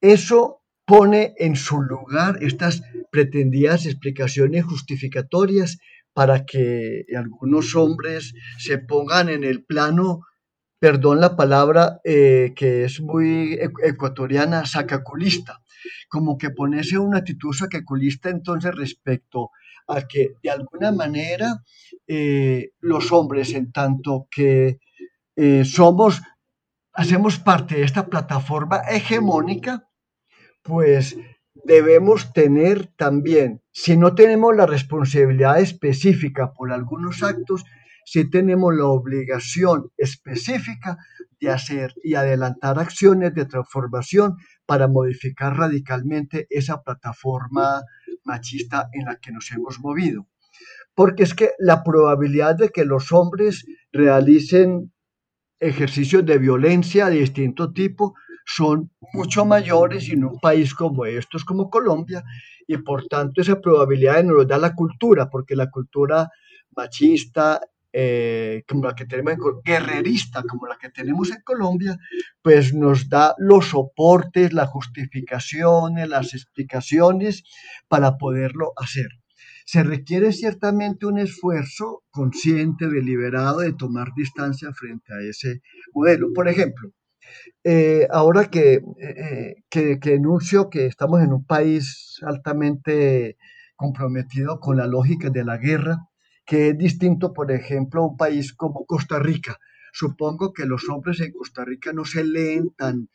Eso 0.00 0.62
pone 0.86 1.34
en 1.38 1.56
su 1.56 1.82
lugar 1.82 2.38
estas 2.40 2.82
pretendidas 3.10 3.86
explicaciones 3.86 4.64
justificatorias 4.64 5.78
para 6.14 6.46
que 6.46 7.04
algunos 7.16 7.76
hombres 7.76 8.34
se 8.58 8.78
pongan 8.78 9.28
en 9.28 9.44
el 9.44 9.64
plano, 9.64 10.22
perdón 10.80 11.20
la 11.20 11.36
palabra 11.36 12.00
eh, 12.04 12.54
que 12.56 12.84
es 12.84 13.00
muy 13.00 13.58
ecuatoriana, 13.82 14.66
sacaculista, 14.66 15.60
como 16.08 16.36
que 16.38 16.50
ponerse 16.50 16.98
una 16.98 17.18
actitud 17.18 17.52
sacaculista 17.52 18.30
entonces 18.30 18.74
respecto 18.74 19.50
a 19.86 20.02
que 20.02 20.34
de 20.42 20.50
alguna 20.50 20.92
manera 20.92 21.62
eh, 22.06 22.70
los 22.80 23.10
hombres 23.12 23.54
en 23.54 23.72
tanto 23.72 24.28
que 24.30 24.78
eh, 25.36 25.64
somos, 25.64 26.20
hacemos 26.92 27.38
parte 27.38 27.76
de 27.76 27.84
esta 27.84 28.06
plataforma 28.06 28.78
hegemónica, 28.90 29.88
pues 30.62 31.16
debemos 31.64 32.32
tener 32.32 32.88
también, 32.96 33.62
si 33.70 33.96
no 33.96 34.14
tenemos 34.14 34.54
la 34.54 34.66
responsabilidad 34.66 35.60
específica 35.60 36.52
por 36.52 36.72
algunos 36.72 37.22
actos, 37.22 37.64
si 38.10 38.30
tenemos 38.30 38.74
la 38.74 38.86
obligación 38.86 39.90
específica 39.98 40.96
de 41.38 41.50
hacer 41.50 41.92
y 42.02 42.14
adelantar 42.14 42.78
acciones 42.78 43.34
de 43.34 43.44
transformación 43.44 44.36
para 44.64 44.88
modificar 44.88 45.54
radicalmente 45.58 46.46
esa 46.48 46.82
plataforma 46.82 47.82
machista 48.24 48.88
en 48.94 49.04
la 49.04 49.16
que 49.16 49.30
nos 49.30 49.52
hemos 49.52 49.78
movido. 49.80 50.26
Porque 50.94 51.22
es 51.22 51.34
que 51.34 51.50
la 51.58 51.84
probabilidad 51.84 52.56
de 52.56 52.70
que 52.70 52.86
los 52.86 53.12
hombres 53.12 53.66
realicen 53.92 54.90
ejercicios 55.60 56.24
de 56.24 56.38
violencia 56.38 57.10
de 57.10 57.18
distinto 57.18 57.74
tipo 57.74 58.14
son 58.46 58.90
mucho 59.12 59.44
mayores 59.44 60.08
en 60.08 60.24
un 60.24 60.40
país 60.40 60.72
como 60.72 61.04
estos, 61.04 61.44
como 61.44 61.68
Colombia, 61.68 62.24
y 62.66 62.78
por 62.78 63.04
tanto 63.06 63.42
esa 63.42 63.60
probabilidad 63.60 64.24
nos 64.24 64.34
lo 64.34 64.44
da 64.46 64.56
la 64.56 64.74
cultura, 64.74 65.28
porque 65.28 65.54
la 65.54 65.70
cultura 65.70 66.30
machista, 66.74 67.60
eh, 68.00 68.62
como 68.68 68.84
la 68.84 68.94
que 68.94 69.06
tenemos 69.06 69.32
en, 69.32 69.40
guerrerista, 69.64 70.44
como 70.48 70.68
la 70.68 70.78
que 70.78 70.88
tenemos 70.88 71.32
en 71.32 71.42
Colombia, 71.42 71.98
pues 72.42 72.72
nos 72.72 73.08
da 73.08 73.34
los 73.38 73.70
soportes, 73.70 74.52
las 74.52 74.68
justificaciones, 74.68 76.08
las 76.08 76.32
explicaciones 76.32 77.42
para 77.88 78.16
poderlo 78.16 78.72
hacer. 78.76 79.08
Se 79.66 79.82
requiere 79.82 80.30
ciertamente 80.30 81.06
un 81.06 81.18
esfuerzo 81.18 82.04
consciente, 82.10 82.86
deliberado, 82.86 83.60
de 83.62 83.72
tomar 83.72 84.10
distancia 84.14 84.72
frente 84.72 85.12
a 85.12 85.20
ese 85.20 85.60
modelo. 85.92 86.32
Por 86.32 86.46
ejemplo, 86.46 86.92
eh, 87.64 88.06
ahora 88.12 88.44
que, 88.44 88.74
eh, 89.00 89.56
que, 89.68 89.98
que 89.98 90.14
enuncio 90.14 90.70
que 90.70 90.86
estamos 90.86 91.20
en 91.20 91.32
un 91.32 91.44
país 91.44 92.20
altamente 92.22 93.36
comprometido 93.74 94.60
con 94.60 94.76
la 94.76 94.86
lógica 94.86 95.30
de 95.30 95.44
la 95.44 95.56
guerra, 95.56 96.07
que 96.48 96.70
es 96.70 96.78
distinto, 96.78 97.34
por 97.34 97.52
ejemplo, 97.52 98.00
a 98.00 98.06
un 98.08 98.16
país 98.16 98.54
como 98.54 98.86
Costa 98.86 99.18
Rica. 99.18 99.58
Supongo 99.92 100.54
que 100.54 100.64
los 100.64 100.88
hombres 100.88 101.20
en 101.20 101.32
Costa 101.32 101.62
Rica 101.62 101.92
no 101.92 102.06
se 102.06 102.24
leen 102.24 102.70
tan, 102.70 103.10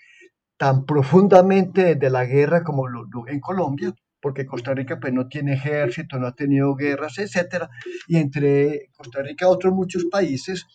tan 0.55 0.85
profundamente 0.85 1.95
de 1.95 2.09
la 2.11 2.25
guerra 2.25 2.63
como 2.63 2.87
lo, 2.87 3.07
en 3.27 3.39
Colombia, 3.39 3.91
porque 4.21 4.45
Costa 4.45 4.75
Rica 4.75 4.99
pues, 4.99 5.13
no 5.13 5.27
tiene 5.27 5.55
ejército, 5.55 6.19
no 6.19 6.27
ha 6.27 6.35
tenido 6.35 6.75
guerras, 6.75 7.17
etc. 7.17 7.65
Y 8.07 8.17
entre 8.17 8.91
Costa 8.95 9.23
Rica 9.23 9.45
y 9.45 9.49
otros 9.49 9.73
muchos 9.73 10.05
países. 10.05 10.67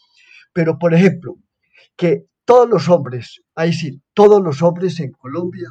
Pero, 0.52 0.80
por 0.80 0.94
ejemplo, 0.94 1.36
que 1.96 2.24
todos 2.44 2.68
los 2.68 2.88
hombres, 2.88 3.40
ahí 3.54 3.72
sí, 3.72 4.02
todos 4.14 4.42
los 4.42 4.62
hombres 4.62 4.98
en 4.98 5.12
Colombia, 5.12 5.70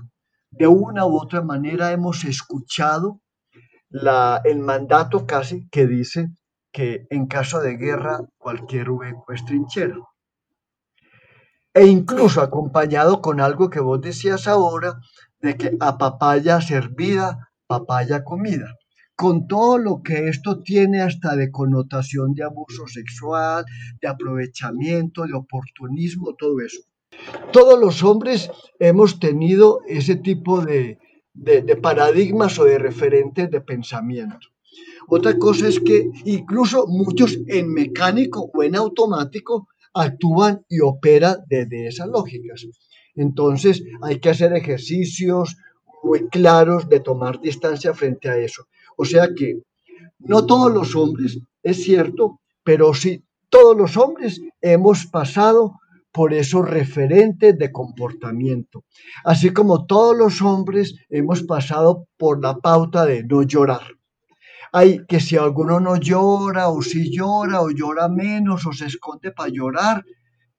de 0.52 0.68
una 0.68 1.06
u 1.06 1.18
otra 1.18 1.42
manera 1.42 1.92
hemos 1.92 2.24
escuchado 2.24 3.20
la, 3.90 4.40
el 4.46 4.60
mandato 4.60 5.26
casi 5.26 5.68
que 5.70 5.86
dice 5.86 6.30
que 6.78 7.07
en 7.09 7.25
caso 7.25 7.59
de 7.59 7.73
guerra 7.75 8.15
cualquier 8.38 8.91
hueco 8.91 9.34
es 9.34 9.43
trinchera. 9.45 9.97
E 11.73 11.84
incluso 11.97 12.39
acompañado 12.39 13.19
con 13.25 13.41
algo 13.41 13.71
que 13.71 13.80
vos 13.80 13.99
decías 13.99 14.47
ahora, 14.47 14.89
de 15.39 15.51
que 15.57 15.75
a 15.80 15.97
papaya 15.97 16.61
servida, 16.61 17.49
papaya 17.65 18.23
comida 18.23 18.69
con 19.17 19.47
todo 19.47 19.80
lo 19.80 20.03
que 20.03 20.30
esto 20.30 20.61
tiene 20.61 21.01
hasta 21.01 21.36
de 21.36 21.49
connotación 21.49 22.36
de 22.36 22.43
abuso 22.43 22.86
sexual, 22.86 23.65
de 23.99 24.07
aprovechamiento, 24.07 25.23
de 25.23 25.34
oportunismo, 25.34 26.36
todo 26.36 26.59
eso. 26.59 26.82
Todos 27.51 27.80
los 27.80 28.03
hombres 28.03 28.51
hemos 28.78 29.19
tenido 29.19 29.82
ese 29.88 30.17
tipo 30.17 30.63
de, 30.63 30.99
paradigmas 31.82 32.59
o 32.59 32.65
de 32.65 32.78
referentes 32.78 33.49
de 33.49 33.61
pensamiento. 33.61 34.49
Otra 35.08 35.38
cosa 35.38 35.68
es 35.68 35.80
que 35.80 36.10
incluso 36.26 36.86
muchos 36.88 37.38
en 37.47 37.72
mecánico 37.72 38.49
o 38.53 38.64
en 38.64 38.76
automático 38.76 39.68
actúan 39.93 40.62
y 40.68 40.82
operan 40.82 41.38
desde 41.47 41.88
esas 41.88 42.08
lógicas. 42.08 42.66
Entonces 43.16 43.84
hay 44.01 44.20
que 44.20 44.30
hacer 44.30 44.53
ejercicios 44.53 45.55
muy 46.03 46.28
claros 46.28 46.88
de 46.89 46.99
tomar 46.99 47.39
distancia 47.39 47.93
frente 47.93 48.30
a 48.30 48.38
eso. 48.38 48.68
O 48.97 49.05
sea 49.05 49.30
que 49.36 49.62
no 50.20 50.45
todos 50.45 50.74
los 50.74 50.95
hombres, 50.95 51.39
es 51.64 51.84
cierto, 51.84 52.39
pero 52.64 52.93
sí 52.93 53.24
todos 53.49 53.78
los 53.78 53.95
hombres 53.95 54.41
hemos 54.62 55.05
pasado 55.05 55.80
por 56.12 56.34
esos 56.34 56.68
referentes 56.68 57.58
de 57.58 57.72
comportamiento. 57.72 58.84
Así 59.24 59.51
como 59.51 59.86
todos 59.86 60.18
los 60.18 60.41
hombres 60.41 60.95
hemos 61.10 61.43
pasado 61.43 62.08
por 62.18 62.41
la 62.41 62.58
pauta 62.58 63.05
de 63.05 63.24
no 63.24 63.43
llorar. 63.43 63.97
Hay 64.72 65.05
que 65.07 65.20
si 65.20 65.38
alguno 65.38 65.80
no 65.80 65.97
llora 65.97 66.70
o 66.70 66.82
si 66.82 67.11
llora 67.15 67.61
o 67.61 67.70
llora 67.70 68.07
menos 68.09 68.65
o 68.65 68.74
se 68.74 68.86
esconde 68.86 69.32
para 69.32 69.49
llorar, 69.49 70.03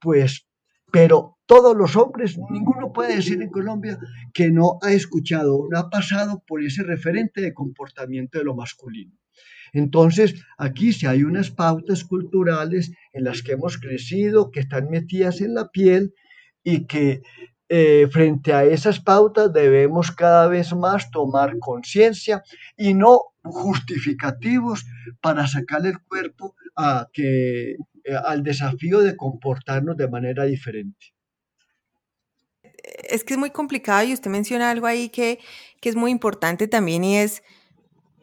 pues, 0.01 0.47
pero 0.91 1.39
todos 1.47 1.77
los 1.77 1.97
hombres, 1.97 2.39
ninguno 2.51 2.93
puede 2.93 3.17
decir 3.17 3.41
en 3.43 3.51
Colombia 3.51 3.99
que 4.35 4.51
no 4.51 4.79
ha 4.83 4.93
escuchado 4.93 5.57
o 5.57 5.69
no 5.71 5.79
ha 5.79 5.91
pasado 5.91 6.43
por 6.47 6.63
ese 6.63 6.83
referente 6.83 7.41
de 7.41 7.55
comportamiento 7.55 8.39
de 8.39 8.45
lo 8.45 8.55
masculino. 8.55 9.13
Entonces, 9.73 10.35
aquí 10.57 10.93
sí 10.93 11.07
hay 11.07 11.25
unas 11.25 11.51
pautas 11.51 12.05
culturales 12.05 12.93
en 13.13 13.25
las 13.25 13.43
que 13.43 13.53
hemos 13.53 13.79
crecido, 13.79 14.51
que 14.51 14.61
están 14.61 14.89
metidas 14.91 15.41
en 15.41 15.55
la 15.55 15.69
piel 15.69 16.15
y 16.63 16.87
que 16.87 17.23
eh, 17.69 18.09
frente 18.11 18.53
a 18.55 18.65
esas 18.65 19.01
pautas 19.01 19.53
debemos 19.53 20.11
cada 20.11 20.49
vez 20.49 20.75
más 20.75 21.11
tomar 21.11 21.59
conciencia 21.59 22.43
y 22.77 22.95
no 22.95 23.21
justificativos 23.43 24.85
para 25.21 25.47
sacar 25.47 25.87
el 25.87 26.01
cuerpo 26.01 26.55
a 26.77 27.09
que, 27.13 27.73
eh, 27.73 28.15
al 28.25 28.43
desafío 28.43 29.01
de 29.01 29.17
comportarnos 29.17 29.97
de 29.97 30.09
manera 30.09 30.45
diferente. 30.45 31.13
Es 33.09 33.25
que 33.25 33.35
es 33.35 33.39
muy 33.39 33.51
complicado 33.51 34.05
y 34.05 34.15
usted 34.15 34.31
menciona 34.31 34.71
algo 34.71 34.87
ahí 34.87 35.09
que, 35.09 35.39
es 35.83 35.97
muy 35.97 36.11
importante 36.11 36.69
también 36.69 37.05
y 37.05 37.17
es, 37.17 37.43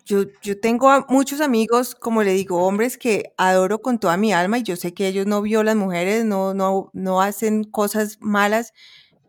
yo, 0.06 0.26
yo 0.44 0.60
tengo 0.60 1.06
muchos 1.10 1.42
amigos, 1.42 1.96
como 1.96 2.22
le 2.24 2.34
digo, 2.34 2.64
hombres 2.64 2.98
que 2.98 3.34
adoro 3.38 3.82
con 3.82 4.00
toda 4.00 4.18
mi 4.18 4.34
alma 4.34 4.60
y 4.60 4.64
yo 4.64 4.76
sé 4.76 4.94
que 4.94 5.08
ellos 5.08 5.26
no 5.26 5.42
violan 5.42 5.80
mujeres, 5.80 6.26
no, 6.26 6.54
no, 6.54 6.92
no 6.94 7.22
hacen 7.22 7.64
cosas 7.64 8.18
malas, 8.22 8.72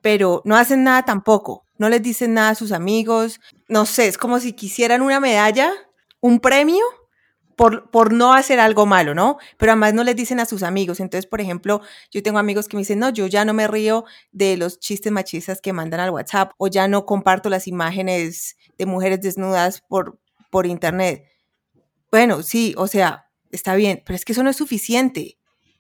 pero 0.03 0.43
no 0.45 0.57
hacen 0.57 0.85
nada 0.85 1.05
tampoco, 1.05 1.67
no 1.79 1.89
les 1.89 2.03
dicen 2.03 2.35
nada 2.35 2.51
a 2.51 2.55
sus 2.55 2.73
amigos, 2.73 3.41
no 3.69 3.87
sé, 3.87 4.07
es 4.07 4.19
como 4.19 4.41
si 4.41 4.53
quisieran 4.53 5.03
una 5.03 5.21
medalla, 5.21 5.73
un 6.21 6.41
premio, 6.41 6.85
por, 7.57 8.13
no 8.13 8.35
hacer 8.35 8.61
algo 8.61 8.85
malo, 8.85 9.15
¿no? 9.15 9.39
Pero 9.57 9.73
además 9.73 9.95
no 9.95 10.05
les 10.05 10.15
dicen 10.15 10.41
a 10.41 10.45
sus 10.45 10.63
amigos. 10.63 11.01
Entonces, 11.01 11.27
por 11.27 11.41
ejemplo, 11.41 11.81
yo 12.11 12.23
tengo 12.23 12.39
amigos 12.39 12.69
que 12.69 12.77
me 12.77 12.83
dicen, 12.83 12.99
no, 12.99 13.09
yo 13.09 13.27
ya 13.27 13.47
no 13.47 13.55
me 13.55 13.67
río 13.67 14.05
de 14.31 14.59
los 14.59 14.79
chistes 14.79 15.11
machistas 15.11 15.61
que 15.63 15.73
mandan 15.73 16.01
al 16.01 16.11
WhatsApp 16.11 16.53
o 16.59 16.69
ya 16.69 16.87
no 16.87 17.07
comparto 17.07 17.49
las 17.49 17.67
imágenes 17.67 18.57
de 18.77 18.87
mujeres 18.87 19.23
desnudas 19.23 19.81
por, 19.81 20.19
por 20.51 20.67
internet. 20.67 21.25
Bueno, 22.11 22.43
sí, 22.43 22.75
o 22.77 22.87
sea, 22.87 23.31
está 23.51 23.75
bien, 23.75 24.03
pero 24.05 24.17
es 24.17 24.27
que 24.27 24.33
eso 24.33 24.43
no 24.43 24.51
es 24.51 24.57
suficiente. 24.57 25.39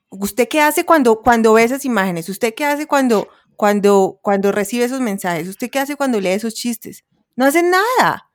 ¿Usted 0.08 0.48
qué 0.48 0.62
hace 0.62 0.86
cuando, 0.86 1.20
cuando 1.20 1.52
ve 1.52 1.64
esas 1.64 1.84
imágenes? 1.84 2.30
¿Usted 2.30 2.54
qué 2.54 2.64
hace 2.64 2.86
cuando, 2.86 3.28
cuando, 3.54 4.18
cuando 4.22 4.50
recibe 4.50 4.84
esos 4.84 5.00
mensajes? 5.00 5.46
¿Usted 5.46 5.68
qué 5.68 5.80
hace 5.80 5.96
cuando 5.96 6.20
lee 6.20 6.30
esos 6.30 6.54
chistes? 6.54 7.04
No 7.36 7.44
hacen 7.44 7.70
nada. 7.70 8.30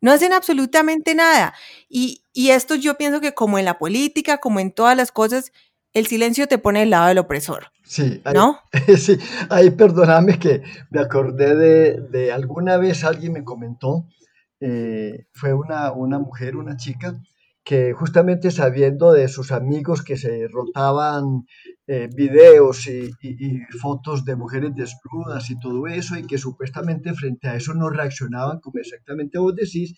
No 0.00 0.10
hacen 0.10 0.32
absolutamente 0.32 1.14
nada. 1.14 1.54
Y, 1.88 2.18
esto 2.34 2.74
yo 2.74 2.96
pienso 2.96 3.20
que 3.20 3.34
como 3.34 3.58
en 3.58 3.66
la 3.66 3.78
política, 3.78 4.38
como 4.38 4.58
en 4.58 4.72
todas 4.72 4.96
las 4.96 5.12
cosas, 5.12 5.52
el 5.92 6.06
silencio 6.06 6.48
te 6.48 6.58
pone 6.58 6.82
al 6.82 6.90
lado 6.90 7.08
del 7.08 7.18
opresor. 7.18 7.66
Sí, 7.84 8.22
¿no? 8.34 8.58
Sí, 8.96 9.18
ahí 9.50 9.70
perdóname 9.70 10.38
que 10.38 10.62
me 10.90 11.00
acordé 11.00 11.54
de, 11.54 12.32
alguna 12.32 12.78
vez 12.78 13.04
alguien 13.04 13.34
me 13.34 13.44
comentó, 13.44 14.06
eh, 14.60 15.26
fue 15.32 15.52
una, 15.52 15.92
una 15.92 16.18
mujer, 16.18 16.56
una 16.56 16.76
chica, 16.76 17.14
que 17.64 17.92
justamente 17.92 18.50
sabiendo 18.50 19.12
de 19.12 19.28
sus 19.28 19.52
amigos 19.52 20.02
que 20.02 20.16
se 20.16 20.48
rotaban 20.48 21.46
eh, 21.86 22.08
videos 22.14 22.88
y, 22.88 23.10
fotos 23.80 24.24
de 24.24 24.36
mujeres 24.36 24.74
desnudas 24.74 25.48
y 25.50 25.58
todo 25.60 25.86
eso, 25.86 26.16
y 26.16 26.26
que 26.26 26.38
supuestamente 26.38 27.14
frente 27.14 27.48
a 27.48 27.56
eso 27.56 27.74
no 27.74 27.88
reaccionaban 27.88 28.58
como 28.60 28.80
exactamente 28.80 29.38
vos 29.38 29.54
decís, 29.54 29.96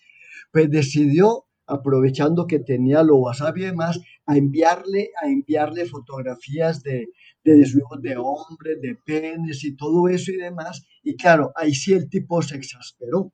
pues 0.51 0.69
decidió, 0.69 1.45
aprovechando 1.67 2.45
que 2.45 2.59
tenía 2.59 3.01
lo 3.01 3.17
WhatsApp 3.17 3.57
y 3.57 3.61
demás, 3.61 3.99
a 4.27 4.37
enviarle, 4.37 5.09
a 5.21 5.27
enviarle 5.27 5.85
fotografías 5.85 6.83
de, 6.83 7.07
de 7.43 7.53
desnudos 7.53 8.01
de 8.01 8.15
hombres, 8.17 8.79
de 8.81 8.95
penes 9.03 9.63
y 9.63 9.75
todo 9.75 10.07
eso 10.07 10.31
y 10.31 10.37
demás. 10.37 10.85
Y 11.01 11.15
claro, 11.15 11.51
ahí 11.55 11.73
sí 11.73 11.93
el 11.93 12.09
tipo 12.09 12.41
se 12.43 12.57
exasperó. 12.57 13.31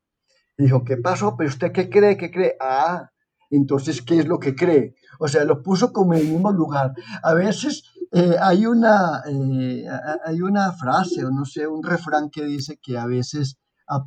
Dijo, 0.58 0.84
¿qué 0.86 0.98
pasó? 0.98 1.36
¿Pero 1.38 1.50
usted 1.50 1.72
qué 1.72 1.90
cree? 1.90 2.18
¿Qué 2.18 2.32
cree? 2.32 2.56
Ah, 2.60 3.10
entonces, 3.52 4.02
¿qué 4.02 4.20
es 4.20 4.28
lo 4.28 4.40
que 4.40 4.56
cree? 4.56 4.96
O 5.20 5.28
sea, 5.28 5.46
lo 5.46 5.62
puso 5.62 5.92
como 5.94 6.14
en 6.14 6.22
el 6.22 6.28
mismo 6.28 6.52
lugar. 6.52 6.94
A 7.24 7.34
veces 7.34 7.84
Eh, 8.14 8.36
hay, 8.42 8.66
una, 8.66 9.22
eh, 9.26 9.86
hay 10.26 10.42
una 10.42 10.74
frase, 10.74 11.24
o 11.24 11.32
no 11.32 11.46
sé, 11.46 11.66
un 11.66 11.82
refrán 11.82 12.30
que 12.30 12.44
dice 12.44 12.78
que 12.84 12.98
a 12.98 13.06
veces 13.06 13.56
a, 13.88 14.00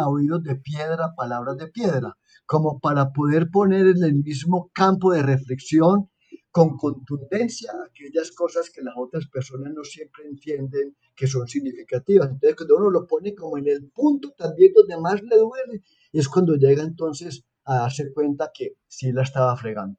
a 0.00 0.08
oídos 0.08 0.42
de 0.42 0.56
piedra, 0.56 1.14
palabras 1.16 1.56
de 1.56 1.68
piedra, 1.68 2.10
como 2.44 2.80
para 2.80 3.12
poder 3.12 3.48
poner 3.58 3.86
en 3.86 4.02
el 4.02 4.14
mismo 4.28 4.70
campo 4.74 5.12
de 5.12 5.22
reflexión 5.22 6.08
con 6.50 6.76
contundencia 6.76 7.70
aquellas 7.88 8.32
cosas 8.32 8.70
que 8.74 8.82
las 8.82 8.94
otras 8.96 9.26
personas 9.28 9.72
no 9.74 9.84
siempre 9.84 10.24
entienden 10.26 10.96
que 11.14 11.26
son 11.28 11.46
significativas. 11.46 12.28
Entonces, 12.30 12.56
cuando 12.56 12.76
uno 12.78 12.90
lo 12.90 13.06
pone 13.06 13.34
como 13.34 13.58
en 13.58 13.68
el 13.68 13.90
punto 13.94 14.32
también 14.36 14.72
donde 14.74 14.96
más 14.98 15.22
le 15.22 15.36
duele, 15.36 15.82
es 16.12 16.28
cuando 16.28 16.54
llega 16.56 16.82
entonces 16.82 17.44
a 17.66 17.80
darse 17.80 18.12
cuenta 18.12 18.50
que 18.54 18.74
sí 18.88 19.12
la 19.12 19.22
estaba 19.22 19.56
fregando. 19.56 19.98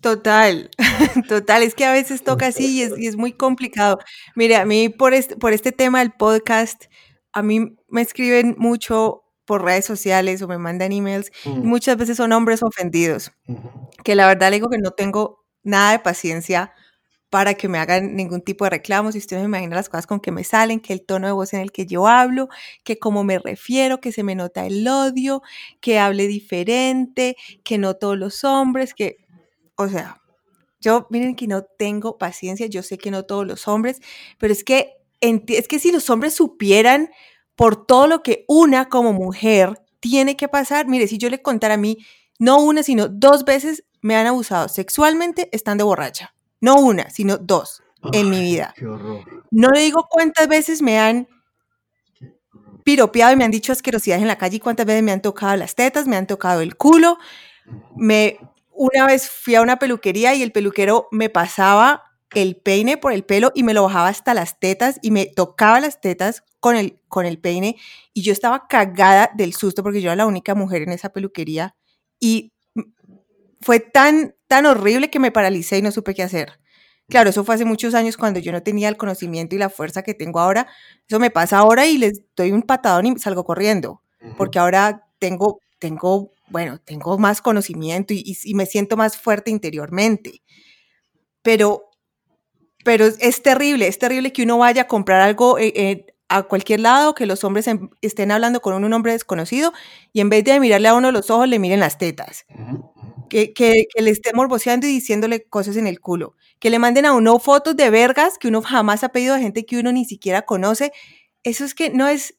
Total, 0.00 0.70
total, 1.28 1.62
es 1.62 1.74
que 1.74 1.84
a 1.84 1.92
veces 1.92 2.22
toca 2.22 2.46
así 2.46 2.78
y 2.78 3.06
es, 3.06 3.16
muy 3.16 3.32
complicado. 3.32 3.98
Mire, 4.36 4.56
a 4.56 4.64
mí 4.64 4.88
por 4.88 5.12
este, 5.12 5.36
por 5.36 5.52
este 5.52 5.72
tema 5.72 5.98
del 5.98 6.12
podcast, 6.12 6.84
a 7.32 7.42
mí 7.42 7.76
me 7.88 8.00
escriben 8.00 8.54
mucho 8.58 9.24
por 9.44 9.64
redes 9.64 9.84
sociales 9.84 10.40
o 10.42 10.48
me 10.48 10.58
mandan 10.58 10.92
emails 10.92 11.32
y 11.44 11.50
muchas 11.50 11.96
veces 11.96 12.16
son 12.16 12.32
hombres 12.32 12.62
ofendidos, 12.62 13.32
que 14.04 14.14
la 14.14 14.26
verdad 14.26 14.50
le 14.50 14.56
digo 14.56 14.68
que 14.68 14.78
no 14.78 14.92
tengo 14.92 15.44
nada 15.62 15.92
de 15.92 15.98
paciencia 15.98 16.72
para 17.30 17.54
que 17.54 17.68
me 17.68 17.78
hagan 17.78 18.16
ningún 18.16 18.42
tipo 18.42 18.64
de 18.64 18.70
reclamos. 18.70 19.12
Si 19.12 19.18
usted 19.18 19.38
me 19.38 19.44
imagina 19.44 19.76
las 19.76 19.88
cosas 19.88 20.06
con 20.06 20.20
que 20.20 20.32
me 20.32 20.44
salen, 20.44 20.80
que 20.80 20.92
el 20.92 21.04
tono 21.04 21.26
de 21.26 21.32
voz 21.32 21.52
en 21.52 21.60
el 21.60 21.72
que 21.72 21.86
yo 21.86 22.06
hablo, 22.06 22.48
que 22.84 22.98
cómo 22.98 23.24
me 23.24 23.38
refiero, 23.38 24.00
que 24.00 24.12
se 24.12 24.22
me 24.22 24.34
nota 24.34 24.66
el 24.66 24.86
odio, 24.86 25.42
que 25.80 25.98
hable 25.98 26.26
diferente, 26.26 27.36
que 27.64 27.78
no 27.78 27.94
todos 27.94 28.18
los 28.18 28.44
hombres, 28.44 28.94
que, 28.94 29.18
o 29.76 29.88
sea, 29.88 30.20
yo 30.80 31.06
miren 31.10 31.34
que 31.36 31.46
no 31.46 31.62
tengo 31.64 32.18
paciencia, 32.18 32.66
yo 32.66 32.82
sé 32.82 32.98
que 32.98 33.10
no 33.10 33.24
todos 33.24 33.46
los 33.46 33.68
hombres, 33.68 34.00
pero 34.38 34.52
es 34.52 34.64
que, 34.64 34.92
es 35.20 35.68
que 35.68 35.78
si 35.78 35.92
los 35.92 36.08
hombres 36.10 36.34
supieran 36.34 37.10
por 37.56 37.86
todo 37.86 38.06
lo 38.06 38.22
que 38.22 38.44
una 38.46 38.88
como 38.88 39.12
mujer 39.12 39.82
tiene 40.00 40.36
que 40.36 40.46
pasar. 40.48 40.86
Mire, 40.86 41.08
si 41.08 41.18
yo 41.18 41.28
le 41.28 41.42
contara 41.42 41.74
a 41.74 41.76
mí, 41.76 41.98
no 42.38 42.62
una, 42.62 42.84
sino 42.84 43.08
dos 43.08 43.44
veces 43.44 43.84
me 44.00 44.14
han 44.14 44.28
abusado 44.28 44.68
sexualmente 44.68 45.48
estando 45.52 45.84
borracha. 45.84 46.34
No 46.60 46.76
una, 46.76 47.10
sino 47.10 47.38
dos 47.38 47.82
en 48.12 48.30
mi 48.30 48.40
vida. 48.40 48.74
No 49.50 49.70
le 49.70 49.80
digo 49.80 50.06
cuántas 50.10 50.48
veces 50.48 50.82
me 50.82 50.98
han 50.98 51.28
piropeado 52.84 53.32
y 53.32 53.36
me 53.36 53.44
han 53.44 53.50
dicho 53.50 53.72
asquerosidades 53.72 54.22
en 54.22 54.28
la 54.28 54.38
calle 54.38 54.56
y 54.56 54.60
cuántas 54.60 54.86
veces 54.86 55.02
me 55.02 55.12
han 55.12 55.22
tocado 55.22 55.56
las 55.56 55.74
tetas, 55.74 56.06
me 56.06 56.16
han 56.16 56.26
tocado 56.26 56.60
el 56.60 56.76
culo. 56.76 57.18
Me, 57.96 58.38
una 58.72 59.06
vez 59.06 59.28
fui 59.28 59.54
a 59.54 59.62
una 59.62 59.78
peluquería 59.78 60.34
y 60.34 60.42
el 60.42 60.52
peluquero 60.52 61.08
me 61.10 61.28
pasaba 61.28 62.04
el 62.34 62.56
peine 62.56 62.96
por 62.96 63.12
el 63.12 63.24
pelo 63.24 63.52
y 63.54 63.62
me 63.62 63.74
lo 63.74 63.82
bajaba 63.84 64.08
hasta 64.08 64.34
las 64.34 64.58
tetas 64.60 64.98
y 65.02 65.10
me 65.10 65.26
tocaba 65.26 65.80
las 65.80 66.00
tetas 66.00 66.44
con 66.60 66.76
el, 66.76 67.00
con 67.08 67.26
el 67.26 67.38
peine 67.38 67.76
y 68.12 68.22
yo 68.22 68.32
estaba 68.32 68.66
cagada 68.68 69.30
del 69.34 69.54
susto 69.54 69.82
porque 69.82 70.00
yo 70.00 70.08
era 70.08 70.16
la 70.16 70.26
única 70.26 70.54
mujer 70.54 70.82
en 70.82 70.90
esa 70.90 71.10
peluquería 71.10 71.74
y 72.20 72.52
fue 73.60 73.80
tan, 73.80 74.34
tan 74.46 74.66
horrible 74.66 75.10
que 75.10 75.18
me 75.18 75.32
paralicé 75.32 75.78
y 75.78 75.82
no 75.82 75.92
supe 75.92 76.14
qué 76.14 76.22
hacer. 76.22 76.60
Claro, 77.08 77.30
eso 77.30 77.44
fue 77.44 77.54
hace 77.54 77.64
muchos 77.64 77.94
años 77.94 78.16
cuando 78.16 78.38
yo 78.38 78.52
no 78.52 78.62
tenía 78.62 78.88
el 78.88 78.96
conocimiento 78.96 79.54
y 79.56 79.58
la 79.58 79.70
fuerza 79.70 80.02
que 80.02 80.14
tengo 80.14 80.40
ahora. 80.40 80.66
Eso 81.08 81.18
me 81.18 81.30
pasa 81.30 81.58
ahora 81.58 81.86
y 81.86 81.96
les 81.98 82.20
doy 82.36 82.52
un 82.52 82.62
patadón 82.62 83.06
y 83.06 83.18
salgo 83.18 83.44
corriendo, 83.44 84.02
porque 84.36 84.58
ahora 84.58 85.06
tengo, 85.18 85.60
tengo, 85.78 86.30
bueno, 86.48 86.78
tengo 86.78 87.16
más 87.18 87.40
conocimiento 87.40 88.12
y, 88.12 88.36
y 88.44 88.54
me 88.54 88.66
siento 88.66 88.96
más 88.96 89.16
fuerte 89.16 89.50
interiormente. 89.50 90.42
Pero 91.42 91.88
pero 92.88 93.04
es 93.04 93.42
terrible, 93.42 93.86
es 93.86 93.98
terrible 93.98 94.32
que 94.32 94.44
uno 94.44 94.56
vaya 94.56 94.82
a 94.82 94.86
comprar 94.86 95.20
algo 95.20 95.58
eh, 95.58 95.72
eh, 95.76 96.06
a 96.28 96.44
cualquier 96.44 96.80
lado, 96.80 97.14
que 97.14 97.26
los 97.26 97.44
hombres 97.44 97.66
em, 97.66 97.90
estén 98.00 98.30
hablando 98.30 98.60
con 98.60 98.82
un 98.82 98.92
hombre 98.94 99.12
desconocido 99.12 99.72
y 100.12 100.20
en 100.20 100.30
vez 100.30 100.42
de 100.44 100.58
mirarle 100.58 100.88
a 100.88 100.94
uno 100.94 101.12
los 101.12 101.30
ojos, 101.30 101.48
le 101.48 101.58
miren 101.58 101.80
las 101.80 101.98
tetas. 101.98 102.46
Que, 103.28 103.52
que, 103.52 103.86
le 103.96 104.10
estén 104.10 104.34
morboseando 104.34 104.86
y 104.86 104.90
diciéndole 104.90 105.44
cosas 105.44 105.76
en 105.76 105.86
el 105.86 106.00
culo. 106.00 106.34
Que 106.58 106.70
le 106.70 106.78
manden 106.78 107.06
a 107.06 107.12
uno 107.12 107.38
fotos 107.38 107.76
de 107.76 107.90
vergas 107.90 108.38
que 108.38 108.48
uno 108.48 108.62
jamás 108.62 109.04
ha 109.04 109.10
pedido 109.10 109.34
a 109.34 109.38
gente 109.38 109.66
que 109.66 109.78
uno 109.78 109.92
ni 109.92 110.04
siquiera 110.04 110.42
conoce. 110.42 110.92
Eso 111.42 111.64
es 111.64 111.74
que 111.74 111.90
no 111.90 112.08
es, 112.08 112.38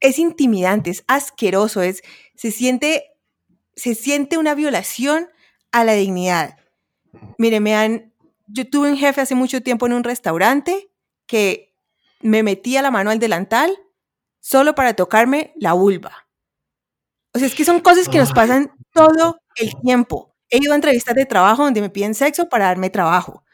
es 0.00 0.18
intimidante, 0.18 0.90
es 0.90 1.04
asqueroso, 1.06 1.82
es, 1.82 2.02
se 2.34 2.50
siente, 2.50 3.04
se 3.74 3.94
siente 3.94 4.38
una 4.38 4.54
violación 4.54 5.28
a 5.72 5.84
la 5.84 5.94
dignidad. 5.94 6.56
Mire, 7.38 7.60
me 7.60 7.74
han, 7.74 8.12
yo 8.46 8.68
tuve 8.68 8.90
un 8.90 8.96
jefe 8.96 9.20
hace 9.20 9.34
mucho 9.34 9.62
tiempo 9.62 9.86
en 9.86 9.92
un 9.92 10.04
restaurante 10.04 10.90
que 11.26 11.74
me 12.20 12.42
metía 12.42 12.82
la 12.82 12.90
mano 12.90 13.10
al 13.10 13.18
delantal 13.18 13.76
solo 14.40 14.74
para 14.74 14.94
tocarme 14.94 15.52
la 15.56 15.72
vulva. 15.72 16.28
O 17.34 17.38
sea, 17.38 17.48
es 17.48 17.54
que 17.54 17.64
son 17.64 17.80
cosas 17.80 18.08
que 18.08 18.18
nos 18.18 18.32
pasan 18.32 18.72
todo 18.92 19.38
el 19.56 19.72
tiempo. 19.82 20.34
He 20.50 20.58
ido 20.58 20.72
a 20.72 20.76
entrevistas 20.76 21.14
de 21.14 21.26
trabajo 21.26 21.64
donde 21.64 21.80
me 21.80 21.90
piden 21.90 22.14
sexo 22.14 22.48
para 22.48 22.66
darme 22.66 22.90
trabajo. 22.90 23.44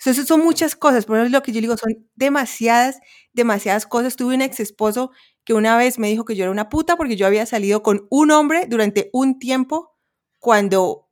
Entonces, 0.00 0.26
son 0.26 0.42
muchas 0.44 0.76
cosas, 0.76 1.06
por 1.06 1.18
eso 1.18 1.30
lo 1.30 1.42
que 1.42 1.52
yo 1.52 1.60
digo, 1.62 1.76
son 1.76 2.08
demasiadas, 2.16 3.00
demasiadas 3.32 3.86
cosas. 3.86 4.16
Tuve 4.16 4.34
un 4.34 4.42
ex 4.42 4.60
esposo 4.60 5.10
que 5.44 5.54
una 5.54 5.76
vez 5.78 5.98
me 5.98 6.08
dijo 6.08 6.24
que 6.24 6.36
yo 6.36 6.44
era 6.44 6.52
una 6.52 6.68
puta 6.68 6.96
porque 6.96 7.16
yo 7.16 7.26
había 7.26 7.46
salido 7.46 7.82
con 7.82 8.06
un 8.10 8.30
hombre 8.30 8.66
durante 8.68 9.10
un 9.12 9.38
tiempo 9.38 9.96
cuando 10.40 11.08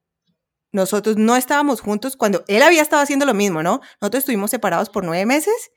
nosotros 0.73 1.17
no 1.19 1.37
estábamos 1.37 1.81
juntos 1.81 2.17
cuando 2.17 2.45
él 2.49 2.63
había 2.63 2.83
estado 2.83 3.03
haciendo 3.03 3.27
lo 3.27 3.35
mismo, 3.35 3.63
¿no? 3.63 3.81
Nosotros 4.01 4.21
estuvimos 4.21 4.51
separados 4.51 4.91
por 4.91 5.05
nueve 5.05 5.27
meses 5.27 5.71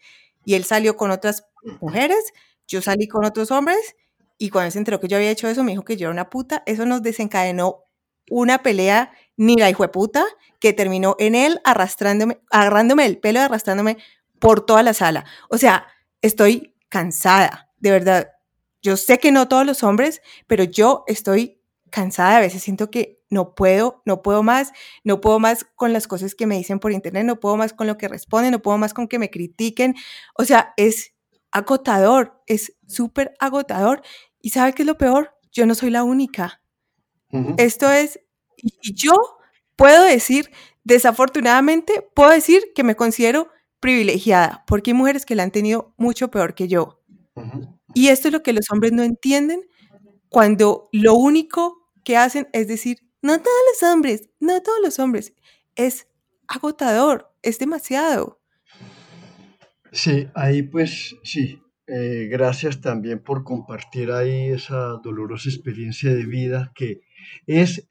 y 0.46 0.56
él 0.56 0.66
salió 0.66 0.96
con 0.98 1.12
otras 1.12 1.46
mujeres, 1.82 2.34
yo 2.68 2.82
salí 2.82 3.08
con 3.08 3.26
otros 3.26 3.52
hombres 3.52 3.96
y 4.38 4.50
cuando 4.50 4.72
se 4.72 4.80
enteró 4.80 5.00
que 5.00 5.08
yo 5.08 5.18
había 5.18 5.32
hecho 5.32 5.48
eso 5.50 5.64
me 5.64 5.72
dijo 5.72 5.84
que 5.86 5.98
yo 5.98 6.08
era 6.08 6.14
una 6.14 6.30
puta. 6.30 6.64
Eso 6.66 6.86
nos 6.86 7.02
desencadenó 7.04 7.85
una 8.30 8.64
pelea 8.64 9.12
ni 9.38 9.56
la 9.56 9.70
hijo 9.70 9.84
de 9.84 9.90
puta 9.90 10.26
que 10.60 10.74
terminó 10.74 11.16
en 11.20 11.36
él 11.36 11.62
arrastrándome, 11.64 12.40
agarrándome 12.50 13.06
el 13.06 13.18
pelo 13.20 13.40
y 13.40 13.44
arrastrándome 13.44 13.98
por 14.40 14.66
toda 14.66 14.84
la 14.84 14.94
sala. 14.94 15.26
O 15.50 15.58
sea, 15.58 15.88
estoy 16.22 16.76
cansada, 16.90 17.72
de 17.78 17.92
verdad. 17.92 18.32
Yo 18.82 18.98
sé 18.98 19.20
que 19.20 19.32
no 19.32 19.48
todos 19.48 19.66
los 19.66 19.84
hombres, 19.84 20.22
pero 20.48 20.64
yo 20.64 21.04
estoy 21.08 21.62
cansada. 21.90 22.38
A 22.38 22.42
veces 22.42 22.64
siento 22.64 22.92
que 22.92 23.24
no 23.30 23.56
puedo, 23.56 24.02
no 24.06 24.22
puedo 24.22 24.44
más, 24.44 24.72
no 25.04 25.22
puedo 25.22 25.40
más 25.40 25.66
con 25.76 25.94
las 25.94 26.08
cosas 26.08 26.36
que 26.36 26.46
me 26.46 26.58
dicen 26.58 26.80
por 26.80 26.92
internet, 26.92 27.26
no 27.26 27.40
puedo 27.40 27.58
más 27.58 27.74
con 27.74 27.88
lo 27.88 27.98
que 27.98 28.08
responden, 28.08 28.52
no 28.52 28.62
puedo 28.62 28.78
más 28.78 28.94
con 28.94 29.08
que 29.08 29.20
me 29.20 29.30
critiquen. 29.30 29.96
O 30.36 30.46
sea, 30.46 30.74
es 30.78 31.14
agotador, 31.52 32.42
es 32.48 32.76
súper 32.88 33.34
agotador. 33.40 34.02
¿Y 34.42 34.50
sabe 34.52 34.74
qué 34.74 34.84
es 34.84 34.88
lo 34.88 34.98
peor? 34.98 35.36
Yo 35.52 35.66
no 35.66 35.74
soy 35.74 35.90
la 35.90 36.04
única. 36.04 36.62
Esto 37.58 37.92
es, 37.92 38.20
y 38.58 38.94
yo 38.94 39.14
puedo 39.76 40.06
decir, 40.06 40.52
desafortunadamente, 40.84 42.08
puedo 42.14 42.32
decir 42.32 42.72
que 42.74 42.84
me 42.84 42.96
considero 42.96 43.50
privilegiada, 43.80 44.64
porque 44.68 44.92
hay 44.92 44.98
mujeres 44.98 45.26
que 45.26 45.36
la 45.36 45.44
han 45.44 45.52
tenido 45.52 45.94
mucho 45.98 46.32
peor 46.32 46.56
que 46.56 46.68
yo. 46.68 47.02
Y 47.94 48.08
esto 48.08 48.30
es 48.30 48.34
lo 48.34 48.44
que 48.44 48.54
los 48.54 48.70
hombres 48.72 48.94
no 48.94 49.04
entienden 49.04 49.62
cuando 50.30 50.90
lo 50.92 51.16
único 51.16 51.92
que 52.04 52.18
hacen 52.18 52.48
es 52.54 52.68
decir, 52.68 53.00
no 53.22 53.38
todos 53.40 53.58
los 53.72 53.90
hombres, 53.90 54.30
no 54.40 54.62
todos 54.62 54.80
los 54.82 55.00
hombres. 55.00 55.34
Es 55.76 56.08
agotador, 56.48 57.34
es 57.42 57.60
demasiado. 57.60 58.40
Sí, 59.92 60.28
ahí 60.36 60.62
pues 60.62 61.16
sí. 61.24 61.62
Eh, 61.88 62.28
gracias 62.32 62.82
también 62.82 63.20
por 63.20 63.44
compartir 63.44 64.12
ahí 64.12 64.50
esa 64.50 65.00
dolorosa 65.04 65.50
experiencia 65.50 66.14
de 66.14 66.26
vida 66.26 66.72
que 66.74 67.02
es 67.46 67.88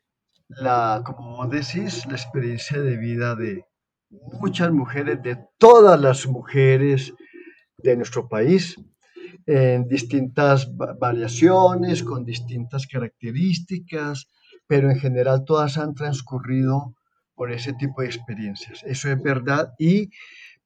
la, 0.49 1.03
como 1.05 1.47
decís, 1.47 2.07
la 2.07 2.14
experiencia 2.14 2.80
de 2.80 2.97
vida 2.97 3.35
de 3.35 3.64
muchas 4.11 4.70
mujeres, 4.70 5.22
de 5.22 5.39
todas 5.59 6.01
las 6.01 6.26
mujeres 6.26 7.12
de 7.78 7.97
nuestro 7.97 8.28
país, 8.28 8.76
en 9.47 9.89
distintas 9.89 10.68
variaciones, 10.76 12.03
con 12.03 12.24
distintas 12.24 12.87
características, 12.87 14.28
pero 14.66 14.91
en 14.91 14.99
general 14.99 15.45
todas 15.45 15.76
han 15.76 15.95
transcurrido 15.95 16.95
por 17.35 17.53
ese 17.53 17.72
tipo 17.74 18.01
de 18.01 18.07
experiencias. 18.09 18.82
Eso 18.85 19.11
es 19.11 19.20
verdad 19.22 19.74
y 19.78 20.11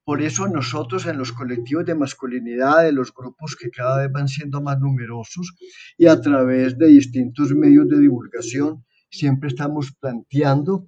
por 0.08 0.22
eso 0.22 0.48
nosotros 0.48 1.04
en 1.04 1.18
los 1.18 1.32
colectivos 1.32 1.84
de 1.84 1.94
masculinidad, 1.94 2.82
de 2.82 2.92
los 2.92 3.12
grupos 3.12 3.54
que 3.54 3.68
cada 3.68 3.98
vez 3.98 4.10
van 4.10 4.26
siendo 4.26 4.62
más 4.62 4.80
numerosos 4.80 5.54
y 5.98 6.06
a 6.06 6.18
través 6.18 6.78
de 6.78 6.86
distintos 6.86 7.52
medios 7.52 7.86
de 7.88 7.98
divulgación, 7.98 8.86
siempre 9.10 9.48
estamos 9.48 9.92
planteando 10.00 10.86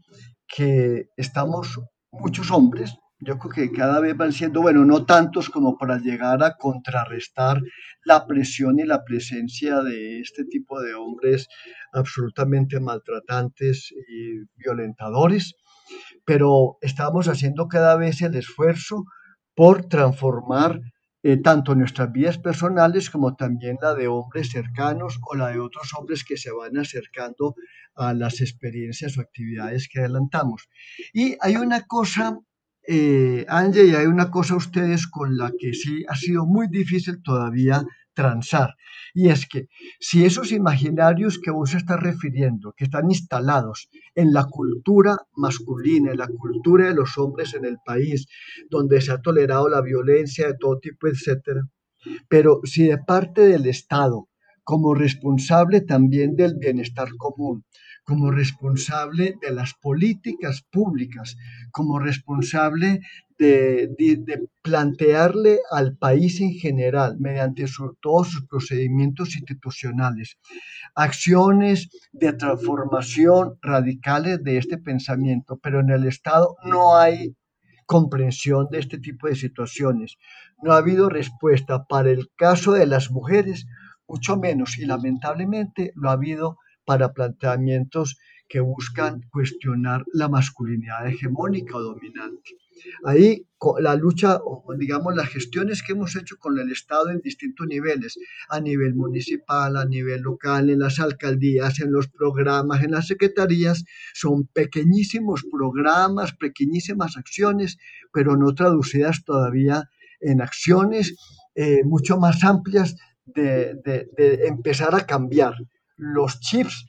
que 0.48 1.10
estamos 1.18 1.78
muchos 2.10 2.50
hombres, 2.50 2.94
yo 3.18 3.38
creo 3.38 3.52
que 3.52 3.76
cada 3.76 4.00
vez 4.00 4.16
van 4.16 4.32
siendo, 4.32 4.62
bueno, 4.62 4.86
no 4.86 5.04
tantos 5.04 5.50
como 5.50 5.76
para 5.76 5.98
llegar 5.98 6.42
a 6.42 6.56
contrarrestar 6.56 7.60
la 8.06 8.26
presión 8.26 8.78
y 8.78 8.84
la 8.84 9.04
presencia 9.04 9.82
de 9.82 10.20
este 10.20 10.46
tipo 10.46 10.80
de 10.80 10.94
hombres 10.94 11.46
absolutamente 11.92 12.80
maltratantes 12.80 13.92
y 13.92 14.46
violentadores, 14.56 15.56
pero 16.24 16.78
estamos 16.80 17.28
haciendo 17.28 17.68
cada 17.68 17.96
vez 17.96 18.22
el 18.22 18.34
esfuerzo 18.34 19.04
por 19.54 19.84
transformar 19.86 20.80
eh, 21.22 21.36
tanto 21.36 21.74
nuestras 21.74 22.10
vidas 22.12 22.38
personales 22.38 23.10
como 23.10 23.36
también 23.36 23.76
la 23.82 23.94
de 23.94 24.08
hombres 24.08 24.50
cercanos 24.50 25.18
o 25.28 25.36
la 25.36 25.48
de 25.48 25.60
otros 25.60 25.92
hombres 25.98 26.24
que 26.24 26.38
se 26.38 26.50
van 26.50 26.78
acercando 26.78 27.54
a 27.94 28.14
las 28.14 28.40
experiencias 28.40 29.18
o 29.18 29.20
actividades 29.20 29.88
que 29.92 30.00
adelantamos. 30.00 30.68
Y 31.12 31.36
hay 31.40 31.56
una 31.56 31.82
cosa, 31.82 32.38
eh, 32.88 33.44
Angie, 33.48 33.84
y 33.84 33.94
hay 33.94 34.06
una 34.06 34.30
cosa 34.30 34.56
ustedes 34.56 35.06
con 35.06 35.36
la 35.36 35.52
que 35.58 35.74
sí 35.74 36.04
ha 36.08 36.16
sido 36.16 36.46
muy 36.46 36.68
difícil 36.68 37.22
todavía 37.22 37.84
transar. 38.20 38.74
Y 39.14 39.28
es 39.28 39.46
que 39.46 39.68
si 39.98 40.24
esos 40.24 40.52
imaginarios 40.52 41.40
que 41.42 41.50
vos 41.50 41.74
estás 41.74 41.98
refiriendo, 42.00 42.74
que 42.76 42.84
están 42.84 43.10
instalados 43.10 43.88
en 44.14 44.32
la 44.32 44.44
cultura 44.44 45.16
masculina, 45.36 46.10
en 46.12 46.18
la 46.18 46.28
cultura 46.28 46.88
de 46.88 46.94
los 46.94 47.16
hombres 47.16 47.54
en 47.54 47.64
el 47.64 47.78
país, 47.84 48.26
donde 48.68 49.00
se 49.00 49.12
ha 49.12 49.22
tolerado 49.22 49.68
la 49.68 49.80
violencia 49.80 50.46
de 50.46 50.54
todo 50.60 50.78
tipo, 50.78 51.08
etcétera, 51.08 51.62
pero 52.28 52.60
si 52.64 52.86
de 52.88 52.98
parte 52.98 53.42
del 53.42 53.66
Estado, 53.66 54.28
como 54.64 54.94
responsable 54.94 55.80
también 55.80 56.36
del 56.36 56.54
bienestar 56.54 57.08
común, 57.16 57.64
como 58.04 58.30
responsable 58.30 59.36
de 59.40 59.52
las 59.52 59.74
políticas 59.74 60.62
públicas, 60.70 61.36
como 61.70 61.98
responsable 61.98 63.00
de, 63.40 64.48
plantearle 64.62 65.60
al 65.70 65.96
país 65.96 66.40
en 66.40 66.52
general, 66.52 67.16
mediante 67.18 67.64
todos 68.00 68.28
sus 68.28 68.46
procedimientos 68.46 69.34
institucionales, 69.36 70.38
acciones 70.94 71.88
de 72.12 72.34
transformación 72.34 73.58
radicales 73.62 74.44
de 74.44 74.58
este 74.58 74.76
pensamiento, 74.76 75.58
pero 75.62 75.80
en 75.80 75.90
el 75.90 76.06
Estado 76.06 76.56
no 76.64 76.96
hay 76.96 77.34
comprensión 77.86 78.68
de 78.70 78.80
este 78.80 78.98
tipo 78.98 79.26
de 79.26 79.34
situaciones. 79.34 80.18
No 80.62 80.72
ha 80.72 80.76
habido 80.76 81.08
respuesta 81.08 81.84
para 81.86 82.10
el 82.10 82.28
caso 82.36 82.72
de 82.72 82.86
las 82.86 83.10
mujeres, 83.10 83.66
mucho 84.06 84.36
menos, 84.36 84.78
y 84.78 84.84
lamentablemente 84.84 85.92
lo 85.94 86.10
ha 86.10 86.12
habido 86.12 86.58
para 86.84 87.14
planteamientos 87.14 88.18
que 88.48 88.60
buscan 88.60 89.22
cuestionar 89.30 90.04
la 90.12 90.28
masculinidad 90.28 91.06
hegemónica 91.06 91.76
o 91.76 91.82
dominante. 91.82 92.50
Ahí 93.04 93.46
la 93.80 93.94
lucha, 93.94 94.38
o 94.42 94.64
digamos, 94.74 95.14
las 95.14 95.28
gestiones 95.28 95.82
que 95.82 95.92
hemos 95.92 96.16
hecho 96.16 96.36
con 96.38 96.58
el 96.58 96.72
Estado 96.72 97.10
en 97.10 97.20
distintos 97.20 97.66
niveles, 97.66 98.18
a 98.48 98.60
nivel 98.60 98.94
municipal, 98.94 99.76
a 99.76 99.84
nivel 99.84 100.22
local, 100.22 100.70
en 100.70 100.78
las 100.78 100.98
alcaldías, 100.98 101.80
en 101.80 101.92
los 101.92 102.08
programas, 102.08 102.82
en 102.82 102.92
las 102.92 103.06
secretarías, 103.06 103.84
son 104.14 104.46
pequeñísimos 104.46 105.44
programas, 105.50 106.32
pequeñísimas 106.34 107.16
acciones, 107.16 107.76
pero 108.12 108.36
no 108.36 108.54
traducidas 108.54 109.24
todavía 109.24 109.90
en 110.20 110.40
acciones 110.40 111.16
eh, 111.54 111.82
mucho 111.84 112.18
más 112.18 112.42
amplias 112.44 112.96
de, 113.26 113.78
empezar 114.46 114.94
a 114.94 115.06
cambiar 115.06 115.54
los 115.96 116.40
chips 116.40 116.86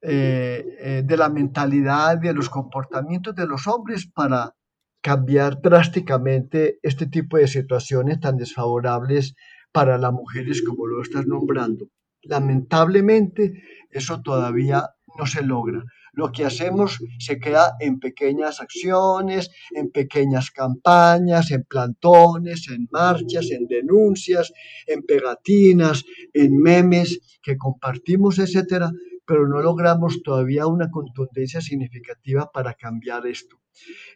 eh, 0.00 0.64
eh, 0.80 1.02
de 1.04 1.16
la 1.16 1.28
mentalidad, 1.28 2.18
de 2.18 2.32
los 2.32 2.48
comportamientos 2.48 3.34
de 3.34 3.46
los 3.46 3.66
hombres 3.66 4.06
para 4.06 4.54
cambiar 5.04 5.60
drásticamente 5.60 6.78
este 6.82 7.06
tipo 7.06 7.36
de 7.36 7.46
situaciones 7.46 8.20
tan 8.20 8.38
desfavorables 8.38 9.34
para 9.70 9.98
las 9.98 10.14
mujeres 10.14 10.62
como 10.62 10.86
lo 10.86 11.02
estás 11.02 11.26
nombrando. 11.26 11.90
Lamentablemente, 12.22 13.52
eso 13.90 14.22
todavía 14.22 14.88
no 15.18 15.26
se 15.26 15.42
logra. 15.42 15.84
Lo 16.14 16.32
que 16.32 16.46
hacemos 16.46 17.00
se 17.18 17.38
queda 17.38 17.74
en 17.80 18.00
pequeñas 18.00 18.62
acciones, 18.62 19.50
en 19.72 19.90
pequeñas 19.90 20.50
campañas, 20.50 21.50
en 21.50 21.64
plantones, 21.64 22.66
en 22.70 22.88
marchas, 22.90 23.50
en 23.50 23.66
denuncias, 23.66 24.54
en 24.86 25.02
pegatinas, 25.02 26.02
en 26.32 26.56
memes 26.56 27.38
que 27.42 27.58
compartimos, 27.58 28.38
etcétera, 28.38 28.90
pero 29.26 29.48
no 29.48 29.60
logramos 29.60 30.22
todavía 30.22 30.66
una 30.66 30.90
contundencia 30.90 31.60
significativa 31.60 32.50
para 32.52 32.74
cambiar 32.74 33.26
esto. 33.26 33.60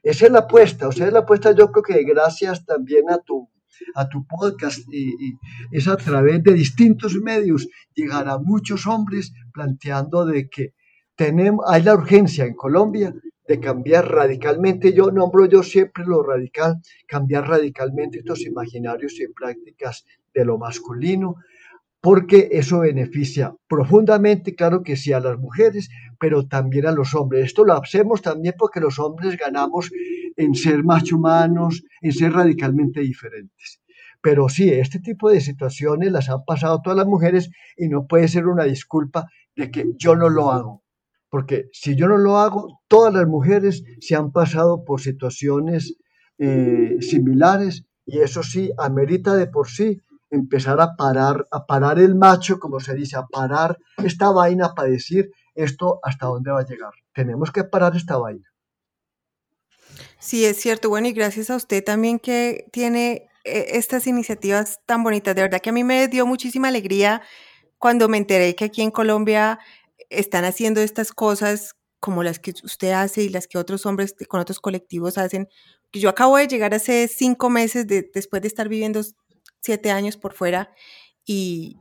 Esa 0.02 0.26
es 0.26 0.32
la 0.32 0.40
apuesta, 0.40 0.88
o 0.88 0.92
sea, 0.92 1.06
es 1.06 1.12
la 1.12 1.20
apuesta 1.20 1.52
yo 1.52 1.70
creo 1.72 1.82
que 1.82 2.04
gracias 2.04 2.64
también 2.64 3.10
a 3.10 3.18
tu, 3.18 3.48
a 3.94 4.08
tu 4.08 4.26
podcast 4.26 4.80
y, 4.92 5.36
es 5.72 5.88
a 5.88 5.96
través 5.96 6.42
de 6.42 6.52
distintos 6.52 7.14
medios 7.16 7.68
llegar 7.94 8.28
a 8.28 8.38
muchos 8.38 8.86
hombres 8.86 9.32
planteando 9.52 10.24
de 10.24 10.48
que 10.48 10.74
tenemos, 11.16 11.64
hay 11.68 11.82
la 11.82 11.94
urgencia 11.94 12.44
en 12.44 12.54
Colombia 12.54 13.12
de 13.48 13.58
cambiar 13.58 14.08
radicalmente, 14.12 14.92
yo 14.92 15.10
nombro 15.10 15.46
yo 15.46 15.62
siempre 15.62 16.04
lo 16.04 16.22
radical, 16.22 16.76
cambiar 17.06 17.48
radicalmente 17.48 18.18
estos 18.18 18.42
imaginarios 18.42 19.18
y 19.18 19.26
prácticas 19.32 20.04
de 20.34 20.44
lo 20.44 20.58
masculino, 20.58 21.36
porque 22.08 22.48
eso 22.52 22.78
beneficia 22.78 23.54
profundamente, 23.68 24.54
claro 24.54 24.82
que 24.82 24.96
sí, 24.96 25.12
a 25.12 25.20
las 25.20 25.38
mujeres, 25.38 25.90
pero 26.18 26.48
también 26.48 26.86
a 26.86 26.92
los 26.92 27.14
hombres. 27.14 27.44
Esto 27.44 27.66
lo 27.66 27.74
hacemos 27.74 28.22
también 28.22 28.54
porque 28.56 28.80
los 28.80 28.98
hombres 28.98 29.36
ganamos 29.36 29.90
en 30.34 30.54
ser 30.54 30.84
más 30.84 31.12
humanos, 31.12 31.84
en 32.00 32.12
ser 32.12 32.32
radicalmente 32.32 33.00
diferentes. 33.00 33.82
Pero 34.22 34.48
sí, 34.48 34.70
este 34.70 35.00
tipo 35.00 35.28
de 35.28 35.42
situaciones 35.42 36.10
las 36.10 36.30
han 36.30 36.46
pasado 36.46 36.80
todas 36.82 36.96
las 36.96 37.06
mujeres 37.06 37.50
y 37.76 37.90
no 37.90 38.06
puede 38.06 38.26
ser 38.26 38.46
una 38.46 38.64
disculpa 38.64 39.26
de 39.54 39.70
que 39.70 39.84
yo 39.98 40.16
no 40.16 40.30
lo 40.30 40.50
hago. 40.50 40.82
Porque 41.28 41.66
si 41.72 41.94
yo 41.94 42.08
no 42.08 42.16
lo 42.16 42.38
hago, 42.38 42.80
todas 42.88 43.12
las 43.12 43.28
mujeres 43.28 43.84
se 44.00 44.16
han 44.16 44.32
pasado 44.32 44.82
por 44.82 45.02
situaciones 45.02 45.98
eh, 46.38 46.96
similares 47.00 47.84
y 48.06 48.20
eso 48.20 48.42
sí, 48.42 48.72
amerita 48.78 49.34
de 49.34 49.46
por 49.46 49.68
sí 49.68 50.00
empezar 50.30 50.80
a 50.80 50.96
parar, 50.96 51.46
a 51.50 51.66
parar 51.66 51.98
el 51.98 52.14
macho, 52.14 52.58
como 52.58 52.80
se 52.80 52.94
dice, 52.94 53.16
a 53.16 53.26
parar 53.26 53.78
esta 54.04 54.30
vaina 54.30 54.74
para 54.74 54.88
decir 54.88 55.30
esto 55.54 56.00
hasta 56.02 56.26
dónde 56.26 56.50
va 56.50 56.60
a 56.60 56.66
llegar. 56.66 56.92
Tenemos 57.12 57.50
que 57.50 57.64
parar 57.64 57.96
esta 57.96 58.16
vaina. 58.16 58.44
Sí, 60.18 60.44
es 60.44 60.60
cierto. 60.60 60.88
Bueno, 60.88 61.08
y 61.08 61.12
gracias 61.12 61.50
a 61.50 61.56
usted 61.56 61.82
también 61.82 62.18
que 62.18 62.66
tiene 62.72 63.28
eh, 63.44 63.66
estas 63.72 64.06
iniciativas 64.06 64.80
tan 64.86 65.02
bonitas. 65.02 65.34
De 65.34 65.42
verdad 65.42 65.60
que 65.60 65.70
a 65.70 65.72
mí 65.72 65.84
me 65.84 66.08
dio 66.08 66.26
muchísima 66.26 66.68
alegría 66.68 67.22
cuando 67.78 68.08
me 68.08 68.18
enteré 68.18 68.54
que 68.54 68.66
aquí 68.66 68.82
en 68.82 68.90
Colombia 68.90 69.58
están 70.10 70.44
haciendo 70.44 70.80
estas 70.80 71.12
cosas 71.12 71.74
como 72.00 72.22
las 72.22 72.38
que 72.38 72.52
usted 72.62 72.92
hace 72.92 73.22
y 73.22 73.28
las 73.28 73.46
que 73.46 73.58
otros 73.58 73.86
hombres 73.86 74.14
con 74.28 74.40
otros 74.40 74.60
colectivos 74.60 75.18
hacen. 75.18 75.48
Yo 75.92 76.08
acabo 76.08 76.36
de 76.36 76.46
llegar 76.46 76.74
hace 76.74 77.08
cinco 77.08 77.50
meses 77.50 77.86
después 77.86 78.42
de 78.42 78.48
estar 78.48 78.68
viviendo 78.68 79.00
siete 79.68 79.90
años 79.90 80.16
por 80.16 80.32
fuera 80.32 80.72
y, 81.26 81.76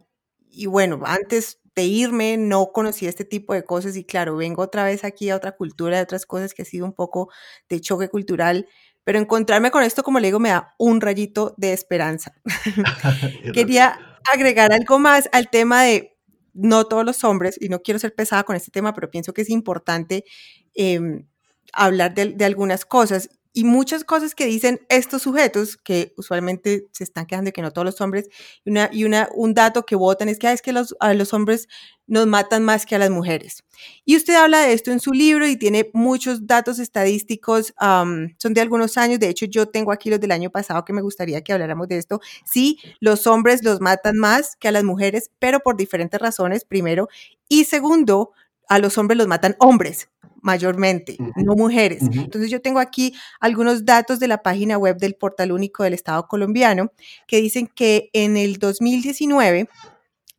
bueno, 0.67 0.99
antes 1.05 1.61
de 1.73 1.85
irme 1.85 2.35
no 2.35 2.73
conocía 2.73 3.07
este 3.07 3.23
tipo 3.23 3.53
de 3.53 3.63
cosas 3.63 3.95
y 3.95 4.03
claro, 4.03 4.35
vengo 4.35 4.61
otra 4.61 4.83
vez 4.83 5.05
aquí 5.05 5.29
a 5.29 5.37
otra 5.37 5.53
cultura, 5.53 5.95
de 5.95 6.03
otras 6.03 6.25
cosas 6.25 6.53
que 6.53 6.63
ha 6.63 6.65
sido 6.65 6.85
un 6.85 6.91
poco 6.91 7.29
de 7.69 7.79
choque 7.79 8.09
cultural, 8.09 8.67
pero 9.05 9.19
encontrarme 9.19 9.71
con 9.71 9.83
esto, 9.83 10.03
como 10.03 10.19
le 10.19 10.27
digo, 10.27 10.37
me 10.37 10.49
da 10.49 10.75
un 10.77 10.99
rayito 10.99 11.55
de 11.55 11.71
esperanza. 11.71 12.33
Quería 13.53 13.97
agregar 14.33 14.73
algo 14.73 14.99
más 14.99 15.29
al 15.31 15.49
tema 15.49 15.83
de 15.83 16.17
no 16.51 16.87
todos 16.87 17.05
los 17.05 17.23
hombres, 17.23 17.57
y 17.61 17.69
no 17.69 17.81
quiero 17.81 17.99
ser 17.99 18.13
pesada 18.13 18.43
con 18.43 18.57
este 18.57 18.71
tema, 18.71 18.93
pero 18.93 19.09
pienso 19.09 19.33
que 19.33 19.43
es 19.43 19.49
importante 19.49 20.25
em, 20.73 21.25
hablar 21.71 22.13
de, 22.13 22.33
de, 22.33 22.43
algunas 22.43 22.83
cosas 22.83 23.29
y 23.53 23.63
muchas 23.63 24.03
cosas 24.03 24.35
que 24.35 24.45
dicen 24.45 24.81
estos 24.89 25.23
sujetos, 25.23 25.77
que 25.77 26.13
usualmente 26.17 26.87
se 26.91 27.03
están 27.03 27.25
quejando 27.25 27.49
de 27.49 27.53
que 27.53 27.61
no 27.61 27.71
todos 27.71 27.85
los 27.85 28.01
hombres, 28.01 28.29
y, 28.65 28.69
una, 28.71 28.89
y 28.91 29.03
una, 29.03 29.29
un 29.35 29.53
dato 29.53 29.85
que 29.85 29.95
votan 29.95 30.29
es 30.29 30.39
que, 30.39 30.47
ah, 30.47 30.53
es 30.53 30.61
que 30.61 30.71
a 30.99 31.13
los 31.13 31.33
hombres 31.33 31.67
nos 32.07 32.25
matan 32.25 32.63
más 32.63 32.85
que 32.85 32.95
a 32.95 32.99
las 32.99 33.09
mujeres. 33.09 33.63
Y 34.05 34.15
usted 34.15 34.35
habla 34.35 34.61
de 34.61 34.73
esto 34.73 34.91
en 34.91 34.99
su 34.99 35.11
libro 35.11 35.45
y 35.47 35.57
tiene 35.57 35.89
muchos 35.93 36.47
datos 36.47 36.79
estadísticos, 36.79 37.73
son 37.77 38.53
de 38.53 38.61
algunos 38.61 38.97
años, 38.97 39.19
de 39.19 39.29
hecho 39.29 39.45
yo 39.45 39.67
tengo 39.67 39.91
aquí 39.91 40.09
los 40.09 40.19
del 40.19 40.31
año 40.31 40.49
pasado 40.49 40.85
que 40.85 40.93
me 40.93 41.01
gustaría 41.01 41.41
que 41.43 41.53
habláramos 41.53 41.87
de 41.87 41.97
esto. 41.97 42.21
Sí, 42.45 42.79
los 42.99 43.27
hombres 43.27 43.63
los 43.63 43.81
matan 43.81 44.17
más 44.17 44.55
que 44.55 44.69
a 44.69 44.71
las 44.71 44.83
mujeres, 44.83 45.29
pero 45.39 45.59
por 45.59 45.75
diferentes 45.77 46.19
razones, 46.19 46.63
primero, 46.65 47.09
y 47.49 47.65
segundo, 47.65 48.31
a 48.67 48.79
los 48.79 48.97
hombres 48.97 49.17
los 49.17 49.27
matan 49.27 49.55
hombres 49.59 50.09
mayormente, 50.41 51.17
no 51.35 51.55
mujeres. 51.55 52.03
Entonces 52.03 52.49
yo 52.49 52.61
tengo 52.61 52.79
aquí 52.79 53.13
algunos 53.39 53.85
datos 53.85 54.19
de 54.19 54.27
la 54.27 54.43
página 54.43 54.77
web 54.77 54.97
del 54.97 55.15
Portal 55.15 55.51
Único 55.51 55.83
del 55.83 55.93
Estado 55.93 56.27
colombiano 56.27 56.91
que 57.27 57.41
dicen 57.41 57.67
que 57.67 58.09
en 58.13 58.37
el 58.37 58.57
2019 58.57 59.67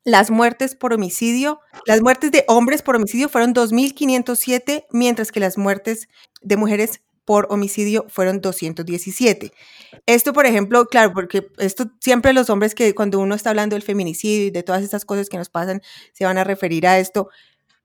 las 0.04 0.30
muertes 0.30 0.74
por 0.74 0.94
homicidio, 0.94 1.60
las 1.84 2.00
muertes 2.00 2.32
de 2.32 2.44
hombres 2.48 2.80
por 2.80 2.96
homicidio 2.96 3.28
fueron 3.28 3.52
2.507, 3.52 4.86
mientras 4.90 5.30
que 5.30 5.40
las 5.40 5.58
muertes 5.58 6.08
de 6.40 6.56
mujeres 6.56 7.02
por 7.26 7.46
homicidio 7.50 8.06
fueron 8.08 8.40
217. 8.40 9.52
Esto, 10.06 10.32
por 10.32 10.46
ejemplo, 10.46 10.86
claro, 10.86 11.12
porque 11.12 11.48
esto 11.58 11.90
siempre 12.00 12.32
los 12.32 12.48
hombres 12.48 12.74
que 12.74 12.94
cuando 12.94 13.18
uno 13.20 13.34
está 13.34 13.50
hablando 13.50 13.76
del 13.76 13.82
feminicidio 13.82 14.46
y 14.46 14.50
de 14.50 14.62
todas 14.62 14.82
estas 14.82 15.04
cosas 15.04 15.28
que 15.28 15.36
nos 15.36 15.50
pasan, 15.50 15.82
se 16.14 16.24
van 16.24 16.38
a 16.38 16.44
referir 16.44 16.86
a 16.86 16.98
esto, 16.98 17.28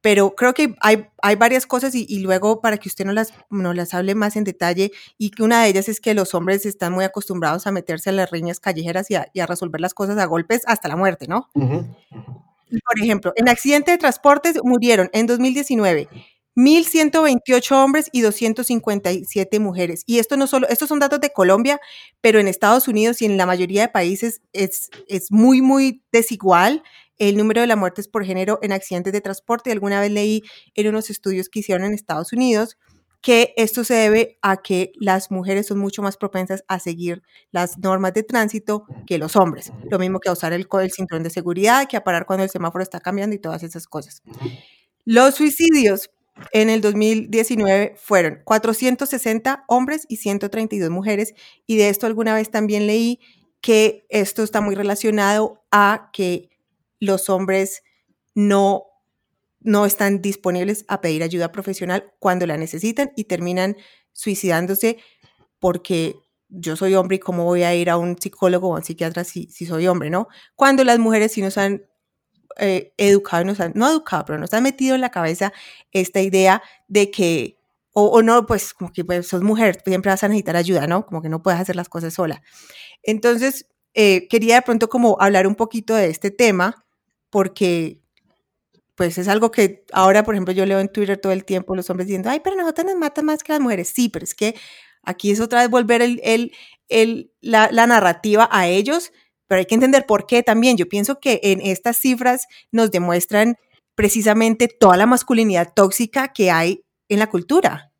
pero 0.03 0.35
creo 0.35 0.53
que 0.53 0.75
hay, 0.81 1.07
hay 1.21 1.37
varias 1.37 1.65
cosas 1.65 1.95
y, 1.95 2.19
luego 2.19 2.59
para 2.59 2.77
que 2.77 2.89
usted 2.89 3.05
no 3.05 3.13
las, 3.13 3.33
no 3.49 3.73
las 3.73 3.93
hable 3.93 4.15
más 4.15 4.35
en 4.35 4.43
detalle 4.43 4.91
y 5.17 5.29
que 5.31 5.43
una 5.43 5.63
de 5.63 5.69
ellas 5.69 5.87
es 5.87 6.01
que 6.01 6.13
los 6.13 6.35
hombres 6.35 6.65
están 6.65 6.91
muy 6.91 7.05
acostumbrados 7.05 7.67
a 7.67 7.71
meterse 7.71 8.09
en 8.09 8.17
las 8.17 8.29
riñas 8.29 8.59
callejeras 8.59 9.09
y 9.09 9.15
a, 9.15 9.45
resolver 9.45 9.79
las 9.79 9.93
cosas 9.93 10.17
a 10.17 10.25
golpes 10.25 10.63
hasta 10.65 10.89
la 10.89 10.97
muerte, 10.97 11.27
¿no? 11.29 11.49
Por 11.53 12.99
ejemplo, 13.01 13.31
en 13.37 13.47
accidente 13.47 13.91
de 13.91 13.97
transportes 13.97 14.59
murieron 14.61 15.09
en 15.13 15.25
2019 15.25 16.09
1.128 16.55 17.71
hombres 17.83 18.09
y 18.11 18.21
257 18.21 19.59
mujeres. 19.59 20.03
Y 20.05 20.19
esto 20.19 20.37
no 20.37 20.47
solo, 20.47 20.67
estos 20.67 20.89
son 20.89 20.99
datos 20.99 21.19
de 21.21 21.31
Colombia, 21.31 21.79
pero 22.21 22.39
en 22.39 22.47
Estados 22.47 22.87
Unidos 22.87 23.21
y 23.21 23.25
en 23.25 23.37
la 23.37 23.45
mayoría 23.45 23.81
de 23.83 23.87
países 23.87 24.41
es, 24.51 24.89
es 25.07 25.31
muy, 25.31 25.61
muy 25.61 26.03
desigual 26.11 26.83
el 27.17 27.37
número 27.37 27.61
de 27.61 27.67
las 27.67 27.77
muertes 27.77 28.07
por 28.07 28.25
género 28.25 28.59
en 28.61 28.71
accidentes 28.71 29.13
de 29.13 29.21
transporte. 29.21 29.71
Alguna 29.71 29.99
vez 30.01 30.11
leí 30.11 30.43
en 30.75 30.87
unos 30.87 31.09
estudios 31.09 31.49
que 31.49 31.59
hicieron 31.59 31.85
en 31.85 31.93
Estados 31.93 32.33
Unidos 32.33 32.77
que 33.23 33.53
esto 33.55 33.85
se 33.85 33.93
debe 33.93 34.37
a 34.41 34.57
que 34.57 34.91
las 34.99 35.31
mujeres 35.31 35.67
son 35.67 35.79
mucho 35.79 36.01
más 36.01 36.17
propensas 36.17 36.65
a 36.67 36.79
seguir 36.79 37.23
las 37.51 37.77
normas 37.77 38.13
de 38.13 38.23
tránsito 38.23 38.83
que 39.07 39.17
los 39.17 39.37
hombres. 39.37 39.71
Lo 39.89 39.97
mismo 39.97 40.19
que 40.19 40.27
a 40.27 40.33
usar 40.33 40.51
el, 40.51 40.67
el 40.69 40.91
cinturón 40.91 41.23
de 41.23 41.29
seguridad, 41.29 41.87
que 41.87 41.95
a 41.95 42.03
parar 42.03 42.25
cuando 42.25 42.43
el 42.43 42.49
semáforo 42.49 42.83
está 42.83 42.99
cambiando 42.99 43.33
y 43.33 43.39
todas 43.39 43.63
esas 43.63 43.87
cosas. 43.87 44.21
Los 45.05 45.35
suicidios 45.35 46.11
en 46.51 46.69
el 46.69 46.81
2019 46.81 47.95
fueron 47.95 48.41
460 48.43 49.63
hombres 49.69 50.05
y 50.09 50.17
132 50.17 50.89
mujeres, 50.89 51.33
y 51.65 51.77
de 51.77 51.87
esto 51.87 52.07
alguna 52.07 52.35
vez 52.35 52.51
también 52.51 52.87
leí 52.87 53.21
que 53.61 54.05
esto 54.09 54.43
está 54.43 54.59
muy 54.59 54.75
relacionado 54.75 55.63
a 55.71 56.09
que 56.11 56.49
los 57.03 57.29
hombres 57.29 57.83
no, 58.33 58.85
no 59.59 59.85
están 59.85 60.21
disponibles 60.21 60.85
a 60.87 61.01
pedir 61.01 61.21
ayuda 61.23 61.51
profesional 61.51 62.13
cuando 62.19 62.47
la 62.47 62.57
necesitan 62.57 63.11
y 63.15 63.25
terminan 63.25 63.75
suicidándose 64.13 64.97
porque 65.59 66.15
yo 66.47 66.75
soy 66.75 66.95
hombre 66.95 67.17
y 67.17 67.19
cómo 67.19 67.43
voy 67.45 67.63
a 67.63 67.75
ir 67.75 67.89
a 67.89 67.97
un 67.97 68.17
psicólogo 68.17 68.69
o 68.69 68.75
a 68.75 68.77
un 68.77 68.83
psiquiatra 68.83 69.23
si, 69.23 69.47
si 69.47 69.65
soy 69.65 69.87
hombre, 69.87 70.09
¿no? 70.09 70.27
Cuando 70.55 70.83
las 70.83 70.99
mujeres 70.99 71.33
sí 71.33 71.41
nos 71.41 71.57
han 71.57 71.83
eh, 72.57 72.93
educado, 72.97 73.43
nos 73.43 73.59
han, 73.59 73.73
no 73.75 73.89
educado, 73.89 74.25
pero 74.25 74.39
nos 74.39 74.53
han 74.53 74.63
metido 74.63 74.95
en 74.95 75.01
la 75.01 75.09
cabeza 75.09 75.51
esta 75.91 76.21
idea 76.21 76.61
de 76.87 77.11
que, 77.11 77.57
o, 77.91 78.21
no, 78.21 78.45
pues 78.45 78.73
como 78.73 78.91
que 78.93 79.03
pues, 79.03 79.27
sos 79.27 79.41
mujer, 79.41 79.81
siempre 79.85 80.09
vas 80.09 80.23
a 80.23 80.27
necesitar 80.27 80.55
ayuda, 80.55 80.87
¿no? 80.87 81.05
Como 81.05 81.21
que 81.21 81.29
no 81.29 81.43
puedes 81.43 81.59
hacer 81.59 81.75
las 81.75 81.89
cosas 81.89 82.13
sola. 82.13 82.41
Entonces, 83.03 83.67
eh, 83.93 84.27
quería 84.29 84.55
de 84.55 84.61
pronto 84.63 84.89
como 84.89 85.17
hablar 85.19 85.47
un 85.47 85.55
poquito 85.55 85.95
de 85.95 86.07
este 86.09 86.31
tema, 86.31 86.82
porque 87.33 87.99
pues 88.95 89.17
es 89.17 89.27
algo 89.27 89.49
que 89.49 89.85
ahora, 89.91 90.23
por 90.23 90.35
ejemplo, 90.35 90.53
yo 90.53 90.67
leo 90.67 90.79
en 90.79 90.87
Twitter 90.87 91.17
todo 91.17 91.33
el 91.33 91.45
tiempo 91.45 91.75
los 91.75 91.89
hombres 91.89 92.05
diciendo, 92.05 92.29
ay, 92.29 92.41
pero 92.43 92.55
nosotros 92.55 92.85
nos 92.85 92.95
matan 92.95 93.25
más 93.25 93.41
que 93.41 93.51
las 93.51 93.59
mujeres. 93.59 93.87
Sí, 93.89 94.07
pero 94.07 94.23
es 94.23 94.35
que 94.35 94.53
aquí 95.01 95.31
es 95.31 95.39
otra 95.39 95.61
vez 95.61 95.69
volver 95.71 96.03
el, 96.03 96.21
el, 96.23 96.51
el, 96.89 97.31
la, 97.41 97.69
la 97.71 97.87
narrativa 97.87 98.47
a 98.51 98.67
ellos 98.67 99.11
pero 99.53 99.59
hay 99.59 99.65
que 99.67 99.75
entender 99.75 100.07
por 100.07 100.25
qué 100.25 100.41
también. 100.41 100.77
Yo 100.77 100.87
pienso 100.89 101.19
que 101.19 101.39
en 101.43 101.61
estas 101.61 101.97
cifras 101.97 102.47
nos 102.71 102.89
demuestran 102.89 103.55
precisamente 103.93 104.67
toda 104.67 104.97
la 104.97 105.05
masculinidad 105.05 105.73
tóxica 105.75 106.29
que 106.29 106.49
hay 106.49 106.83
en 107.07 107.19
la 107.19 107.29
cultura. 107.29 107.91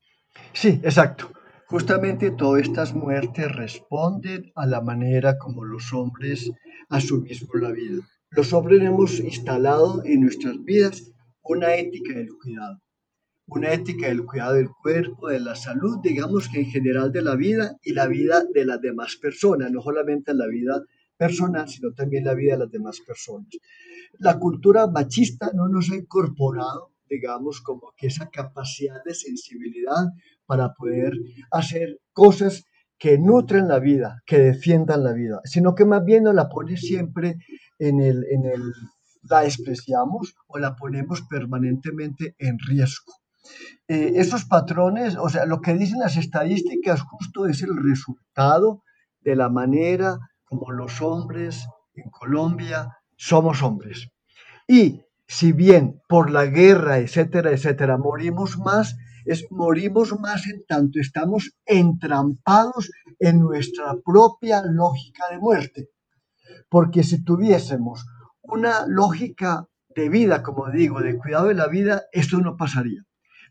Sí, 0.54 0.80
exacto. 0.84 1.32
Justamente 1.68 2.32
todas 2.32 2.64
estas 2.64 2.94
muertes 2.94 3.52
responden 3.52 4.52
a 4.56 4.66
la 4.66 4.82
manera 4.82 5.38
como 5.38 5.64
los 5.64 5.94
hombres 5.94 6.52
asumimos 6.90 7.50
la 7.54 7.72
vida. 7.72 8.02
Los 8.36 8.52
hombres 8.52 8.82
hemos 8.82 9.20
instalado 9.20 10.02
en 10.06 10.22
nuestras 10.22 10.56
vidas 10.64 11.12
una 11.44 11.76
ética 11.76 12.16
del 12.16 12.30
cuidado, 12.34 12.82
una 13.46 13.72
ética 13.72 14.08
del 14.08 14.26
cuidado 14.26 14.56
del 14.56 14.70
cuerpo, 14.70 15.28
de 15.28 15.40
la 15.40 15.56
salud, 15.56 16.00
digamos 16.02 16.50
que 16.50 16.62
en 16.62 16.66
general 16.66 17.12
de 17.12 17.22
la 17.22 17.36
vida 17.36 17.78
y 17.84 17.94
la 17.94 18.08
vida 18.08 18.44
de 18.52 18.66
las 18.66 18.82
demás 18.82 19.18
personas, 19.22 19.72
no 19.72 19.84
solamente 19.84 20.34
la 20.34 20.48
vida 20.48 20.82
personal, 21.16 21.70
sino 21.70 21.94
también 21.94 22.26
la 22.26 22.34
vida 22.34 22.54
de 22.54 22.60
las 22.62 22.72
demás 22.72 23.02
personas. 23.06 23.50
La 24.18 24.40
cultura 24.40 24.88
machista 24.88 25.52
no 25.54 25.68
nos 25.68 25.92
ha 25.92 25.96
incorporado, 25.96 26.92
digamos, 27.08 27.62
como 27.62 27.94
que 27.96 28.08
esa 28.08 28.32
capacidad 28.32 29.04
de 29.06 29.14
sensibilidad 29.14 30.08
para 30.48 30.74
poder 30.74 31.14
hacer 31.52 32.00
cosas 32.14 32.64
que 32.98 33.20
nutren 33.20 33.68
la 33.68 33.80
vida, 33.80 34.24
que 34.26 34.40
defiendan 34.40 35.04
la 35.04 35.14
vida, 35.14 35.40
sino 35.44 35.76
que 35.76 35.86
más 35.86 36.04
bien 36.04 36.24
nos 36.24 36.34
la 36.34 36.50
pone 36.50 36.78
siempre 36.78 37.38
en 37.88 38.02
el, 38.02 38.26
la 39.30 39.42
despreciamos 39.42 40.36
o 40.48 40.58
la 40.58 40.76
ponemos 40.76 41.22
permanentemente 41.30 42.36
en 42.40 42.60
riesgo. 42.60 43.14
Eh, 43.88 44.14
esos 44.16 44.46
patrones, 44.46 45.18
o 45.18 45.30
sea, 45.30 45.46
lo 45.46 45.62
que 45.62 45.74
dicen 45.74 46.00
las 46.00 46.18
estadísticas 46.18 47.02
justo 47.02 47.48
es 47.48 47.62
el 47.62 47.76
resultado 47.76 48.84
de 49.22 49.36
la 49.36 49.50
manera 49.50 50.18
como 50.46 50.72
los 50.72 51.02
hombres 51.02 51.66
en 51.96 52.10
Colombia 52.10 52.98
somos 53.18 53.62
hombres. 53.62 54.10
Y 54.68 55.02
si 55.28 55.52
bien 55.52 56.02
por 56.08 56.30
la 56.30 56.46
guerra, 56.46 57.00
etcétera, 57.00 57.52
etcétera, 57.52 57.98
morimos 57.98 58.58
más, 58.58 58.96
es 59.26 59.46
morimos 59.50 60.20
más 60.20 60.46
en 60.48 60.66
tanto 60.66 61.00
estamos 61.00 61.52
entrampados 61.66 62.92
en 63.20 63.40
nuestra 63.40 63.96
propia 64.04 64.62
lógica 64.64 65.24
de 65.32 65.40
muerte. 65.40 65.90
Porque 66.70 67.04
si 67.04 67.24
tuviésemos 67.24 68.06
una 68.42 68.86
lógica 68.88 69.68
de 69.96 70.10
vida, 70.10 70.44
como 70.44 70.70
digo, 70.70 71.02
de 71.02 71.18
cuidado 71.18 71.48
de 71.48 71.54
la 71.54 71.68
vida, 71.68 72.04
esto 72.12 72.40
no 72.40 72.58
pasaría. 72.58 73.04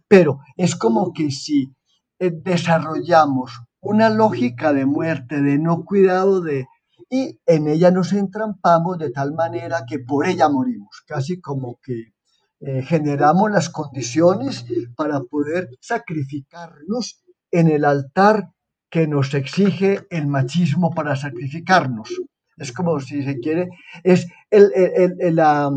Pero 0.08 0.40
es 0.56 0.76
como 0.76 1.12
que 1.12 1.30
si 1.30 1.74
eh, 2.18 2.30
desarrollamos 2.32 3.62
una 3.80 4.10
lógica 4.10 4.72
de 4.72 4.86
muerte, 4.86 5.42
de 5.42 5.58
no 5.58 5.84
cuidado 5.84 6.40
de, 6.40 6.66
y 7.10 7.40
en 7.46 7.68
ella 7.68 7.90
nos 7.90 8.12
entrampamos 8.12 8.98
de 8.98 9.10
tal 9.10 9.34
manera 9.34 9.84
que 9.88 9.98
por 9.98 10.26
ella 10.26 10.48
morimos, 10.48 11.02
casi 11.06 11.40
como 11.40 11.78
que 11.82 12.14
eh, 12.60 12.82
generamos 12.82 13.50
las 13.50 13.70
condiciones 13.70 14.64
para 14.96 15.20
poder 15.20 15.68
sacrificarnos 15.80 17.22
en 17.50 17.68
el 17.68 17.84
altar 17.84 18.52
que 18.88 19.08
nos 19.08 19.34
exige 19.34 20.06
el 20.10 20.26
machismo 20.26 20.90
para 20.90 21.16
sacrificarnos. 21.16 22.08
Es 22.56 22.72
como 22.72 23.00
si 23.00 23.22
se 23.22 23.38
quiere, 23.40 23.68
es 24.02 24.26
la, 24.50 25.70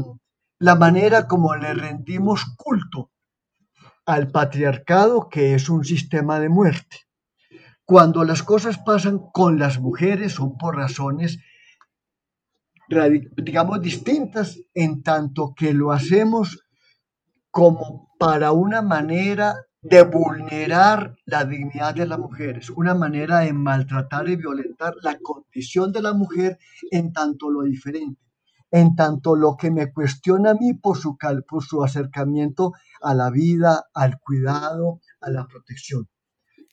la 0.59 0.76
manera 0.76 1.28
como 1.28 1.55
le 1.55 1.73
rendimos 1.73 2.45
culto 2.57 3.11
al 4.05 4.32
patriarcado, 4.32 5.30
que 5.30 5.55
es 5.55 5.69
un 5.69 5.84
sistema 5.84 6.39
de 6.39 6.49
muerte. 6.49 6.97
Cuando 7.86 8.23
las 8.23 8.43
cosas 8.43 8.78
pasan 8.78 9.19
con 9.32 9.59
las 9.59 9.80
mujeres 9.80 10.34
son 10.34 10.57
por 10.57 10.76
razones, 10.76 11.39
digamos, 13.38 13.82
distintas, 13.82 14.59
en 14.73 15.03
tanto 15.03 15.53
que 15.55 15.73
lo 15.73 15.91
hacemos 15.91 16.65
como 17.51 18.13
para 18.19 18.51
una 18.51 18.82
manera 18.82 19.64
de 19.88 20.01
vulnerar 20.01 21.15
la 21.25 21.45
dignidad 21.45 21.93
de 21.93 22.07
las 22.07 22.17
mujeres, 22.17 22.71
una 22.71 22.95
manera 22.95 23.41
de 23.41 23.53
maltratar 23.53 24.27
y 24.27 24.36
violentar 24.36 24.95
la 25.03 25.19
condición 25.19 25.91
de 25.91 26.01
la 26.01 26.13
mujer 26.13 26.57
en 26.89 27.13
tanto 27.13 27.51
lo 27.51 27.61
diferente, 27.61 28.19
en 28.71 28.95
tanto 28.95 29.36
lo 29.36 29.55
que 29.55 29.69
me 29.69 29.93
cuestiona 29.93 30.51
a 30.51 30.53
mí 30.55 30.73
por 30.73 30.97
su, 30.97 31.15
por 31.47 31.63
su 31.63 31.83
acercamiento 31.83 32.73
a 32.99 33.13
la 33.13 33.29
vida, 33.29 33.86
al 33.93 34.19
cuidado, 34.19 35.01
a 35.21 35.29
la 35.29 35.45
protección 35.45 36.07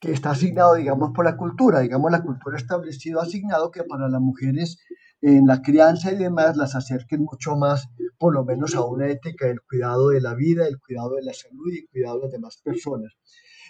que 0.00 0.10
está 0.10 0.30
asignado, 0.30 0.74
digamos, 0.74 1.12
por 1.14 1.26
la 1.26 1.36
cultura. 1.36 1.80
Digamos, 1.80 2.10
la 2.10 2.22
cultura 2.22 2.56
ha 2.56 2.60
establecido, 2.60 3.20
asignado 3.20 3.70
que 3.70 3.84
para 3.84 4.08
las 4.08 4.20
mujeres 4.20 4.78
en 5.22 5.46
la 5.46 5.62
crianza 5.62 6.12
y 6.12 6.16
demás 6.16 6.56
las 6.56 6.74
acerquen 6.74 7.22
mucho 7.22 7.56
más, 7.56 7.88
por 8.18 8.34
lo 8.34 8.44
menos 8.44 8.74
a 8.74 8.84
una 8.84 9.08
ética 9.08 9.46
del 9.46 9.62
cuidado 9.62 10.08
de 10.08 10.20
la 10.20 10.34
vida, 10.34 10.64
del 10.64 10.80
cuidado 10.80 11.14
de 11.14 11.22
la 11.22 11.32
salud 11.32 11.72
y 11.72 11.78
el 11.78 11.88
cuidado 11.88 12.16
de 12.16 12.22
las 12.24 12.32
demás 12.32 12.60
personas. 12.62 13.12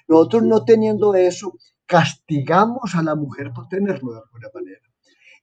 Nosotros 0.09 0.44
no 0.44 0.64
teniendo 0.64 1.14
eso, 1.14 1.53
castigamos 1.86 2.94
a 2.94 3.03
la 3.03 3.14
mujer 3.14 3.53
por 3.55 3.68
tenerlo 3.68 4.12
de 4.12 4.20
alguna 4.20 4.48
manera. 4.55 4.80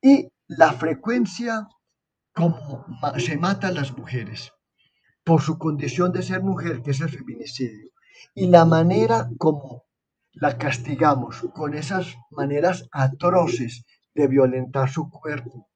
Y 0.02 0.28
la 0.48 0.74
frecuencia 0.74 1.68
como 2.34 2.86
se 3.18 3.38
matan 3.38 3.76
las 3.76 3.96
mujeres 3.96 4.52
por 5.24 5.42
su 5.42 5.60
condición 5.60 6.12
de 6.12 6.24
ser 6.24 6.42
mujer, 6.42 6.82
que 6.82 6.92
es 6.92 7.02
el 7.02 7.10
feminicidio, 7.10 7.92
y 8.34 8.48
la 8.48 8.66
manera 8.66 9.30
como 9.38 9.84
la 10.32 10.58
castigamos 10.58 11.42
con 11.54 11.76
esas 11.76 12.16
maneras 12.32 12.88
atroces 12.92 13.86
de 14.16 14.28
violentar 14.28 14.90
su 14.90 15.10
cuerpo. 15.10 15.69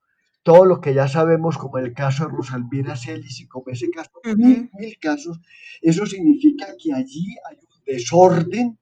Todo 0.43 0.65
lo 0.65 0.81
que 0.81 0.93
ya 0.93 1.07
sabemos, 1.07 1.57
como 1.57 1.77
el 1.77 1.93
caso 1.93 2.25
de 2.25 2.31
Rosalvira 2.31 2.95
Celis 2.95 3.39
y 3.39 3.47
como 3.47 3.69
ese 3.69 3.89
caso, 3.89 4.11
mil, 4.35 4.69
casos, 5.01 5.39
eso 5.81 6.05
significa 6.05 6.67
que 6.77 6.93
allí 6.93 7.35
hay 7.49 7.57
un 7.57 7.83
desorden 7.85 8.77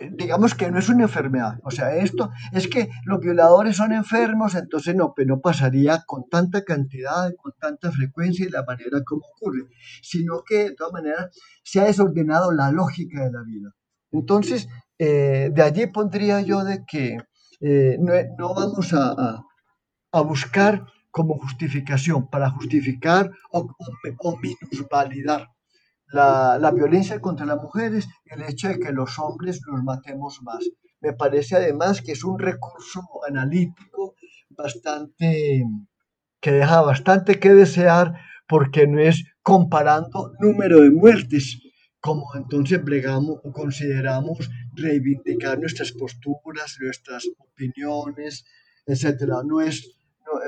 digamos 0.00 0.54
que 0.54 0.70
no 0.70 0.78
es 0.78 0.88
una 0.88 1.04
enfermedad. 1.04 1.58
O 1.64 1.70
sea, 1.70 1.96
esto 1.96 2.30
es 2.52 2.68
que 2.68 2.88
los 3.04 3.20
violadores 3.20 3.76
son 3.76 3.92
enfermos, 3.92 4.54
entonces 4.54 4.94
no, 4.94 5.12
pero 5.14 5.34
no 5.34 5.40
pasaría 5.40 6.04
con 6.06 6.28
tanta 6.28 6.62
cantidad, 6.62 7.34
con 7.36 7.52
tanta 7.58 7.90
frecuencia 7.90 8.46
y 8.46 8.50
la 8.50 8.62
manera 8.62 9.02
como 9.04 9.22
ocurre, 9.34 9.64
sino 10.02 10.42
que 10.44 10.70
de 10.70 10.74
todas 10.74 10.92
maneras 10.92 11.36
se 11.62 11.80
ha 11.80 11.84
desordenado 11.84 12.52
la 12.52 12.70
lógica 12.70 13.24
de 13.24 13.32
la 13.32 13.42
vida. 13.42 13.74
Entonces, 14.12 14.68
eh, 14.98 15.50
de 15.52 15.62
allí 15.62 15.86
pondría 15.86 16.40
yo 16.40 16.64
de 16.64 16.84
que 16.86 17.18
eh, 17.60 17.98
no, 17.98 18.54
vamos 18.54 18.92
a, 18.94 19.42
buscar 20.12 20.86
como 21.10 21.38
justificación, 21.38 22.28
para 22.28 22.50
justificar 22.50 23.30
o, 23.50 23.60
o, 23.60 24.30
o 24.30 24.38
minusvalidar 24.38 25.48
la, 26.12 26.70
violencia 26.74 27.20
contra 27.20 27.46
las 27.46 27.60
mujeres 27.60 28.08
el 28.26 28.42
hecho 28.42 28.68
de 28.68 28.78
que 28.78 28.92
los 28.92 29.18
hombres 29.18 29.60
los 29.66 29.82
matemos 29.82 30.40
más. 30.42 30.64
Me 31.00 31.12
parece 31.12 31.56
además 31.56 32.02
que 32.02 32.12
es 32.12 32.24
un 32.24 32.38
recurso 32.38 33.02
analítico 33.26 34.14
bastante 34.50 35.64
que 36.40 36.52
deja 36.52 36.80
bastante 36.82 37.38
que 37.38 37.54
desear 37.54 38.14
porque 38.46 38.86
no 38.86 39.00
es 39.00 39.24
comparando 39.42 40.32
número 40.40 40.80
de 40.80 40.90
muertes, 40.90 41.60
como 42.00 42.26
entonces 42.34 42.82
bregamos 42.82 43.40
o 43.44 43.52
consideramos 43.52 44.48
reivindicar 44.72 45.58
nuestras 45.58 45.92
posturas, 45.92 46.76
nuestras 46.80 47.24
opiniones, 47.38 48.44
etcétera. 48.88 49.42
No 49.44 49.60
es, 49.60 49.96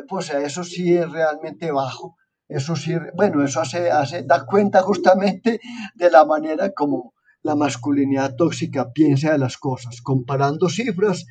pues 0.08 0.30
eso 0.30 0.64
sí 0.64 0.96
es 0.96 1.08
realmente 1.10 1.70
bajo 1.70 2.16
eso 2.50 2.74
sí, 2.74 2.92
bueno, 3.14 3.44
eso 3.44 3.60
hace, 3.60 3.92
hace, 3.92 4.24
da 4.24 4.44
cuenta 4.44 4.82
justamente 4.82 5.60
de 5.94 6.10
la 6.10 6.24
manera 6.24 6.72
como 6.72 7.14
la 7.42 7.54
masculinidad 7.54 8.34
tóxica 8.34 8.90
piensa 8.90 9.30
de 9.30 9.38
las 9.38 9.56
cosas, 9.56 10.00
comparando 10.02 10.68
cifras 10.68 11.26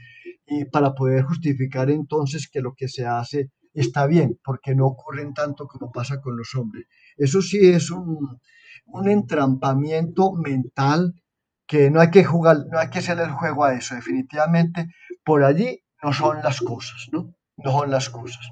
y 0.47 0.64
para 0.64 0.93
poder 0.95 1.24
justificar 1.24 1.91
entonces 1.91 2.49
que 2.49 2.62
lo 2.62 2.74
que 2.74 2.88
se 2.88 3.05
hace 3.05 3.51
está 3.74 4.07
bien, 4.07 4.39
porque 4.41 4.76
no 4.76 4.88
ocurren 4.88 5.34
tanto 5.34 5.68
como 5.68 5.91
pasa 5.91 6.22
con 6.22 6.38
los 6.38 6.55
hombres. 6.55 6.86
Eso 7.18 7.41
sí 7.41 7.68
es 7.68 7.91
un, 7.91 8.39
un 8.86 9.10
entrampamiento 9.10 10.32
mental 10.32 11.22
que 11.68 11.91
no 11.91 11.99
hay 11.99 12.12
que 12.12 12.24
jugar, 12.24 12.60
no 12.72 12.80
hay 12.80 12.89
que 12.89 12.99
hacer 12.99 13.20
el 13.20 13.32
juego 13.32 13.66
a 13.66 13.74
eso, 13.74 13.93
definitivamente 13.93 14.88
por 15.26 15.43
allí 15.43 15.84
no 16.02 16.14
son 16.14 16.41
las 16.43 16.60
cosas, 16.60 17.08
¿no? 17.12 17.34
No 17.58 17.72
son 17.72 17.91
las 17.91 18.10
cosas. 18.10 18.50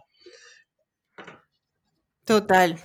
Total. 2.26 2.78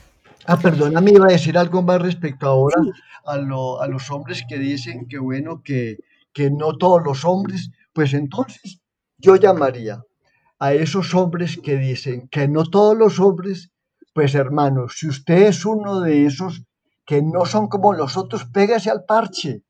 Ah, 0.47 0.57
perdona, 0.57 1.01
me 1.01 1.13
iba 1.13 1.27
a 1.27 1.33
decir 1.33 1.57
algo 1.59 1.83
más 1.83 2.01
respecto 2.01 2.47
ahora 2.47 2.77
a, 3.25 3.35
a, 3.35 3.87
los 3.89 4.11
hombres 4.11 4.45
que 4.49 4.59
dicen 4.59 5.07
que 5.09 5.19
bueno, 5.19 5.63
que, 5.63 5.99
que 6.33 6.51
no 6.51 6.77
todos 6.77 7.03
los 7.05 7.25
hombres, 7.25 7.71
pues 7.93 8.15
entonces 8.15 8.81
yo 9.19 9.37
llamaría 9.37 10.03
a 10.59 10.75
esos 10.75 11.15
hombres 11.15 11.59
que 11.63 11.77
dicen 11.77 12.29
que 12.29 12.49
no 12.49 12.65
todos 12.65 12.97
los 12.97 13.19
hombres, 13.21 13.71
pues 14.15 14.35
hermano, 14.35 14.89
si 14.89 15.09
usted 15.09 15.49
es 15.49 15.65
uno 15.65 16.01
de 16.01 16.27
esos 16.27 16.63
que 17.05 17.21
no 17.23 17.47
son 17.47 17.69
como 17.69 17.93
los 17.93 18.17
otros, 18.17 18.45
pégase 18.45 18.91
al 18.91 19.05
parche 19.05 19.63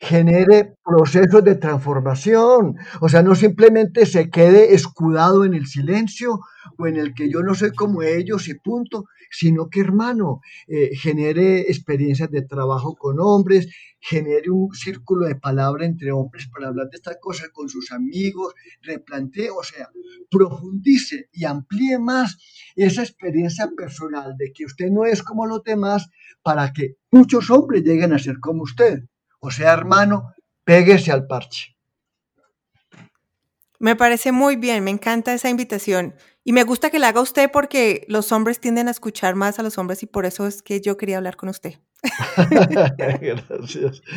genere 0.00 0.76
procesos 0.84 1.44
de 1.44 1.54
transformación. 1.56 2.76
O 3.00 3.08
sea, 3.08 3.22
no 3.22 3.34
simplemente 3.34 4.06
se 4.06 4.30
quede 4.30 4.74
escudado 4.74 5.44
en 5.44 5.54
el 5.54 5.66
silencio 5.66 6.40
o 6.78 6.86
en 6.86 6.96
el 6.96 7.14
que 7.14 7.30
yo 7.30 7.42
no 7.42 7.54
soy 7.54 7.72
como 7.72 8.02
ellos 8.02 8.48
y 8.48 8.54
punto, 8.54 9.04
sino 9.30 9.68
que, 9.68 9.80
hermano, 9.80 10.40
eh, 10.68 10.90
genere 10.94 11.62
experiencias 11.62 12.30
de 12.30 12.42
trabajo 12.42 12.94
con 12.96 13.18
hombres, 13.20 13.68
genere 14.00 14.50
un 14.50 14.72
círculo 14.74 15.26
de 15.26 15.36
palabra 15.36 15.86
entre 15.86 16.12
hombres 16.12 16.48
para 16.48 16.68
hablar 16.68 16.88
de 16.90 16.96
estas 16.96 17.16
cosas 17.20 17.48
con 17.52 17.68
sus 17.68 17.90
amigos, 17.90 18.54
replantee, 18.82 19.50
o 19.50 19.62
sea, 19.62 19.88
profundice 20.30 21.28
y 21.32 21.44
amplíe 21.44 21.98
más 21.98 22.38
esa 22.76 23.02
experiencia 23.02 23.70
personal 23.76 24.36
de 24.36 24.52
que 24.52 24.64
usted 24.66 24.90
no 24.90 25.04
es 25.04 25.22
como 25.22 25.46
los 25.46 25.62
demás 25.64 26.08
para 26.42 26.72
que 26.72 26.96
muchos 27.10 27.50
hombres 27.50 27.82
lleguen 27.82 28.12
a 28.12 28.18
ser 28.18 28.38
como 28.40 28.62
usted. 28.62 29.04
O 29.44 29.50
sea, 29.50 29.74
hermano, 29.74 30.32
péguese 30.64 31.12
al 31.12 31.26
parche. 31.26 31.76
Me 33.78 33.94
parece 33.94 34.32
muy 34.32 34.56
bien, 34.56 34.82
me 34.82 34.90
encanta 34.90 35.34
esa 35.34 35.50
invitación. 35.50 36.14
Y 36.44 36.54
me 36.54 36.62
gusta 36.62 36.88
que 36.88 36.98
la 36.98 37.08
haga 37.08 37.20
usted 37.20 37.50
porque 37.52 38.06
los 38.08 38.32
hombres 38.32 38.58
tienden 38.58 38.88
a 38.88 38.90
escuchar 38.90 39.34
más 39.34 39.58
a 39.58 39.62
los 39.62 39.76
hombres 39.76 40.02
y 40.02 40.06
por 40.06 40.24
eso 40.24 40.46
es 40.46 40.62
que 40.62 40.80
yo 40.80 40.96
quería 40.96 41.18
hablar 41.18 41.36
con 41.36 41.50
usted. 41.50 41.74
Gracias. 43.20 44.00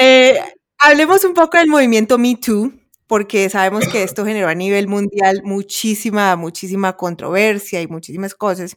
Eh, 0.00 0.38
hablemos 0.78 1.24
un 1.24 1.34
poco 1.34 1.58
del 1.58 1.68
movimiento 1.68 2.16
Me 2.16 2.36
Too, 2.36 2.72
porque 3.06 3.50
sabemos 3.50 3.86
que 3.88 4.04
esto 4.04 4.24
generó 4.24 4.48
a 4.48 4.54
nivel 4.54 4.88
mundial 4.88 5.42
muchísima, 5.44 6.34
muchísima 6.36 6.96
controversia 6.96 7.82
y 7.82 7.88
muchísimas 7.88 8.34
cosas. 8.34 8.76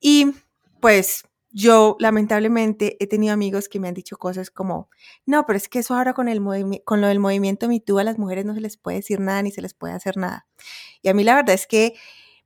Y 0.00 0.32
pues 0.80 1.24
yo 1.52 1.96
lamentablemente 1.98 2.96
he 2.98 3.06
tenido 3.06 3.34
amigos 3.34 3.68
que 3.68 3.78
me 3.78 3.88
han 3.88 3.94
dicho 3.94 4.16
cosas 4.16 4.50
como, 4.50 4.88
no, 5.26 5.46
pero 5.46 5.56
es 5.56 5.68
que 5.68 5.80
eso 5.80 5.94
ahora 5.94 6.14
con, 6.14 6.28
el 6.28 6.40
con 6.84 7.00
lo 7.00 7.06
del 7.06 7.18
movimiento 7.18 7.68
MeToo 7.68 7.98
a 7.98 8.04
las 8.04 8.18
mujeres 8.18 8.44
no 8.44 8.54
se 8.54 8.60
les 8.60 8.76
puede 8.76 8.98
decir 8.98 9.20
nada 9.20 9.42
ni 9.42 9.50
se 9.50 9.62
les 9.62 9.74
puede 9.74 9.94
hacer 9.94 10.16
nada. 10.16 10.46
Y 11.02 11.08
a 11.08 11.14
mí 11.14 11.24
la 11.24 11.34
verdad 11.34 11.54
es 11.54 11.66
que 11.66 11.94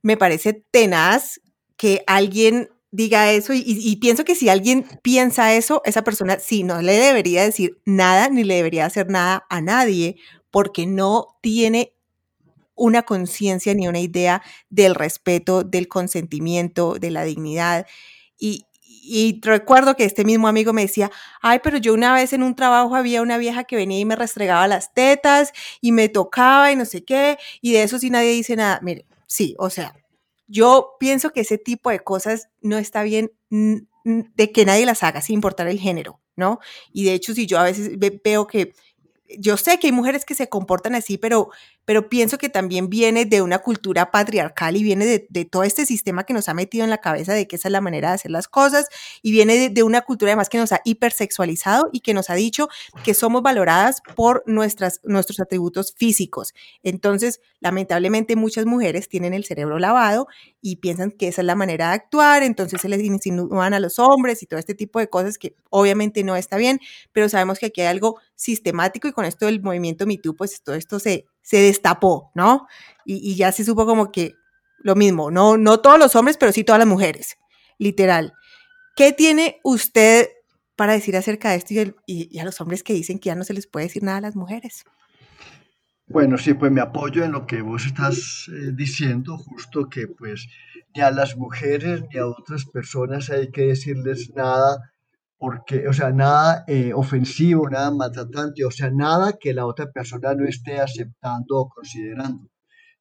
me 0.01 0.17
parece 0.17 0.65
tenaz 0.71 1.41
que 1.77 2.03
alguien 2.07 2.69
diga 2.91 3.31
eso 3.31 3.53
y, 3.53 3.63
y, 3.65 3.97
pienso 3.97 4.23
que 4.23 4.35
si 4.35 4.49
alguien 4.49 4.85
piensa 5.03 5.53
eso, 5.53 5.81
esa 5.85 6.03
persona 6.03 6.39
sí, 6.39 6.63
no 6.63 6.81
le 6.81 6.93
debería 6.93 7.43
decir 7.43 7.79
nada 7.85 8.29
ni 8.29 8.43
le 8.43 8.55
debería 8.55 8.85
hacer 8.85 9.09
nada 9.09 9.45
a 9.49 9.61
nadie 9.61 10.17
porque 10.51 10.87
no 10.87 11.37
tiene 11.41 11.93
una 12.77 13.03
conciencia 13.03 13.73
ni 13.73 13.87
una 13.87 13.99
idea 13.99 14.41
del 14.69 14.95
respeto, 14.95 15.63
del 15.63 15.87
consentimiento, 15.87 16.95
de 16.99 17.11
la 17.11 17.23
dignidad. 17.23 17.85
Y, 18.39 18.65
y 18.89 19.39
recuerdo 19.41 19.95
que 19.95 20.03
este 20.03 20.25
mismo 20.25 20.47
amigo 20.47 20.73
me 20.73 20.81
decía, 20.81 21.11
ay, 21.41 21.59
pero 21.63 21.77
yo 21.77 21.93
una 21.93 22.13
vez 22.13 22.33
en 22.33 22.43
un 22.43 22.55
trabajo 22.55 22.95
había 22.95 23.21
una 23.21 23.37
vieja 23.37 23.63
que 23.63 23.75
venía 23.75 23.99
y 23.99 24.05
me 24.05 24.15
restregaba 24.15 24.67
las 24.67 24.93
tetas 24.93 25.53
y 25.81 25.91
me 25.91 26.09
tocaba 26.09 26.71
y 26.71 26.75
no 26.75 26.85
sé 26.85 27.03
qué, 27.05 27.37
y 27.61 27.73
de 27.73 27.83
eso 27.83 27.99
sí 27.99 28.09
nadie 28.09 28.31
dice 28.31 28.55
nada. 28.55 28.79
Mire, 28.81 29.05
sí, 29.25 29.55
o 29.59 29.69
sea, 29.69 29.95
yo 30.47 30.95
pienso 30.99 31.31
que 31.31 31.41
ese 31.41 31.57
tipo 31.57 31.89
de 31.89 31.99
cosas 31.99 32.49
no 32.61 32.77
está 32.77 33.03
bien 33.03 33.31
de 33.49 34.51
que 34.51 34.65
nadie 34.65 34.85
las 34.85 35.03
haga 35.03 35.21
sin 35.21 35.35
importar 35.35 35.67
el 35.67 35.79
género, 35.79 36.19
¿no? 36.35 36.59
Y 36.93 37.05
de 37.05 37.13
hecho, 37.13 37.33
si 37.33 37.45
yo 37.45 37.59
a 37.59 37.63
veces 37.63 37.91
veo 38.23 38.47
que 38.47 38.73
yo 39.39 39.57
sé 39.57 39.77
que 39.77 39.87
hay 39.87 39.93
mujeres 39.93 40.23
que 40.23 40.35
se 40.35 40.47
comportan 40.47 40.95
así, 40.95 41.17
pero, 41.17 41.49
pero 41.87 42.09
pienso 42.09 42.37
que 42.37 42.49
también 42.49 42.89
viene 42.89 43.23
de 43.23 43.41
una 43.41 43.59
cultura 43.59 44.11
patriarcal 44.11 44.75
y 44.75 44.83
viene 44.83 45.05
de, 45.05 45.45
todo 45.45 45.63
este 45.63 45.85
sistema 45.85 46.25
que 46.25 46.33
nos 46.33 46.49
ha 46.49 46.53
metido 46.53 46.83
en 46.83 46.89
la 46.89 46.97
cabeza 46.97 47.33
de 47.33 47.47
que 47.47 47.55
esa 47.55 47.69
es 47.69 47.71
la 47.71 47.79
manera 47.79 48.09
de 48.09 48.15
hacer 48.15 48.29
las 48.29 48.49
cosas 48.49 48.89
y 49.21 49.31
viene 49.31 49.69
de, 49.69 49.83
una 49.83 50.01
cultura 50.01 50.31
además 50.31 50.49
que 50.49 50.57
nos 50.57 50.73
ha 50.73 50.81
hipersexualizado 50.83 51.89
y 51.93 52.01
que 52.01 52.13
nos 52.13 52.29
ha 52.29 52.35
dicho 52.35 52.67
que 53.05 53.13
somos 53.13 53.41
valoradas 53.41 54.01
por 54.17 54.43
nuestras, 54.45 54.99
nuestros 55.05 55.39
atributos 55.39 55.93
físicos. 55.95 56.53
Entonces, 56.83 57.39
lamentablemente 57.61 58.35
muchas 58.35 58.65
mujeres 58.65 59.07
tienen 59.07 59.33
el 59.33 59.45
cerebro 59.45 59.79
lavado 59.79 60.27
y 60.59 60.77
piensan 60.77 61.11
que 61.11 61.29
esa 61.29 61.41
es 61.41 61.45
la 61.45 61.55
manera 61.55 61.87
de 61.87 61.93
actuar, 61.95 62.43
entonces 62.43 62.81
se 62.81 62.89
les 62.89 63.01
insinúan 63.01 63.73
a 63.73 63.79
los 63.79 63.97
hombres 63.97 64.43
y 64.43 64.45
todo 64.45 64.59
este 64.59 64.75
tipo 64.75 64.99
de 64.99 65.07
cosas 65.07 65.37
que 65.37 65.55
obviamente 65.69 66.25
no 66.25 66.35
está 66.35 66.57
bien, 66.57 66.81
pero 67.13 67.29
sabemos 67.29 67.59
que 67.59 67.67
aquí 67.67 67.79
hay 67.79 67.87
algo 67.87 68.19
sistemático 68.35 69.07
y 69.07 69.13
con 69.13 69.23
esto 69.23 69.45
del 69.45 69.61
movimiento 69.61 70.05
MeToo, 70.05 70.35
pues 70.35 70.61
todo 70.61 70.75
esto 70.75 70.99
se, 70.99 71.25
se 71.47 71.61
destapó, 71.61 72.29
¿no? 72.35 72.67
Y, 73.05 73.35
ya 73.37 73.53
se 73.53 73.63
supo 73.63 73.85
como 73.85 74.11
que 74.11 74.35
lo 74.79 74.95
mismo, 74.95 75.31
no, 75.31 75.55
no 75.55 75.79
todos 75.79 75.97
los 75.97 76.13
hombres, 76.17 76.35
pero 76.35 76.51
sí 76.51 76.65
todas 76.65 76.79
las 76.79 76.87
mujeres, 76.89 77.37
literal. 77.77 78.33
¿Qué 78.97 79.13
tiene 79.13 79.61
usted 79.63 80.27
para 80.75 80.91
decir 80.91 81.15
acerca 81.15 81.51
de 81.51 81.55
esto 81.55 81.73
y, 82.05 82.37
a 82.37 82.43
los 82.43 82.59
hombres 82.59 82.83
que 82.83 82.91
dicen 82.91 83.17
que 83.17 83.27
ya 83.27 83.35
no 83.35 83.45
se 83.45 83.53
les 83.53 83.65
puede 83.65 83.85
decir 83.85 84.03
nada 84.03 84.17
a 84.17 84.21
las 84.21 84.35
mujeres? 84.35 84.83
Bueno, 86.07 86.37
sí, 86.37 86.53
pues 86.53 86.69
me 86.69 86.81
apoyo 86.81 87.23
en 87.23 87.31
lo 87.31 87.47
que 87.47 87.61
vos 87.61 87.85
estás 87.85 88.49
eh, 88.49 88.73
diciendo, 88.73 89.37
justo 89.37 89.87
que 89.87 90.07
pues 90.07 90.49
ni 90.93 91.01
a 91.01 91.11
las 91.11 91.37
mujeres 91.37 92.03
ni 92.11 92.19
a 92.19 92.27
otras 92.27 92.65
personas 92.65 93.29
hay 93.29 93.51
que 93.51 93.67
decirles 93.67 94.33
nada 94.35 94.91
porque, 95.37 95.87
o 95.87 95.93
sea, 95.93 96.11
nada 96.11 96.63
eh, 96.67 96.93
ofensivo, 96.93 97.69
nada 97.69 97.91
maltratante, 97.91 98.65
o 98.65 98.71
sea, 98.71 98.89
nada 98.91 99.37
que 99.39 99.53
la 99.53 99.65
otra 99.65 99.91
persona 99.91 100.33
no 100.33 100.47
esté 100.47 100.79
aceptando 100.79 101.57
o 101.57 101.69
considerando. 101.69 102.49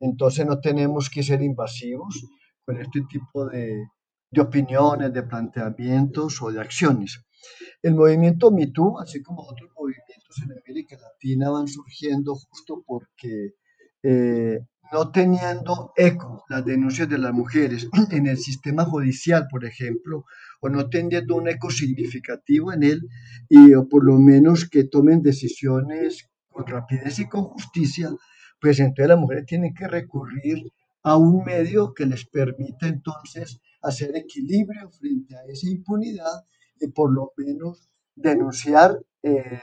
Entonces 0.00 0.44
no 0.46 0.60
tenemos 0.60 1.08
que 1.08 1.22
ser 1.22 1.42
invasivos 1.42 2.26
con 2.64 2.76
este 2.80 3.00
tipo 3.08 3.46
de, 3.46 3.88
de 4.30 4.40
opiniones, 4.40 5.12
de 5.12 5.22
planteamientos 5.22 6.42
o 6.42 6.52
de 6.52 6.60
acciones. 6.60 7.24
El 7.82 7.94
movimiento 7.94 8.50
MeToo, 8.50 8.98
así 9.00 9.22
como 9.22 9.42
otros 9.42 9.70
movimientos 9.74 10.36
en 10.42 10.52
América 10.52 10.96
Latina, 11.00 11.50
van 11.50 11.68
surgiendo 11.68 12.34
justo 12.34 12.82
porque 12.86 13.54
eh, 14.02 14.60
no 14.92 15.10
teniendo 15.10 15.92
eco 15.96 16.44
las 16.48 16.64
denuncias 16.64 17.08
de 17.08 17.18
las 17.18 17.32
mujeres 17.32 17.88
en 18.10 18.26
el 18.26 18.38
sistema 18.38 18.84
judicial, 18.84 19.46
por 19.50 19.64
ejemplo, 19.64 20.24
o 20.60 20.68
no 20.68 20.88
teniendo 20.88 21.36
un 21.36 21.48
eco 21.48 21.70
significativo 21.70 22.72
en 22.72 22.82
él, 22.82 23.08
y 23.48 23.74
o 23.74 23.88
por 23.88 24.04
lo 24.04 24.18
menos 24.18 24.68
que 24.68 24.84
tomen 24.84 25.22
decisiones 25.22 26.28
con 26.48 26.66
rapidez 26.66 27.18
y 27.18 27.28
con 27.28 27.44
justicia, 27.44 28.10
pues 28.60 28.80
entonces 28.80 29.08
las 29.08 29.18
mujeres 29.18 29.46
tienen 29.46 29.74
que 29.74 29.86
recurrir 29.86 30.72
a 31.02 31.16
un 31.16 31.44
medio 31.44 31.94
que 31.94 32.06
les 32.06 32.26
permita 32.26 32.88
entonces 32.88 33.60
hacer 33.82 34.16
equilibrio 34.16 34.90
frente 34.90 35.36
a 35.36 35.44
esa 35.46 35.68
impunidad 35.68 36.44
y 36.80 36.88
por 36.88 37.12
lo 37.12 37.32
menos 37.36 37.88
denunciar 38.14 38.98
eh, 39.22 39.60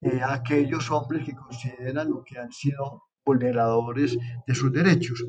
eh, 0.00 0.20
a 0.20 0.34
aquellos 0.34 0.90
hombres 0.90 1.26
que 1.26 1.34
consideran 1.34 2.08
lo 2.10 2.24
que 2.24 2.38
han 2.38 2.52
sido 2.52 3.02
vulneradores 3.24 4.16
de 4.46 4.54
sus 4.54 4.72
derechos. 4.72 5.24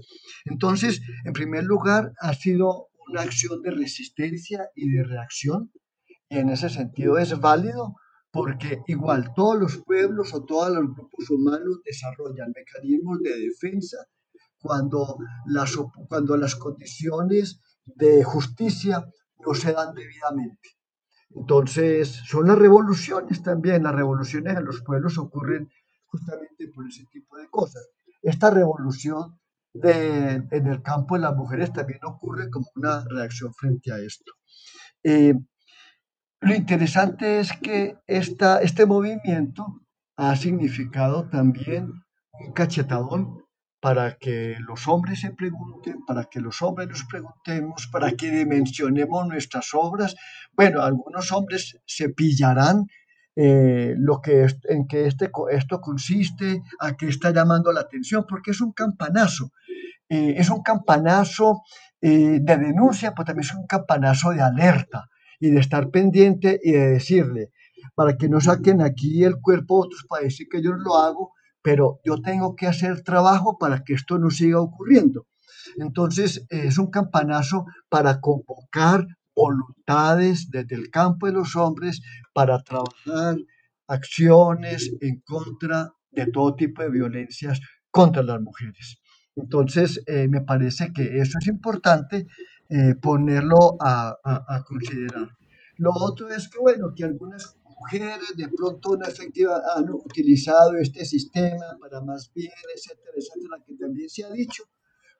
Entonces, 0.45 1.01
en 1.25 1.33
primer 1.33 1.63
lugar, 1.63 2.13
ha 2.19 2.33
sido 2.33 2.89
una 3.07 3.21
acción 3.21 3.61
de 3.61 3.71
resistencia 3.71 4.69
y 4.75 4.89
de 4.89 5.03
reacción, 5.03 5.71
y 6.29 6.37
en 6.37 6.49
ese 6.49 6.69
sentido 6.69 7.17
es 7.17 7.39
válido 7.39 7.95
porque 8.31 8.81
igual 8.87 9.31
todos 9.35 9.59
los 9.59 9.77
pueblos 9.85 10.33
o 10.33 10.43
todos 10.43 10.73
los 10.73 10.95
grupos 10.95 11.29
humanos 11.29 11.81
desarrollan 11.85 12.51
mecanismos 12.55 13.19
de 13.21 13.37
defensa 13.39 13.97
cuando 14.59 15.17
las, 15.45 15.75
cuando 16.07 16.35
las 16.37 16.55
condiciones 16.55 17.59
de 17.85 18.23
justicia 18.23 19.05
no 19.45 19.53
se 19.53 19.73
dan 19.73 19.93
debidamente. 19.93 20.69
Entonces, 21.35 22.21
son 22.25 22.47
las 22.47 22.57
revoluciones 22.57 23.43
también, 23.43 23.83
las 23.83 23.93
revoluciones 23.93 24.57
en 24.57 24.65
los 24.65 24.81
pueblos 24.81 25.17
ocurren 25.17 25.69
justamente 26.05 26.69
por 26.73 26.87
ese 26.87 27.05
tipo 27.11 27.37
de 27.37 27.49
cosas. 27.49 27.87
Esta 28.21 28.49
revolución 28.49 29.39
de, 29.73 30.43
en 30.51 30.67
el 30.67 30.81
campo 30.81 31.15
de 31.15 31.21
las 31.21 31.35
mujeres 31.35 31.73
también 31.73 31.99
ocurre 32.03 32.49
como 32.49 32.67
una 32.75 33.03
reacción 33.09 33.53
frente 33.53 33.91
a 33.91 33.97
esto. 33.97 34.33
Eh, 35.03 35.33
lo 36.41 36.53
interesante 36.53 37.39
es 37.39 37.53
que 37.53 37.97
esta, 38.05 38.61
este 38.61 38.85
movimiento 38.85 39.81
ha 40.17 40.35
significado 40.35 41.29
también 41.29 41.91
un 42.33 42.53
cachetadón 42.53 43.43
para 43.79 44.17
que 44.17 44.55
los 44.59 44.87
hombres 44.87 45.21
se 45.21 45.31
pregunten, 45.31 46.05
para 46.05 46.25
que 46.25 46.39
los 46.39 46.61
hombres 46.61 46.87
nos 46.87 47.03
preguntemos, 47.03 47.87
para 47.91 48.11
que 48.11 48.31
dimensionemos 48.31 49.27
nuestras 49.27 49.69
obras. 49.73 50.15
Bueno, 50.53 50.81
algunos 50.81 51.31
hombres 51.33 51.77
se 51.85 52.09
pillarán 52.09 52.87
eh, 53.35 53.93
lo 53.97 54.21
que 54.21 54.47
en 54.69 54.87
que 54.87 55.07
este, 55.07 55.31
esto 55.51 55.81
consiste, 55.81 56.61
a 56.79 56.95
qué 56.95 57.07
está 57.07 57.31
llamando 57.31 57.71
la 57.71 57.81
atención, 57.81 58.25
porque 58.27 58.51
es 58.51 58.61
un 58.61 58.71
campanazo. 58.71 59.51
Eh, 60.09 60.35
es 60.37 60.49
un 60.49 60.61
campanazo 60.61 61.63
eh, 62.01 62.39
de 62.41 62.57
denuncia, 62.57 63.13
pero 63.13 63.25
también 63.25 63.47
es 63.49 63.55
un 63.55 63.65
campanazo 63.65 64.31
de 64.31 64.41
alerta 64.41 65.09
y 65.39 65.51
de 65.51 65.59
estar 65.59 65.89
pendiente 65.89 66.59
y 66.63 66.71
de 66.73 66.87
decirle, 66.89 67.51
para 67.95 68.17
que 68.17 68.29
no 68.29 68.39
saquen 68.41 68.81
aquí 68.81 69.23
el 69.23 69.39
cuerpo 69.41 69.79
otros 69.79 70.05
para 70.07 70.23
decir 70.23 70.47
que 70.49 70.61
yo 70.61 70.73
lo 70.73 70.97
hago, 70.97 71.33
pero 71.61 71.99
yo 72.03 72.21
tengo 72.21 72.55
que 72.55 72.67
hacer 72.67 73.01
trabajo 73.03 73.57
para 73.57 73.83
que 73.83 73.93
esto 73.93 74.19
no 74.19 74.29
siga 74.29 74.59
ocurriendo. 74.59 75.27
Entonces, 75.77 76.45
es 76.49 76.77
un 76.77 76.91
campanazo 76.91 77.65
para 77.89 78.19
convocar 78.19 79.05
voluntades 79.35 80.49
desde 80.49 80.75
el 80.75 80.89
campo 80.89 81.27
de 81.27 81.33
los 81.33 81.55
hombres 81.55 82.01
para 82.33 82.61
trabajar 82.63 83.37
acciones 83.87 84.91
en 85.01 85.21
contra 85.21 85.91
de 86.11 86.27
todo 86.27 86.55
tipo 86.55 86.81
de 86.83 86.89
violencias 86.89 87.59
contra 87.89 88.23
las 88.23 88.41
mujeres. 88.41 88.97
Entonces, 89.35 90.01
eh, 90.05 90.27
me 90.27 90.41
parece 90.41 90.93
que 90.93 91.19
eso 91.19 91.37
es 91.39 91.47
importante 91.47 92.27
eh, 92.69 92.95
ponerlo 93.01 93.77
a, 93.79 94.63
considerar. 94.67 95.29
Lo 95.77 95.91
otro 95.91 96.29
es 96.29 96.49
que, 96.49 96.59
bueno, 96.59 96.93
que 96.95 97.03
algunas 97.03 97.57
mujeres 97.63 98.35
de 98.35 98.47
pronto 98.47 98.95
no 98.95 99.05
efectiva 99.05 99.61
han 99.75 99.89
utilizado 99.89 100.77
este 100.77 101.03
sistema 101.05 101.77
para 101.79 102.01
más 102.01 102.31
bien, 102.33 102.51
etcétera, 102.75 103.11
etcétera, 103.17 103.63
que 103.65 103.75
también 103.75 104.09
se 104.09 104.23
ha 104.23 104.29
dicho, 104.31 104.63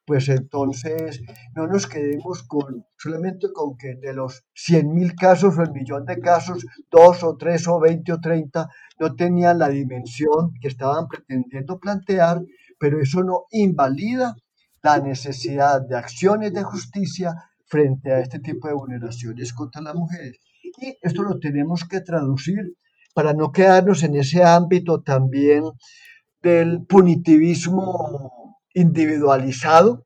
pues 0.06 0.28
entonces 0.30 1.22
no 1.56 1.68
nos 1.68 1.88
quedemos 1.88 2.44
con 2.44 2.86
solamente 2.98 3.48
con 3.54 3.78
que 3.78 3.96
de 3.96 4.14
los 4.14 4.44
100.000 4.54 5.16
casos 5.16 5.58
o 5.58 5.62
el 5.62 5.72
millón 5.72 6.06
de 6.06 6.20
casos, 6.20 6.66
dos 6.92 7.24
o 7.24 7.38
tres 7.38 7.68
o 7.68 7.80
20 7.80 8.12
o 8.14 8.20
30 8.20 8.70
no 9.00 9.16
tenían 9.16 9.60
la 9.60 9.70
dimensión 9.70 10.54
que 10.62 10.68
estaban 10.68 11.08
pretendiendo 11.08 11.80
plantear, 11.80 12.42
pero 12.84 13.00
eso 13.00 13.24
no 13.24 13.46
invalida 13.52 14.36
la 14.82 15.00
necesidad 15.00 15.80
de 15.88 15.96
acciones 15.96 16.52
de 16.52 16.64
justicia 16.64 17.34
frente 17.66 18.12
a 18.12 18.20
este 18.20 18.40
tipo 18.40 18.68
de 18.68 18.74
vulneraciones 18.74 19.54
contra 19.54 19.82
las 19.82 19.96
mujeres. 19.96 20.38
Y 20.82 20.98
esto 21.02 21.24
lo 21.24 21.40
tenemos 21.40 21.86
que 21.86 22.02
traducir 22.02 22.76
para 23.14 23.34
no 23.34 23.54
quedarnos 23.54 24.04
en 24.04 24.18
ese 24.18 24.44
ámbito 24.44 25.02
también 25.02 25.64
del 26.42 26.86
punitivismo 26.86 28.60
individualizado, 28.74 30.06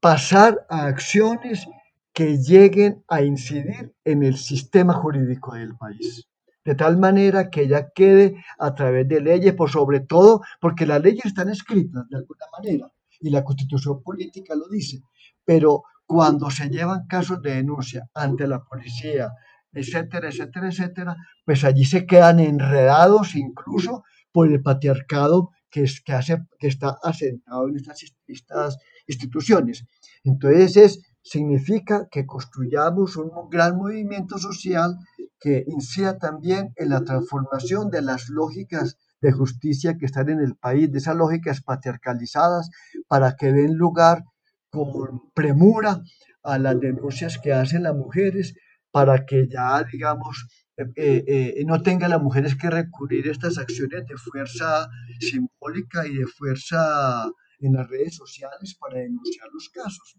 pasar 0.00 0.66
a 0.68 0.86
acciones 0.86 1.68
que 2.12 2.38
lleguen 2.38 3.04
a 3.06 3.22
incidir 3.22 3.94
en 4.04 4.24
el 4.24 4.36
sistema 4.38 4.92
jurídico 4.92 5.54
del 5.54 5.76
país, 5.76 6.26
de 6.66 6.74
tal 6.74 6.98
manera 6.98 7.48
que 7.48 7.62
ella 7.62 7.90
quede 7.94 8.44
a 8.58 8.74
través 8.74 9.06
de 9.06 9.20
leyes, 9.20 9.54
por 9.54 9.70
sobre 9.70 10.00
todo 10.00 10.40
porque 10.60 10.84
las 10.84 11.00
leyes 11.00 11.26
están 11.26 11.48
escritas 11.48 12.08
de 12.10 12.16
alguna 12.16 12.46
manera, 12.52 12.90
y 13.20 13.30
la 13.30 13.44
constitución 13.44 14.02
política 14.02 14.56
lo 14.56 14.68
dice, 14.68 15.00
pero 15.44 15.84
cuando 16.04 16.50
se 16.50 16.68
llevan 16.68 17.06
casos 17.06 17.40
de 17.40 17.54
denuncia 17.54 18.10
ante 18.14 18.48
la 18.48 18.64
policía, 18.64 19.30
etcétera, 19.72 20.28
etcétera, 20.28 20.68
etcétera, 20.68 21.16
pues 21.44 21.62
allí 21.62 21.84
se 21.84 22.04
quedan 22.04 22.40
enredados 22.40 23.36
incluso 23.36 24.02
por 24.32 24.50
el 24.50 24.60
patriarcado 24.60 25.50
que, 25.70 25.84
es, 25.84 26.00
que, 26.00 26.14
hace, 26.14 26.38
que 26.58 26.66
está 26.66 26.98
asentado 27.00 27.68
en 27.68 27.76
estas, 27.76 28.02
estas 28.26 28.78
instituciones. 29.06 29.86
Entonces 30.24 30.76
es, 30.76 31.00
significa 31.22 32.08
que 32.10 32.26
construyamos 32.26 33.16
un 33.16 33.30
gran 33.50 33.76
movimiento 33.76 34.38
social 34.38 34.96
que 35.40 35.64
incida 35.66 36.18
también 36.18 36.72
en 36.76 36.90
la 36.90 37.02
transformación 37.02 37.90
de 37.90 38.02
las 38.02 38.28
lógicas 38.28 38.96
de 39.20 39.32
justicia 39.32 39.96
que 39.98 40.06
están 40.06 40.28
en 40.28 40.40
el 40.40 40.56
país, 40.56 40.90
de 40.90 40.98
esas 40.98 41.16
lógicas 41.16 41.62
patriarcalizadas, 41.62 42.70
para 43.08 43.36
que 43.36 43.52
den 43.52 43.74
lugar 43.74 44.24
con 44.70 45.30
premura 45.34 46.02
a 46.42 46.58
las 46.58 46.78
denuncias 46.78 47.38
que 47.38 47.52
hacen 47.52 47.82
las 47.82 47.94
mujeres, 47.94 48.54
para 48.90 49.26
que 49.26 49.48
ya, 49.48 49.82
digamos, 49.84 50.46
eh, 50.76 51.24
eh, 51.26 51.64
no 51.66 51.82
tengan 51.82 52.10
las 52.10 52.22
mujeres 52.22 52.54
que 52.54 52.68
recurrir 52.68 53.28
a 53.28 53.32
estas 53.32 53.58
acciones 53.58 54.06
de 54.06 54.16
fuerza 54.16 54.88
simbólica 55.20 56.06
y 56.06 56.16
de 56.16 56.26
fuerza 56.26 57.30
en 57.60 57.72
las 57.72 57.88
redes 57.88 58.14
sociales 58.16 58.76
para 58.78 59.00
denunciar 59.00 59.48
los 59.52 59.70
casos. 59.70 60.16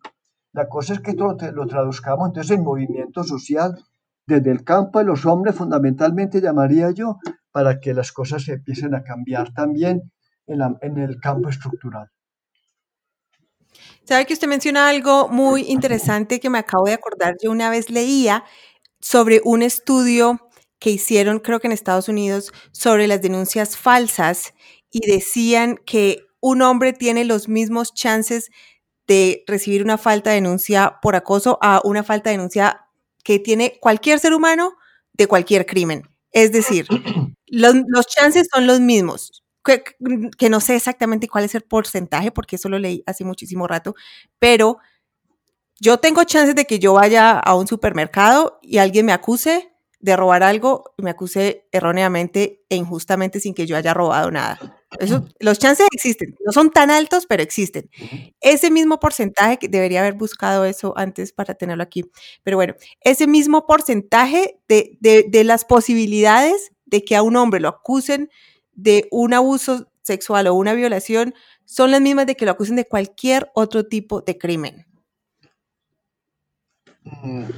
La 0.53 0.67
cosa 0.67 0.93
es 0.93 1.01
que 1.01 1.13
lo, 1.13 1.37
lo 1.53 1.67
traduzcamos 1.67 2.29
entonces 2.29 2.57
en 2.57 2.63
movimiento 2.63 3.23
social 3.23 3.77
desde 4.27 4.51
el 4.51 4.63
campo 4.63 4.99
de 4.99 5.05
los 5.05 5.25
hombres, 5.25 5.55
fundamentalmente 5.55 6.41
llamaría 6.41 6.91
yo, 6.91 7.17
para 7.51 7.79
que 7.79 7.93
las 7.93 8.11
cosas 8.11 8.43
se 8.43 8.53
empiecen 8.53 8.93
a 8.93 9.03
cambiar 9.03 9.53
también 9.53 10.11
en, 10.45 10.97
el 10.97 11.19
campo 11.19 11.49
estructural. 11.49 12.09
Sabe 14.03 14.25
que 14.25 14.33
usted 14.33 14.47
menciona 14.47 14.89
algo 14.89 15.29
muy 15.29 15.63
interesante 15.63 16.39
que 16.39 16.49
me 16.49 16.59
acabo 16.59 16.85
de 16.85 16.93
acordar. 16.93 17.35
Yo 17.41 17.51
una 17.51 17.69
vez 17.69 17.89
leía 17.89 18.43
sobre 18.99 19.41
un 19.43 19.61
estudio 19.61 20.39
que 20.79 20.91
hicieron, 20.91 21.39
creo 21.39 21.59
que 21.59 21.67
en 21.67 21.73
Estados 21.73 22.07
Unidos, 22.07 22.51
sobre 22.71 23.07
las 23.07 23.21
denuncias 23.21 23.77
falsas 23.77 24.53
y 24.91 25.09
decían 25.09 25.77
que 25.85 26.19
un 26.39 26.61
hombre 26.61 26.93
tiene 26.93 27.25
los 27.25 27.49
mismos 27.49 27.93
chances 27.93 28.49
de 29.07 29.43
recibir 29.47 29.83
una 29.83 29.97
falta 29.97 30.29
de 30.29 30.35
denuncia 30.35 30.99
por 31.01 31.15
acoso 31.15 31.57
a 31.61 31.81
una 31.83 32.03
falta 32.03 32.29
de 32.29 32.37
denuncia 32.37 32.86
que 33.27 33.39
tiene 33.39 33.77
cualquier 33.81 34.19
ser 34.19 34.33
humano 34.33 34.77
de 35.11 35.27
cualquier 35.27 35.65
crimen. 35.65 36.09
Es 36.31 36.53
decir, 36.53 36.87
los, 37.45 38.07
chances 38.07 38.47
son 38.49 38.65
los 38.65 38.79
mismos. 38.79 39.43
Que, 39.65 40.49
no 40.49 40.61
sé 40.61 40.77
exactamente 40.77 41.27
cuál 41.27 41.43
es 41.43 41.53
el 41.53 41.63
porcentaje, 41.63 42.31
porque 42.31 42.55
eso 42.55 42.69
lo 42.69 42.79
leí 42.79 43.03
hace 43.05 43.25
muchísimo 43.25 43.67
rato, 43.67 43.95
pero 44.39 44.77
yo 45.77 45.97
tengo 45.97 46.23
chances 46.23 46.55
de 46.55 46.63
que 46.63 46.79
yo 46.79 46.93
vaya 46.93 47.37
a 47.37 47.53
un 47.55 47.67
supermercado 47.67 48.59
y 48.61 48.77
alguien 48.77 49.05
me 49.05 49.11
acuse 49.11 49.73
de 49.99 50.15
robar 50.15 50.41
algo 50.41 50.93
y 50.95 51.03
me 51.03 51.09
acuse 51.09 51.67
erróneamente 51.73 52.63
e 52.69 52.77
injustamente 52.77 53.41
sin 53.41 53.53
que 53.53 53.65
yo 53.65 53.75
haya 53.75 53.93
robado 53.93 54.31
nada. 54.31 54.76
Eso, 54.99 55.27
los 55.39 55.59
chances 55.59 55.85
existen, 55.91 56.35
no 56.45 56.51
son 56.53 56.71
tan 56.71 56.89
altos, 56.91 57.25
pero 57.27 57.43
existen. 57.43 57.89
Ese 58.39 58.71
mismo 58.71 58.99
porcentaje, 58.99 59.57
que 59.57 59.67
debería 59.67 59.99
haber 59.99 60.13
buscado 60.13 60.63
eso 60.65 60.93
antes 60.97 61.33
para 61.33 61.55
tenerlo 61.55 61.83
aquí, 61.83 62.05
pero 62.43 62.57
bueno, 62.57 62.73
ese 63.01 63.27
mismo 63.27 63.65
porcentaje 63.65 64.59
de, 64.69 64.97
de, 65.01 65.25
de 65.27 65.43
las 65.43 65.65
posibilidades 65.65 66.71
de 66.85 67.03
que 67.03 67.15
a 67.17 67.21
un 67.21 67.35
hombre 67.35 67.59
lo 67.59 67.67
acusen 67.67 68.29
de 68.73 69.07
un 69.11 69.33
abuso 69.33 69.91
sexual 70.03 70.47
o 70.47 70.53
una 70.53 70.73
violación 70.73 71.33
son 71.65 71.91
las 71.91 71.99
mismas 71.99 72.25
de 72.25 72.35
que 72.35 72.45
lo 72.45 72.51
acusen 72.51 72.77
de 72.77 72.85
cualquier 72.85 73.51
otro 73.55 73.85
tipo 73.87 74.21
de 74.21 74.37
crimen. 74.37 74.85
Mm, 77.05 77.49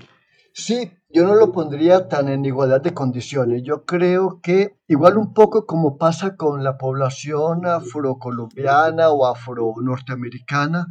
sí, 0.66 0.92
yo 1.10 1.26
no 1.26 1.36
lo 1.36 1.52
pondría 1.52 2.08
tan 2.08 2.30
en 2.30 2.46
igualdad 2.46 2.82
de 2.82 2.94
condiciones. 2.94 3.64
Yo 3.64 3.86
creo 3.86 4.40
que 4.42 4.76
igual 4.88 5.18
un 5.18 5.34
poco 5.34 5.66
como 5.66 5.98
pasa 5.98 6.36
con 6.36 6.64
la 6.64 6.78
población 6.78 7.66
afrocolombiana 7.66 9.10
o 9.10 9.26
afro-norteamericana, 9.26 10.86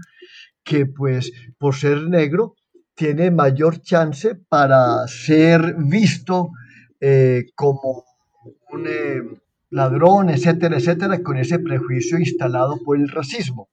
que 0.64 0.86
pues 0.86 1.32
por 1.58 1.74
ser 1.74 2.08
negro 2.08 2.54
tiene 2.94 3.30
mayor 3.30 3.80
chance 3.80 4.34
para 4.34 5.06
ser 5.06 5.76
visto 5.78 6.50
eh, 7.00 7.44
como 7.54 8.04
un 8.72 8.86
eh, 8.88 9.22
ladrón, 9.70 10.30
etcétera, 10.30 10.78
etcétera, 10.78 11.22
con 11.22 11.36
ese 11.36 11.60
prejuicio 11.60 12.18
instalado 12.18 12.76
por 12.84 12.96
el 12.96 13.08
racismo. 13.08 13.68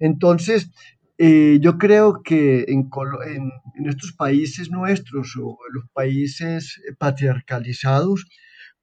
Entonces, 0.00 0.70
eh, 1.18 1.58
yo 1.60 1.78
creo 1.78 2.22
que 2.22 2.64
en, 2.68 2.90
en, 3.26 3.88
estos 3.88 4.12
países 4.12 4.70
nuestros 4.70 5.36
o 5.36 5.58
en 5.68 5.74
los 5.74 5.84
países 5.92 6.80
patriarcalizados, 6.98 8.26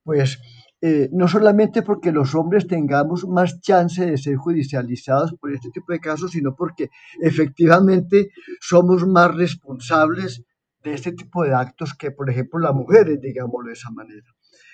pues 0.03 0.39
eh, 0.83 1.09
no 1.11 1.27
solamente 1.27 1.83
porque 1.83 2.11
los 2.11 2.33
hombres 2.33 2.65
tengamos 2.65 3.27
más 3.27 3.61
chance 3.61 4.03
de 4.03 4.17
ser 4.17 4.35
judicializados 4.35 5.35
por 5.39 5.53
este 5.53 5.69
tipo 5.69 5.93
de 5.93 5.99
casos, 5.99 6.31
sino 6.31 6.55
porque 6.55 6.89
efectivamente 7.21 8.31
somos 8.59 9.05
más 9.05 9.35
responsables 9.35 10.43
de 10.83 10.93
este 10.95 11.11
tipo 11.11 11.43
de 11.43 11.53
actos 11.53 11.93
que, 11.93 12.09
por 12.09 12.31
ejemplo, 12.31 12.59
las 12.59 12.73
mujeres, 12.73 13.21
digámoslo 13.21 13.67
de 13.67 13.73
esa 13.73 13.91
manera. 13.91 14.25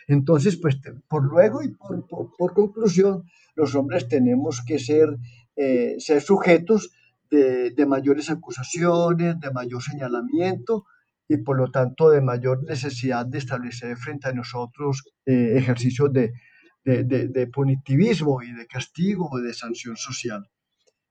Entonces, 0.07 0.57
pues 0.61 0.79
por 1.09 1.25
luego 1.25 1.61
y 1.61 1.75
por, 1.75 2.53
conclusión, 2.53 3.23
los 3.55 3.75
hombres 3.75 4.07
tenemos 4.07 4.63
que 4.65 4.79
ser, 4.79 5.09
eh, 5.57 5.95
ser 5.97 6.21
sujetos 6.21 6.89
de, 7.29 7.85
mayores 7.87 8.29
acusaciones, 8.29 9.39
de 9.39 9.51
mayor 9.51 9.81
señalamiento 9.81 10.85
y 11.27 11.37
por 11.37 11.57
lo 11.57 11.71
tanto 11.71 12.09
de 12.09 12.21
mayor 12.21 12.63
necesidad 12.63 13.25
de 13.25 13.37
establecer 13.37 13.97
frente 13.97 14.29
a 14.29 14.33
nosotros 14.33 15.03
eh, 15.25 15.53
ejercicios 15.57 16.11
de, 16.13 16.33
de, 16.83 17.47
punitivismo 17.47 18.41
y 18.41 18.53
de 18.53 18.65
castigo 18.65 19.29
o 19.31 19.39
de 19.39 19.53
sanción 19.53 19.97
social. 19.97 20.49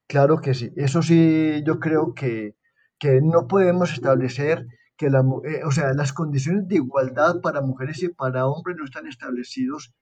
Claro 0.09 0.41
que 0.41 0.55
sí, 0.55 0.71
eso 0.77 1.03
sí, 1.03 1.63
yo 1.67 1.79
creo 1.81 2.15
que, 2.15 2.55
que 2.99 3.21
no 3.21 3.47
podemos 3.47 3.93
establecer 3.93 4.67
que 4.97 5.11
la, 5.11 5.21
eh, 5.45 5.63
o 5.65 5.71
sea, 5.71 5.93
las 5.93 6.13
condiciones 6.13 6.67
de 6.69 6.77
igualdad 6.77 7.41
para 7.43 7.61
mujeres 7.61 8.03
y 8.03 8.09
para 8.09 8.47
hombres 8.47 8.77
no 8.79 8.85
están 8.85 9.07
establecidos. 9.07 9.93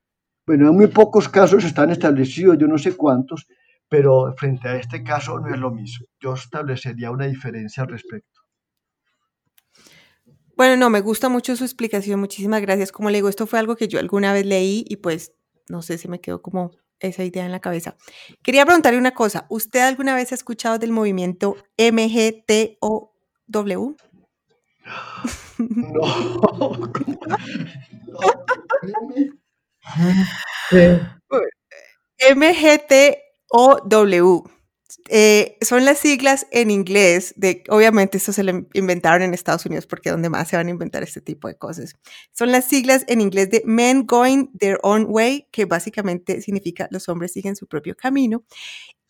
Bueno, 0.45 0.69
en 0.69 0.75
muy 0.75 0.87
pocos 0.87 1.27
casos 1.27 1.65
están 1.65 1.89
establecidos, 1.89 2.57
yo 2.57 2.67
no 2.67 2.77
sé 2.77 2.95
cuántos, 2.95 3.47
pero 3.89 4.33
frente 4.37 4.67
a 4.67 4.75
este 4.77 5.03
caso 5.03 5.39
no 5.39 5.53
es 5.53 5.59
lo 5.59 5.71
mismo. 5.71 6.07
Yo 6.19 6.33
establecería 6.33 7.11
una 7.11 7.27
diferencia 7.27 7.83
al 7.83 7.89
respecto. 7.89 8.41
Bueno, 10.57 10.77
no, 10.77 10.89
me 10.89 11.01
gusta 11.01 11.27
mucho 11.27 11.55
su 11.55 11.65
explicación, 11.65 12.19
muchísimas 12.19 12.61
gracias. 12.61 12.91
Como 12.91 13.09
le 13.09 13.17
digo, 13.17 13.29
esto 13.29 13.45
fue 13.45 13.59
algo 13.59 13.75
que 13.75 13.87
yo 13.87 13.99
alguna 13.99 14.31
vez 14.33 14.45
leí 14.45 14.85
y 14.87 14.97
pues 14.97 15.33
no 15.67 15.81
sé 15.81 15.97
si 15.97 16.07
me 16.07 16.21
quedó 16.21 16.41
como 16.41 16.71
esa 16.99 17.23
idea 17.23 17.45
en 17.45 17.51
la 17.51 17.59
cabeza. 17.59 17.97
Quería 18.41 18.65
preguntarle 18.65 18.97
una 18.99 19.13
cosa, 19.13 19.45
¿usted 19.49 19.81
alguna 19.81 20.15
vez 20.15 20.31
ha 20.31 20.35
escuchado 20.35 20.79
del 20.79 20.91
movimiento 20.91 21.57
MGTOW? 21.77 23.09
No. 25.57 26.01
MGTOW. 33.51 34.43
Eh, 35.09 35.57
son 35.61 35.83
las 35.83 35.99
siglas 35.99 36.47
en 36.51 36.71
inglés 36.71 37.33
de, 37.37 37.63
obviamente 37.69 38.17
esto 38.17 38.31
se 38.31 38.43
lo 38.43 38.67
inventaron 38.73 39.23
en 39.23 39.33
Estados 39.33 39.65
Unidos 39.65 39.87
porque 39.87 40.11
donde 40.11 40.29
más 40.29 40.47
se 40.47 40.57
van 40.57 40.67
a 40.67 40.69
inventar 40.69 41.03
este 41.03 41.21
tipo 41.21 41.47
de 41.47 41.57
cosas. 41.57 41.95
Son 42.31 42.51
las 42.51 42.65
siglas 42.65 43.03
en 43.07 43.21
inglés 43.21 43.49
de 43.49 43.63
Men 43.65 44.05
Going 44.05 44.47
Their 44.57 44.79
Own 44.83 45.07
Way, 45.09 45.47
que 45.51 45.65
básicamente 45.65 46.41
significa 46.41 46.87
los 46.91 47.09
hombres 47.09 47.33
siguen 47.33 47.55
su 47.55 47.67
propio 47.67 47.95
camino. 47.95 48.43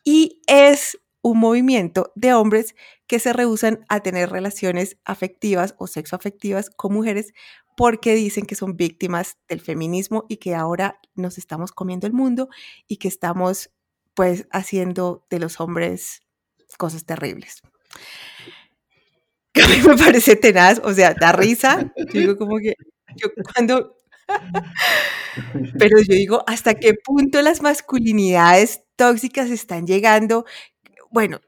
Y 0.03 0.41
es 0.47 0.97
un 1.21 1.39
movimiento 1.39 2.11
de 2.15 2.33
hombres 2.33 2.75
que 3.07 3.19
se 3.19 3.33
rehusan 3.33 3.83
a 3.89 4.01
tener 4.01 4.29
relaciones 4.29 4.97
afectivas 5.05 5.75
o 5.77 5.87
sexoafectivas 5.87 6.69
con 6.69 6.93
mujeres 6.93 7.33
porque 7.75 8.15
dicen 8.15 8.45
que 8.45 8.55
son 8.55 8.77
víctimas 8.77 9.37
del 9.49 9.59
feminismo 9.59 10.25
y 10.29 10.37
que 10.37 10.55
ahora 10.55 10.99
nos 11.15 11.37
estamos 11.37 11.71
comiendo 11.71 12.07
el 12.07 12.13
mundo 12.13 12.47
y 12.87 12.97
que 12.97 13.07
estamos 13.07 13.71
pues 14.15 14.47
haciendo 14.51 15.25
de 15.29 15.39
los 15.39 15.59
hombres 15.59 16.21
cosas 16.77 17.05
terribles. 17.05 17.61
a 19.63 19.67
mí 19.67 19.77
me 19.87 19.97
parece 19.97 20.35
tenaz, 20.35 20.81
o 20.83 20.93
sea, 20.93 21.13
da 21.13 21.31
risa. 21.31 21.91
Yo 22.13 22.19
digo 22.19 22.37
como 22.37 22.57
que 22.57 22.73
yo 23.15 23.29
cuando 23.53 23.95
pero 25.79 25.99
yo 25.99 26.15
digo, 26.15 26.43
¿hasta 26.47 26.73
qué 26.75 26.95
punto 26.95 27.41
las 27.41 27.61
masculinidades 27.61 28.81
tóxicas 28.95 29.51
están 29.51 29.85
llegando 29.85 30.45
bueno, 31.15 31.39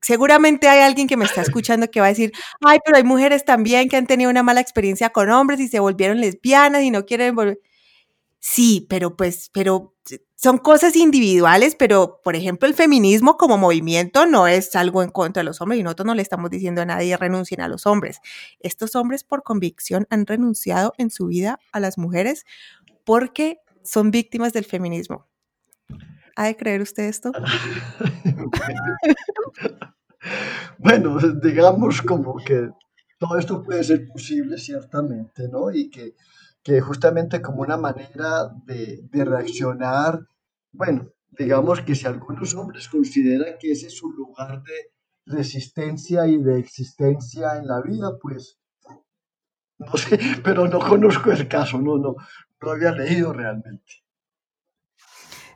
seguramente 0.00 0.66
hay 0.66 0.80
alguien 0.80 1.06
que 1.06 1.18
me 1.18 1.26
está 1.26 1.42
escuchando 1.42 1.90
que 1.90 2.00
va 2.00 2.06
a 2.06 2.08
decir, 2.08 2.32
ay, 2.62 2.78
pero 2.82 2.96
hay 2.96 3.04
mujeres 3.04 3.44
también 3.44 3.90
que 3.90 3.96
han 3.96 4.06
tenido 4.06 4.30
una 4.30 4.42
mala 4.42 4.62
experiencia 4.62 5.10
con 5.10 5.28
hombres 5.30 5.60
y 5.60 5.68
se 5.68 5.78
volvieron 5.78 6.22
lesbianas 6.22 6.82
y 6.82 6.90
no 6.90 7.04
quieren 7.04 7.34
volver. 7.34 7.60
Sí, 8.42 8.86
pero 8.88 9.16
pues, 9.16 9.50
pero 9.52 9.94
son 10.34 10.56
cosas 10.56 10.96
individuales, 10.96 11.76
pero 11.78 12.20
por 12.24 12.34
ejemplo 12.34 12.66
el 12.66 12.74
feminismo 12.74 13.36
como 13.36 13.58
movimiento 13.58 14.24
no 14.24 14.46
es 14.46 14.74
algo 14.74 15.02
en 15.02 15.10
contra 15.10 15.42
de 15.42 15.44
los 15.44 15.60
hombres 15.60 15.78
y 15.78 15.82
nosotros 15.82 16.06
no 16.06 16.14
le 16.14 16.22
estamos 16.22 16.50
diciendo 16.50 16.80
a 16.80 16.86
nadie 16.86 17.18
renuncien 17.18 17.60
a 17.60 17.68
los 17.68 17.86
hombres. 17.86 18.20
Estos 18.58 18.96
hombres 18.96 19.24
por 19.24 19.42
convicción 19.42 20.06
han 20.08 20.26
renunciado 20.26 20.94
en 20.96 21.10
su 21.10 21.26
vida 21.26 21.60
a 21.72 21.80
las 21.80 21.98
mujeres 21.98 22.46
porque 23.04 23.58
son 23.82 24.10
víctimas 24.10 24.54
del 24.54 24.64
feminismo. 24.64 25.26
¿Ha 26.34 26.46
de 26.46 26.56
creer 26.56 26.80
usted 26.80 27.04
esto? 27.04 27.32
bueno, 30.78 31.18
digamos 31.42 32.00
como 32.00 32.36
que 32.36 32.70
todo 33.18 33.36
esto 33.36 33.62
puede 33.62 33.84
ser 33.84 34.08
posible 34.08 34.56
ciertamente, 34.56 35.46
¿no? 35.48 35.70
Y 35.70 35.90
que, 35.90 36.14
que 36.62 36.80
justamente 36.80 37.40
como 37.40 37.62
una 37.62 37.76
manera 37.76 38.50
de, 38.66 39.00
de, 39.10 39.24
reaccionar, 39.24 40.20
bueno, 40.72 41.10
digamos 41.30 41.80
que 41.82 41.94
si 41.94 42.06
algunos 42.06 42.54
hombres 42.54 42.88
consideran 42.88 43.54
que 43.58 43.72
ese 43.72 43.86
es 43.86 43.96
su 43.96 44.10
lugar 44.10 44.62
de 44.62 44.92
resistencia 45.26 46.26
y 46.26 46.42
de 46.42 46.58
existencia 46.58 47.56
en 47.56 47.66
la 47.66 47.80
vida, 47.80 48.18
pues 48.20 48.60
no 49.78 49.96
sé, 49.96 50.18
pero 50.44 50.68
no 50.68 50.78
conozco 50.78 51.32
el 51.32 51.48
caso, 51.48 51.78
no, 51.78 51.96
no, 51.96 52.14
no 52.60 52.70
había 52.70 52.92
leído 52.92 53.32
realmente. 53.32 54.04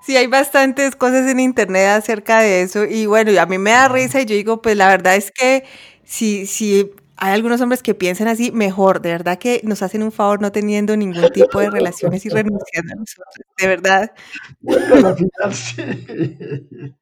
Sí, 0.05 0.17
hay 0.17 0.27
bastantes 0.27 0.97
cosas 0.97 1.27
en 1.31 1.41
internet 1.41 1.89
acerca 1.89 2.41
de 2.41 2.63
eso 2.63 2.85
y 2.85 3.07
bueno, 3.07 3.39
a 3.41 3.47
mí 3.47 3.57
me 3.57 3.71
da 3.71 3.89
risa 3.89 4.21
y 4.21 4.27
yo 4.27 4.35
digo, 4.35 4.61
pues 4.61 4.77
la 4.77 4.89
verdad 4.89 5.17
es 5.17 5.31
que 5.31 5.65
si, 6.05 6.47
si 6.47 6.93
hay 7.17 7.33
algunos 7.33 7.61
hombres 7.61 7.83
que 7.83 7.95
piensan 7.95 8.29
así, 8.29 8.51
mejor, 8.53 9.01
de 9.01 9.11
verdad 9.11 9.39
que 9.39 9.61
nos 9.65 9.83
hacen 9.83 10.03
un 10.03 10.13
favor 10.13 10.41
no 10.41 10.53
teniendo 10.53 10.97
ningún 10.97 11.31
tipo 11.31 11.61
de 11.61 11.71
relaciones 11.71 12.25
y 12.27 12.29
renunciando 12.29 12.93
a 12.93 12.97
nosotros, 12.97 13.35
de 13.59 13.67
verdad. 13.69 14.11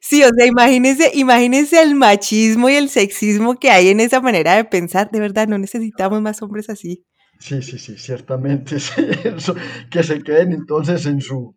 Sí, 0.00 0.22
o 0.22 0.28
sea, 0.30 0.46
imagínense, 0.46 1.10
imagínense 1.14 1.82
el 1.82 1.94
machismo 1.94 2.68
y 2.68 2.76
el 2.76 2.88
sexismo 2.88 3.58
que 3.58 3.70
hay 3.70 3.88
en 3.88 4.00
esa 4.00 4.20
manera 4.20 4.54
de 4.56 4.64
pensar, 4.64 5.10
de 5.10 5.20
verdad, 5.20 5.48
no 5.48 5.58
necesitamos 5.58 6.20
más 6.22 6.42
hombres 6.42 6.68
así. 6.70 7.04
Sí, 7.38 7.62
sí, 7.62 7.78
sí, 7.78 7.96
ciertamente. 7.98 8.76
que 9.90 10.02
se 10.02 10.22
queden 10.22 10.52
entonces 10.52 11.06
en 11.06 11.20
su, 11.20 11.56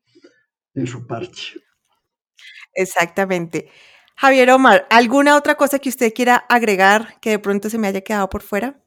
en 0.76 0.88
su 0.88 1.08
parche. 1.08 1.60
Exactamente. 2.74 3.70
Javier 4.22 4.52
Omar, 4.52 4.86
¿alguna 4.90 5.38
otra 5.38 5.56
cosa 5.56 5.80
que 5.80 5.88
usted 5.88 6.14
quiera 6.14 6.36
agregar 6.50 7.18
que 7.22 7.30
de 7.30 7.40
pronto 7.40 7.70
se 7.70 7.78
me 7.78 7.88
haya 7.88 8.02
quedado 8.02 8.30
por 8.30 8.42
fuera? 8.42 8.78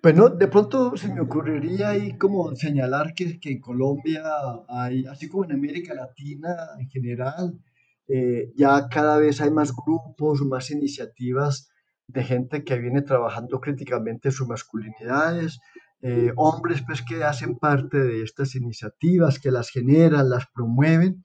Bueno, 0.00 0.28
de 0.28 0.46
pronto 0.46 0.96
se 0.96 1.12
me 1.12 1.20
ocurriría 1.20 1.88
ahí 1.88 2.16
como 2.16 2.54
señalar 2.54 3.14
que, 3.14 3.40
que 3.40 3.50
en 3.50 3.60
Colombia 3.60 4.22
hay, 4.68 5.06
así 5.06 5.28
como 5.28 5.44
en 5.44 5.50
América 5.50 5.92
Latina 5.94 6.54
en 6.78 6.88
general, 6.88 7.58
eh, 8.06 8.52
ya 8.54 8.88
cada 8.88 9.18
vez 9.18 9.40
hay 9.40 9.50
más 9.50 9.74
grupos, 9.74 10.42
más 10.42 10.70
iniciativas 10.70 11.72
de 12.06 12.22
gente 12.22 12.62
que 12.62 12.78
viene 12.78 13.02
trabajando 13.02 13.60
críticamente 13.60 14.30
sus 14.30 14.46
masculinidades, 14.46 15.58
eh, 16.00 16.32
hombres 16.36 16.80
pues 16.86 17.02
que 17.02 17.24
hacen 17.24 17.56
parte 17.56 17.98
de 17.98 18.22
estas 18.22 18.54
iniciativas, 18.54 19.40
que 19.40 19.50
las 19.50 19.68
generan, 19.70 20.30
las 20.30 20.46
promueven. 20.46 21.24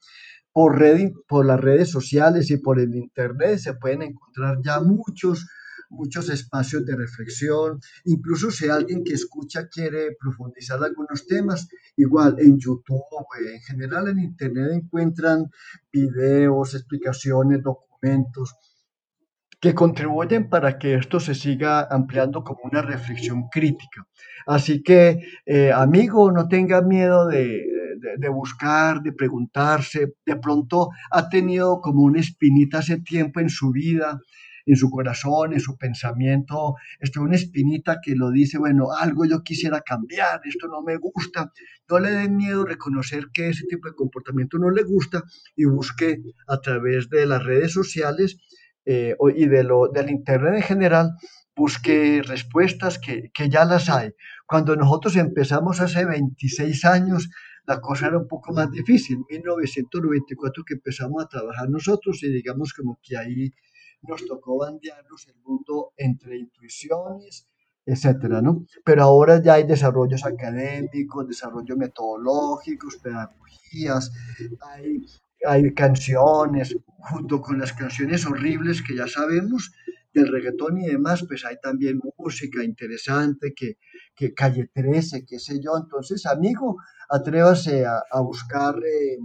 Por, 0.57 0.79
red, 0.79 1.11
por 1.27 1.45
las 1.45 1.59
redes 1.59 1.91
sociales 1.91 2.49
y 2.49 2.57
por 2.57 2.79
el 2.79 2.95
internet 2.95 3.59
se 3.59 3.75
pueden 3.75 4.01
encontrar 4.01 4.57
ya 4.63 4.79
muchos 4.79 5.45
muchos 5.89 6.29
espacios 6.31 6.83
de 6.83 6.95
reflexión, 6.95 7.79
incluso 8.05 8.49
si 8.49 8.67
alguien 8.67 9.03
que 9.03 9.13
escucha 9.13 9.67
quiere 9.69 10.17
profundizar 10.19 10.83
algunos 10.83 11.27
temas, 11.27 11.67
igual 11.95 12.37
en 12.39 12.57
YouTube, 12.57 13.03
en 13.39 13.61
general 13.61 14.07
en 14.07 14.17
Internet 14.19 14.71
encuentran 14.73 15.45
videos, 15.91 16.73
explicaciones, 16.73 17.61
documentos 17.61 18.55
que 19.59 19.75
contribuyen 19.75 20.49
para 20.49 20.79
que 20.79 20.95
esto 20.95 21.19
se 21.19 21.35
siga 21.35 21.87
ampliando 21.89 22.43
como 22.43 22.61
una 22.63 22.81
reflexión 22.81 23.47
crítica. 23.49 24.07
Así 24.45 24.81
que, 24.81 25.21
eh, 25.45 25.71
amigo, 25.71 26.31
no 26.31 26.47
tenga 26.47 26.81
miedo 26.81 27.27
de, 27.27 27.76
de, 27.99 28.29
buscar, 28.29 29.01
de 29.01 29.13
preguntarse. 29.13 30.13
De 30.25 30.35
pronto 30.37 30.89
ha 31.11 31.29
tenido 31.29 31.81
como 31.81 32.03
una 32.03 32.19
espinita 32.19 32.79
hace 32.79 33.01
tiempo 33.01 33.39
en 33.39 33.49
su 33.49 33.71
vida, 33.71 34.19
en 34.67 34.75
su 34.75 34.89
corazón, 34.89 35.53
en 35.53 35.61
su 35.61 35.77
pensamiento, 35.77 36.75
esto 36.99 37.21
una 37.21 37.35
espinita 37.35 37.99
que 38.03 38.15
lo 38.15 38.31
dice, 38.31 38.57
bueno, 38.57 38.91
algo 38.91 39.25
yo 39.25 39.41
quisiera 39.41 39.81
cambiar, 39.81 40.41
esto 40.43 40.67
no 40.67 40.81
me 40.81 40.97
gusta. 40.97 41.51
No 41.89 41.99
le 41.99 42.11
den 42.11 42.35
miedo 42.35 42.65
reconocer 42.65 43.27
que 43.33 43.49
ese 43.49 43.65
tipo 43.65 43.87
de 43.87 43.95
comportamiento 43.95 44.57
no 44.59 44.69
le 44.69 44.83
gusta 44.83 45.23
y 45.55 45.65
busque 45.65 46.17
a 46.47 46.59
través 46.59 47.09
de 47.09 47.25
las 47.25 47.43
redes 47.43 47.71
sociales 47.71 48.37
eh, 48.85 49.15
y 49.35 49.47
de 49.47 49.63
lo, 49.63 49.87
del 49.87 50.09
Internet 50.09 50.55
en 50.55 50.63
general, 50.63 51.11
busque 51.55 52.21
respuestas 52.23 52.99
que, 52.99 53.31
que 53.33 53.49
ya 53.49 53.65
las 53.65 53.89
hay. 53.89 54.11
Cuando 54.45 54.75
nosotros 54.75 55.15
empezamos 55.15 55.79
hace 55.79 56.05
26 56.05 56.85
años, 56.85 57.29
la 57.67 57.81
cosa 57.81 58.07
era 58.07 58.17
un 58.17 58.27
poco 58.27 58.53
más 58.53 58.71
difícil. 58.71 59.17
En 59.29 59.41
1994 59.41 60.63
que 60.65 60.75
empezamos 60.75 61.23
a 61.23 61.27
trabajar 61.27 61.69
nosotros 61.69 62.23
y 62.23 62.29
digamos 62.29 62.73
como 62.73 62.97
que 63.03 63.17
ahí 63.17 63.53
nos 64.03 64.25
tocó 64.25 64.59
bandearnos 64.59 65.27
el 65.27 65.35
mundo 65.43 65.91
entre 65.97 66.37
intuiciones, 66.37 67.47
etcétera, 67.85 68.41
¿no? 68.41 68.65
Pero 68.85 69.03
ahora 69.03 69.41
ya 69.41 69.55
hay 69.55 69.65
desarrollos 69.65 70.25
académicos, 70.25 71.27
desarrollos 71.27 71.77
metodológicos, 71.77 72.97
pedagogías, 72.97 74.11
hay, 74.73 75.05
hay 75.45 75.73
canciones, 75.73 76.77
junto 76.99 77.41
con 77.41 77.59
las 77.59 77.73
canciones 77.73 78.25
horribles 78.25 78.81
que 78.81 78.95
ya 78.95 79.07
sabemos 79.07 79.73
del 80.13 80.31
reggaetón 80.31 80.77
y 80.79 80.87
demás, 80.87 81.25
pues 81.27 81.45
hay 81.45 81.57
también 81.61 81.99
música 82.17 82.63
interesante 82.63 83.53
que, 83.53 83.77
que 84.15 84.33
Calle 84.33 84.69
13, 84.73 85.25
qué 85.25 85.39
sé 85.39 85.59
yo. 85.61 85.77
Entonces, 85.77 86.25
amigo, 86.25 86.77
atrévase 87.09 87.85
a, 87.85 88.19
buscar 88.21 88.75
eh, 88.77 89.17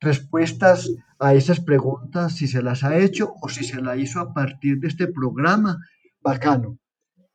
respuestas 0.00 0.90
a 1.18 1.34
esas 1.34 1.60
preguntas, 1.60 2.36
si 2.36 2.48
se 2.48 2.62
las 2.62 2.82
ha 2.84 2.96
hecho 2.96 3.34
o 3.42 3.48
si 3.48 3.64
se 3.64 3.80
las 3.80 3.98
hizo 3.98 4.20
a 4.20 4.32
partir 4.32 4.78
de 4.78 4.88
este 4.88 5.08
programa. 5.08 5.78
Bacano. 6.22 6.78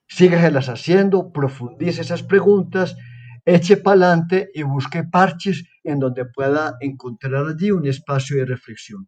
Sígaselas 0.08 0.70
haciendo, 0.70 1.32
profundice 1.32 2.02
esas 2.02 2.22
preguntas, 2.22 2.96
eche 3.46 3.78
para 3.78 4.08
adelante 4.08 4.52
y 4.54 4.64
busque 4.64 5.04
parches 5.04 5.64
en 5.84 6.00
donde 6.00 6.26
pueda 6.26 6.78
encontrar 6.80 7.46
allí 7.48 7.72
un 7.72 7.88
espacio 7.88 8.38
de 8.38 8.46
reflexión. 8.46 9.08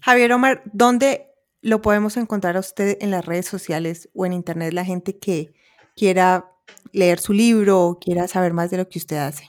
Javier 0.00 0.32
Omar, 0.32 0.62
¿dónde 0.72 1.28
lo 1.60 1.82
podemos 1.82 2.16
encontrar 2.16 2.56
a 2.56 2.60
usted 2.60 2.96
en 3.00 3.10
las 3.10 3.24
redes 3.24 3.46
sociales 3.46 4.08
o 4.14 4.26
en 4.26 4.32
internet 4.32 4.72
la 4.72 4.84
gente 4.84 5.18
que 5.18 5.52
quiera 5.96 6.52
leer 6.92 7.18
su 7.18 7.32
libro 7.32 7.80
o 7.80 7.98
quiera 7.98 8.28
saber 8.28 8.52
más 8.52 8.70
de 8.70 8.78
lo 8.78 8.88
que 8.88 8.98
usted 8.98 9.16
hace? 9.16 9.48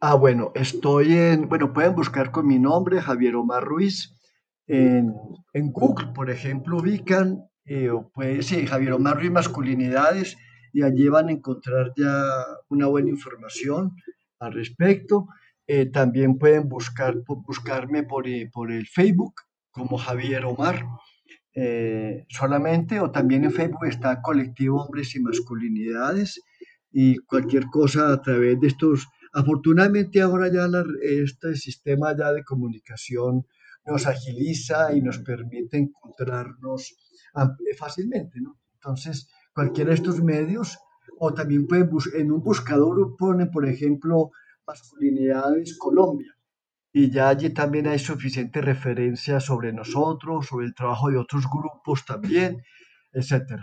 Ah, 0.00 0.14
bueno, 0.14 0.52
estoy 0.54 1.16
en, 1.16 1.48
bueno, 1.48 1.72
pueden 1.72 1.94
buscar 1.94 2.30
con 2.30 2.46
mi 2.46 2.58
nombre, 2.58 3.00
Javier 3.00 3.36
Omar 3.36 3.64
Ruiz, 3.64 4.12
en, 4.66 5.14
Google, 5.54 6.08
por 6.08 6.30
ejemplo, 6.30 6.78
ubican, 6.78 7.48
eh, 7.64 7.90
pues 8.12 8.46
sí, 8.46 8.66
Javier 8.66 8.92
Omar 8.94 9.16
Ruiz 9.16 9.30
Masculinidades, 9.30 10.36
y 10.72 10.82
allí 10.82 11.08
van 11.08 11.28
a 11.28 11.32
encontrar 11.32 11.92
ya 11.96 12.22
una 12.68 12.86
buena 12.86 13.08
información 13.08 13.92
al 14.38 14.52
respecto. 14.52 15.28
Eh, 15.66 15.86
también 15.86 16.38
pueden 16.38 16.68
buscar, 16.68 17.16
buscarme 17.26 18.02
por, 18.02 18.28
eh, 18.28 18.50
por 18.52 18.70
el 18.70 18.86
Facebook 18.86 19.34
como 19.70 19.96
Javier 19.98 20.44
Omar. 20.44 20.84
Eh, 21.58 22.26
solamente 22.28 23.00
o 23.00 23.10
también 23.10 23.44
en 23.44 23.50
Facebook 23.50 23.86
está 23.86 24.20
Colectivo 24.20 24.82
Hombres 24.82 25.16
y 25.16 25.20
Masculinidades 25.20 26.42
y 26.92 27.16
cualquier 27.20 27.64
cosa 27.72 28.12
a 28.12 28.20
través 28.20 28.60
de 28.60 28.66
estos. 28.66 29.08
Afortunadamente 29.32 30.20
ahora 30.20 30.52
ya 30.52 30.68
este 31.00 31.56
sistema 31.56 32.14
ya 32.14 32.32
de 32.34 32.44
comunicación 32.44 33.46
nos 33.86 34.06
agiliza 34.06 34.94
y 34.94 35.00
nos 35.00 35.18
permite 35.20 35.78
encontrarnos 35.78 36.94
fácilmente, 37.78 38.38
¿no? 38.40 38.58
Entonces, 38.74 39.30
cualquiera 39.54 39.90
de 39.90 39.96
estos 39.96 40.22
medios 40.22 40.78
o 41.18 41.32
también 41.32 41.66
en 42.14 42.32
un 42.32 42.42
buscador 42.42 43.16
ponen, 43.16 43.50
por 43.50 43.66
ejemplo, 43.66 44.30
Masculinidades 44.66 45.78
Colombia 45.78 46.35
y 46.98 47.10
ya 47.10 47.28
allí 47.28 47.50
también 47.50 47.86
hay 47.88 47.98
suficiente 47.98 48.62
referencia 48.62 49.38
sobre 49.38 49.70
nosotros, 49.70 50.46
sobre 50.46 50.64
el 50.64 50.74
trabajo 50.74 51.10
de 51.10 51.18
otros 51.18 51.44
grupos 51.46 52.06
también, 52.06 52.62
etc. 53.12 53.60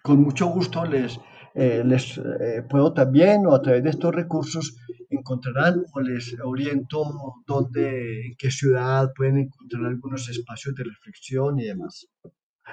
Con 0.00 0.22
mucho 0.22 0.46
gusto 0.46 0.84
les, 0.84 1.18
eh, 1.56 1.82
les 1.84 2.16
eh, 2.16 2.62
puedo 2.70 2.92
también, 2.94 3.44
o 3.48 3.56
a 3.56 3.60
través 3.60 3.82
de 3.82 3.90
estos 3.90 4.14
recursos, 4.14 4.76
encontrarán 5.10 5.82
o 5.94 6.00
les 6.00 6.36
oriento 6.44 7.02
dónde, 7.44 8.26
en 8.26 8.36
qué 8.38 8.52
ciudad 8.52 9.10
pueden 9.16 9.38
encontrar 9.38 9.86
algunos 9.86 10.28
espacios 10.28 10.76
de 10.76 10.84
reflexión 10.84 11.58
y 11.58 11.64
demás. 11.64 12.06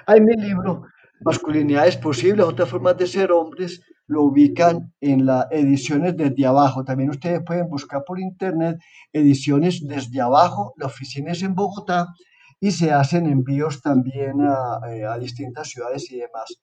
Hay 0.06 0.20
mi 0.20 0.36
libro, 0.36 0.82
Masculinidades 1.24 1.96
Posibles, 1.96 2.44
otras 2.44 2.68
formas 2.68 2.96
de 2.96 3.06
ser 3.06 3.30
hombres, 3.32 3.80
lo 4.06 4.24
ubican 4.24 4.92
en 5.00 5.24
las 5.26 5.46
ediciones 5.50 6.16
desde 6.16 6.46
abajo. 6.46 6.84
También 6.84 7.10
ustedes 7.10 7.42
pueden 7.46 7.68
buscar 7.68 8.02
por 8.06 8.18
internet 8.18 8.78
ediciones 9.12 9.86
desde 9.86 10.20
abajo. 10.20 10.74
La 10.76 10.86
oficina 10.86 11.32
es 11.32 11.42
en 11.42 11.54
Bogotá 11.54 12.08
y 12.60 12.72
se 12.72 12.92
hacen 12.92 13.26
envíos 13.26 13.80
también 13.80 14.40
a, 14.42 14.80
eh, 14.90 15.20
distintas 15.20 15.68
ciudades 15.68 16.10
y 16.10 16.16
demás. 16.16 16.60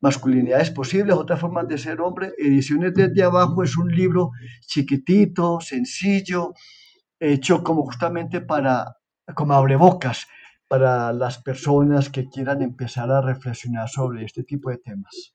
Masculinidades 0.00 0.70
posibles, 0.70 1.14
otras 1.14 1.38
formas 1.38 1.68
de 1.68 1.78
ser 1.78 2.00
hombre. 2.00 2.32
Ediciones 2.36 2.92
desde 2.94 3.22
abajo 3.22 3.62
es 3.62 3.76
un 3.76 3.88
libro 3.88 4.30
chiquitito, 4.66 5.60
sencillo, 5.60 6.52
hecho 7.20 7.62
como 7.62 7.84
justamente 7.84 8.40
para, 8.40 8.96
como 9.34 9.54
abrebocas, 9.54 10.26
para 10.72 11.12
las 11.12 11.36
personas 11.36 12.08
que 12.08 12.30
quieran 12.30 12.62
empezar 12.62 13.10
a 13.12 13.20
reflexionar 13.20 13.90
sobre 13.90 14.24
este 14.24 14.42
tipo 14.42 14.70
de 14.70 14.78
temas 14.78 15.34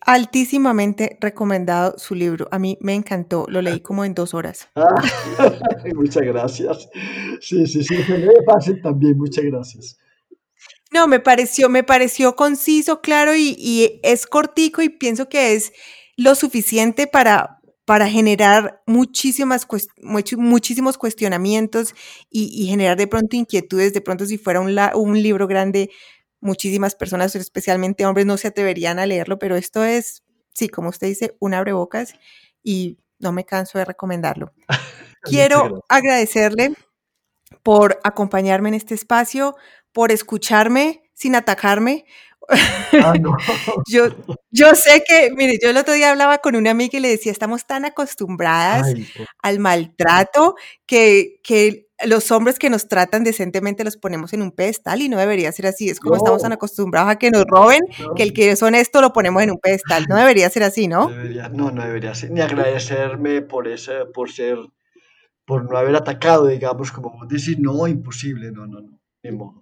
altísimamente 0.00 1.18
recomendado 1.20 1.98
su 1.98 2.14
libro. 2.14 2.48
A 2.50 2.58
mí 2.58 2.78
me 2.80 2.94
encantó, 2.94 3.44
lo 3.50 3.60
leí 3.60 3.80
como 3.82 4.06
en 4.06 4.14
dos 4.14 4.32
horas. 4.32 4.66
muchas 5.94 6.22
gracias. 6.22 6.88
Sí, 7.42 7.66
sí, 7.66 7.84
sí, 7.84 7.96
me 8.08 8.44
fácil 8.46 8.80
también, 8.80 9.18
muchas 9.18 9.44
gracias. 9.44 9.98
No, 10.90 11.06
me 11.06 11.20
pareció, 11.20 11.68
me 11.68 11.84
pareció 11.84 12.34
conciso, 12.34 13.02
claro, 13.02 13.36
y, 13.36 14.00
es 14.02 14.26
cortico 14.26 14.80
y 14.80 14.88
pienso 14.88 15.28
que 15.28 15.52
es 15.52 15.74
lo 16.16 16.34
suficiente 16.34 17.06
para, 17.06 17.60
para 17.84 18.08
generar 18.08 18.82
muchísimas, 18.86 19.66
muchísimos 20.36 20.98
cuestionamientos 20.98 21.94
y, 22.30 22.66
generar 22.66 22.96
de 22.96 23.06
pronto 23.06 23.36
inquietudes. 23.36 23.92
De 23.92 24.00
pronto, 24.00 24.24
si 24.26 24.38
fuera 24.38 24.60
un, 24.60 24.78
un 24.94 25.22
libro 25.22 25.46
grande, 25.46 25.90
muchísimas 26.40 26.94
personas, 26.94 27.34
especialmente 27.34 28.06
hombres, 28.06 28.26
no 28.26 28.36
se 28.36 28.48
atreverían 28.48 28.98
a 28.98 29.06
leerlo, 29.06 29.38
pero 29.38 29.56
esto 29.56 29.84
es, 29.84 30.22
sí, 30.54 30.68
como 30.68 30.90
usted 30.90 31.08
dice, 31.08 31.36
un 31.40 31.54
abrebocas 31.54 32.14
y 32.62 32.98
no 33.18 33.32
me 33.32 33.44
canso 33.44 33.78
de 33.78 33.84
recomendarlo. 33.84 34.52
Quiero 35.22 35.84
agradecerle 35.88 36.74
por 37.62 38.00
acompañarme 38.02 38.68
en 38.68 38.74
este 38.74 38.94
espacio, 38.94 39.56
por 39.92 40.10
escucharme 40.10 41.02
sin 41.14 41.34
atacarme. 41.36 42.04
Ah, 42.48 43.14
yo, 43.88 44.08
yo 44.50 44.74
sé 44.74 45.02
que, 45.06 45.30
mire, 45.34 45.58
yo 45.62 45.70
el 45.70 45.76
otro 45.76 45.94
día 45.94 46.10
hablaba 46.10 46.38
con 46.38 46.56
una 46.56 46.70
amiga 46.70 46.98
y 46.98 47.00
le 47.00 47.08
decía, 47.08 47.32
estamos 47.32 47.66
tan 47.66 47.84
acostumbradas 47.84 48.92
al 49.42 49.58
maltrato 49.58 50.56
que, 50.86 51.40
que 51.42 51.88
los 52.04 52.30
hombres 52.30 52.58
que 52.58 52.70
nos 52.70 52.88
tratan 52.88 53.24
decentemente 53.24 53.84
los 53.84 53.96
ponemos 53.96 54.32
en 54.32 54.42
un 54.42 54.50
pedestal 54.50 55.02
y 55.02 55.08
no 55.08 55.18
debería 55.18 55.52
ser 55.52 55.66
así. 55.66 55.88
Es 55.88 56.00
como 56.00 56.16
estamos 56.16 56.42
tan 56.42 56.52
acostumbrados 56.52 57.10
a 57.10 57.16
que 57.16 57.30
nos 57.30 57.44
roben, 57.46 57.80
que 58.16 58.22
el 58.22 58.32
que 58.32 58.50
es 58.50 58.62
honesto 58.62 59.00
lo 59.00 59.12
ponemos 59.12 59.42
en 59.42 59.50
un 59.50 59.58
pedestal. 59.58 60.06
No 60.08 60.16
debería 60.16 60.48
ser 60.50 60.64
así, 60.64 60.88
¿no? 60.88 61.08
no, 61.52 61.70
no 61.70 61.82
debería 61.84 62.14
ser. 62.14 62.30
Ni 62.30 62.40
agradecerme 62.40 63.42
por 63.42 63.68
ese, 63.68 64.04
por 64.06 64.30
ser, 64.30 64.58
por 65.44 65.70
no 65.70 65.76
haber 65.76 65.96
atacado, 65.96 66.46
digamos, 66.46 66.92
como 66.92 67.24
decir, 67.26 67.58
no, 67.60 67.86
imposible, 67.86 68.50
no, 68.50 68.66
no, 68.66 68.80
no, 68.80 68.98
ni 69.22 69.32
modo. 69.32 69.61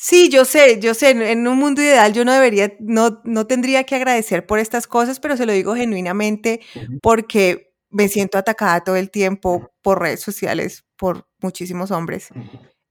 Sí, 0.00 0.28
yo 0.30 0.44
sé, 0.44 0.78
yo 0.80 0.94
sé, 0.94 1.10
en 1.10 1.48
un 1.48 1.58
mundo 1.58 1.82
ideal 1.82 2.12
yo 2.12 2.24
no 2.24 2.32
debería, 2.32 2.72
no, 2.78 3.20
no 3.24 3.48
tendría 3.48 3.82
que 3.82 3.96
agradecer 3.96 4.46
por 4.46 4.60
estas 4.60 4.86
cosas, 4.86 5.18
pero 5.18 5.36
se 5.36 5.44
lo 5.44 5.52
digo 5.52 5.74
genuinamente 5.74 6.60
porque 7.02 7.72
me 7.90 8.08
siento 8.08 8.38
atacada 8.38 8.84
todo 8.84 8.94
el 8.96 9.10
tiempo 9.10 9.72
por 9.82 10.00
redes 10.00 10.20
sociales 10.20 10.84
por 10.96 11.26
muchísimos 11.40 11.90
hombres. 11.90 12.28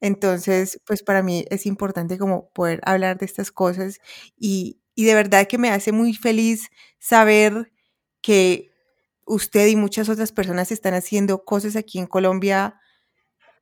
Entonces, 0.02 0.82
pues 0.86 1.02
para 1.02 1.24
mí 1.24 1.46
es 1.50 1.66
importante 1.66 2.18
como 2.18 2.50
poder 2.52 2.82
hablar 2.84 3.18
de 3.18 3.26
estas 3.26 3.52
cosas 3.52 4.00
y, 4.38 4.82
y 4.94 5.06
de 5.06 5.16
verdad 5.16 5.48
que 5.48 5.58
me 5.58 5.70
hace 5.72 5.94
muy 5.94 6.14
feliz 6.14 6.70
saber 7.00 7.72
que 8.22 8.70
usted 9.26 9.68
y 9.68 9.76
muchas 9.78 10.10
otras 10.10 10.32
personas 10.34 10.72
están 10.72 10.94
haciendo 10.94 11.46
cosas 11.46 11.76
aquí 11.78 12.00
en 12.00 12.08
Colombia 12.08 12.80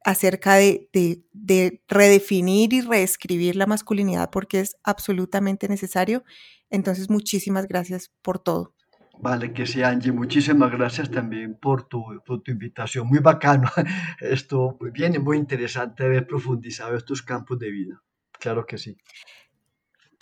acerca 0.05 0.53
de, 0.53 0.87
de, 0.93 1.25
de, 1.33 1.83
redefinir 1.87 2.73
y 2.73 2.81
reescribir 2.81 3.55
la 3.55 3.65
masculinidad 3.65 4.29
porque 4.29 4.59
es 4.59 4.77
absolutamente 4.83 5.67
necesario. 5.67 6.23
Entonces, 6.69 7.09
muchísimas 7.09 7.67
gracias 7.67 8.11
por 8.21 8.37
todo. 8.37 8.75
Vale, 9.19 9.51
que 9.51 9.65
sí, 9.65 9.81
Angie. 9.81 10.11
Muchísimas 10.11 10.71
gracias 10.71 11.09
también 11.09 11.57
por 11.59 11.87
tu, 11.87 12.03
por 12.25 12.43
tu 12.43 12.51
invitación. 12.51 13.07
Muy 13.07 13.19
bacano. 13.19 13.69
Esto 14.19 14.77
viene 14.93 15.17
muy 15.17 15.37
interesante 15.37 16.03
haber 16.03 16.27
profundizado 16.27 16.95
estos 16.95 17.23
campos 17.23 17.57
de 17.57 17.71
vida. 17.71 18.03
Claro 18.39 18.65
que 18.65 18.77
sí. 18.77 18.95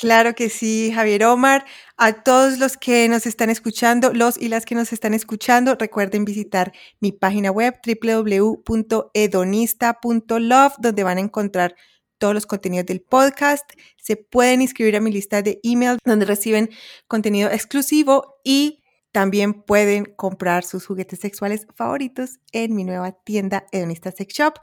Claro 0.04 0.36
que 0.36 0.50
sí, 0.50 0.92
Javier 0.94 1.24
Omar. 1.24 1.64
A 1.96 2.24
todos 2.24 2.60
los 2.60 2.76
que 2.76 3.08
nos 3.08 3.26
están 3.26 3.50
escuchando, 3.50 4.12
los 4.12 4.38
y 4.38 4.50
las 4.50 4.66
que 4.66 4.76
nos 4.76 4.92
están 4.92 5.14
escuchando, 5.14 5.78
recuerden 5.80 6.26
visitar 6.26 6.74
mi 7.00 7.14
página 7.14 7.52
web 7.52 7.80
www.edonista.love, 7.88 10.74
donde 10.80 11.04
van 11.06 11.20
a 11.20 11.22
encontrar 11.22 11.78
todos 12.18 12.34
los 12.34 12.46
contenidos 12.46 12.86
del 12.86 13.00
podcast. 13.00 13.64
Se 13.96 14.18
pueden 14.18 14.62
inscribir 14.62 14.98
a 14.98 15.00
mi 15.00 15.10
lista 15.10 15.42
de 15.42 15.62
email, 15.64 16.00
donde 16.04 16.26
reciben 16.26 16.70
contenido 17.08 17.50
exclusivo 17.50 18.42
y 18.44 18.84
también 19.14 19.54
pueden 19.54 20.04
comprar 20.18 20.66
sus 20.66 20.86
juguetes 20.86 21.20
sexuales 21.20 21.66
favoritos 21.76 22.40
en 22.52 22.76
mi 22.76 22.84
nueva 22.84 23.14
tienda 23.14 23.68
Edonista 23.72 24.12
Sex 24.12 24.34
Shop. 24.34 24.56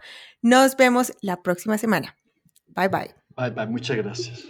Nos 0.43 0.77
vemos 0.77 1.15
la 1.23 1.41
próxima 1.41 1.79
semana. 1.79 2.19
Bye 2.67 2.89
bye. 2.89 3.15
Bye 3.39 3.53
bye. 3.53 3.67
Muchas 3.67 3.97
gracias. 3.97 4.45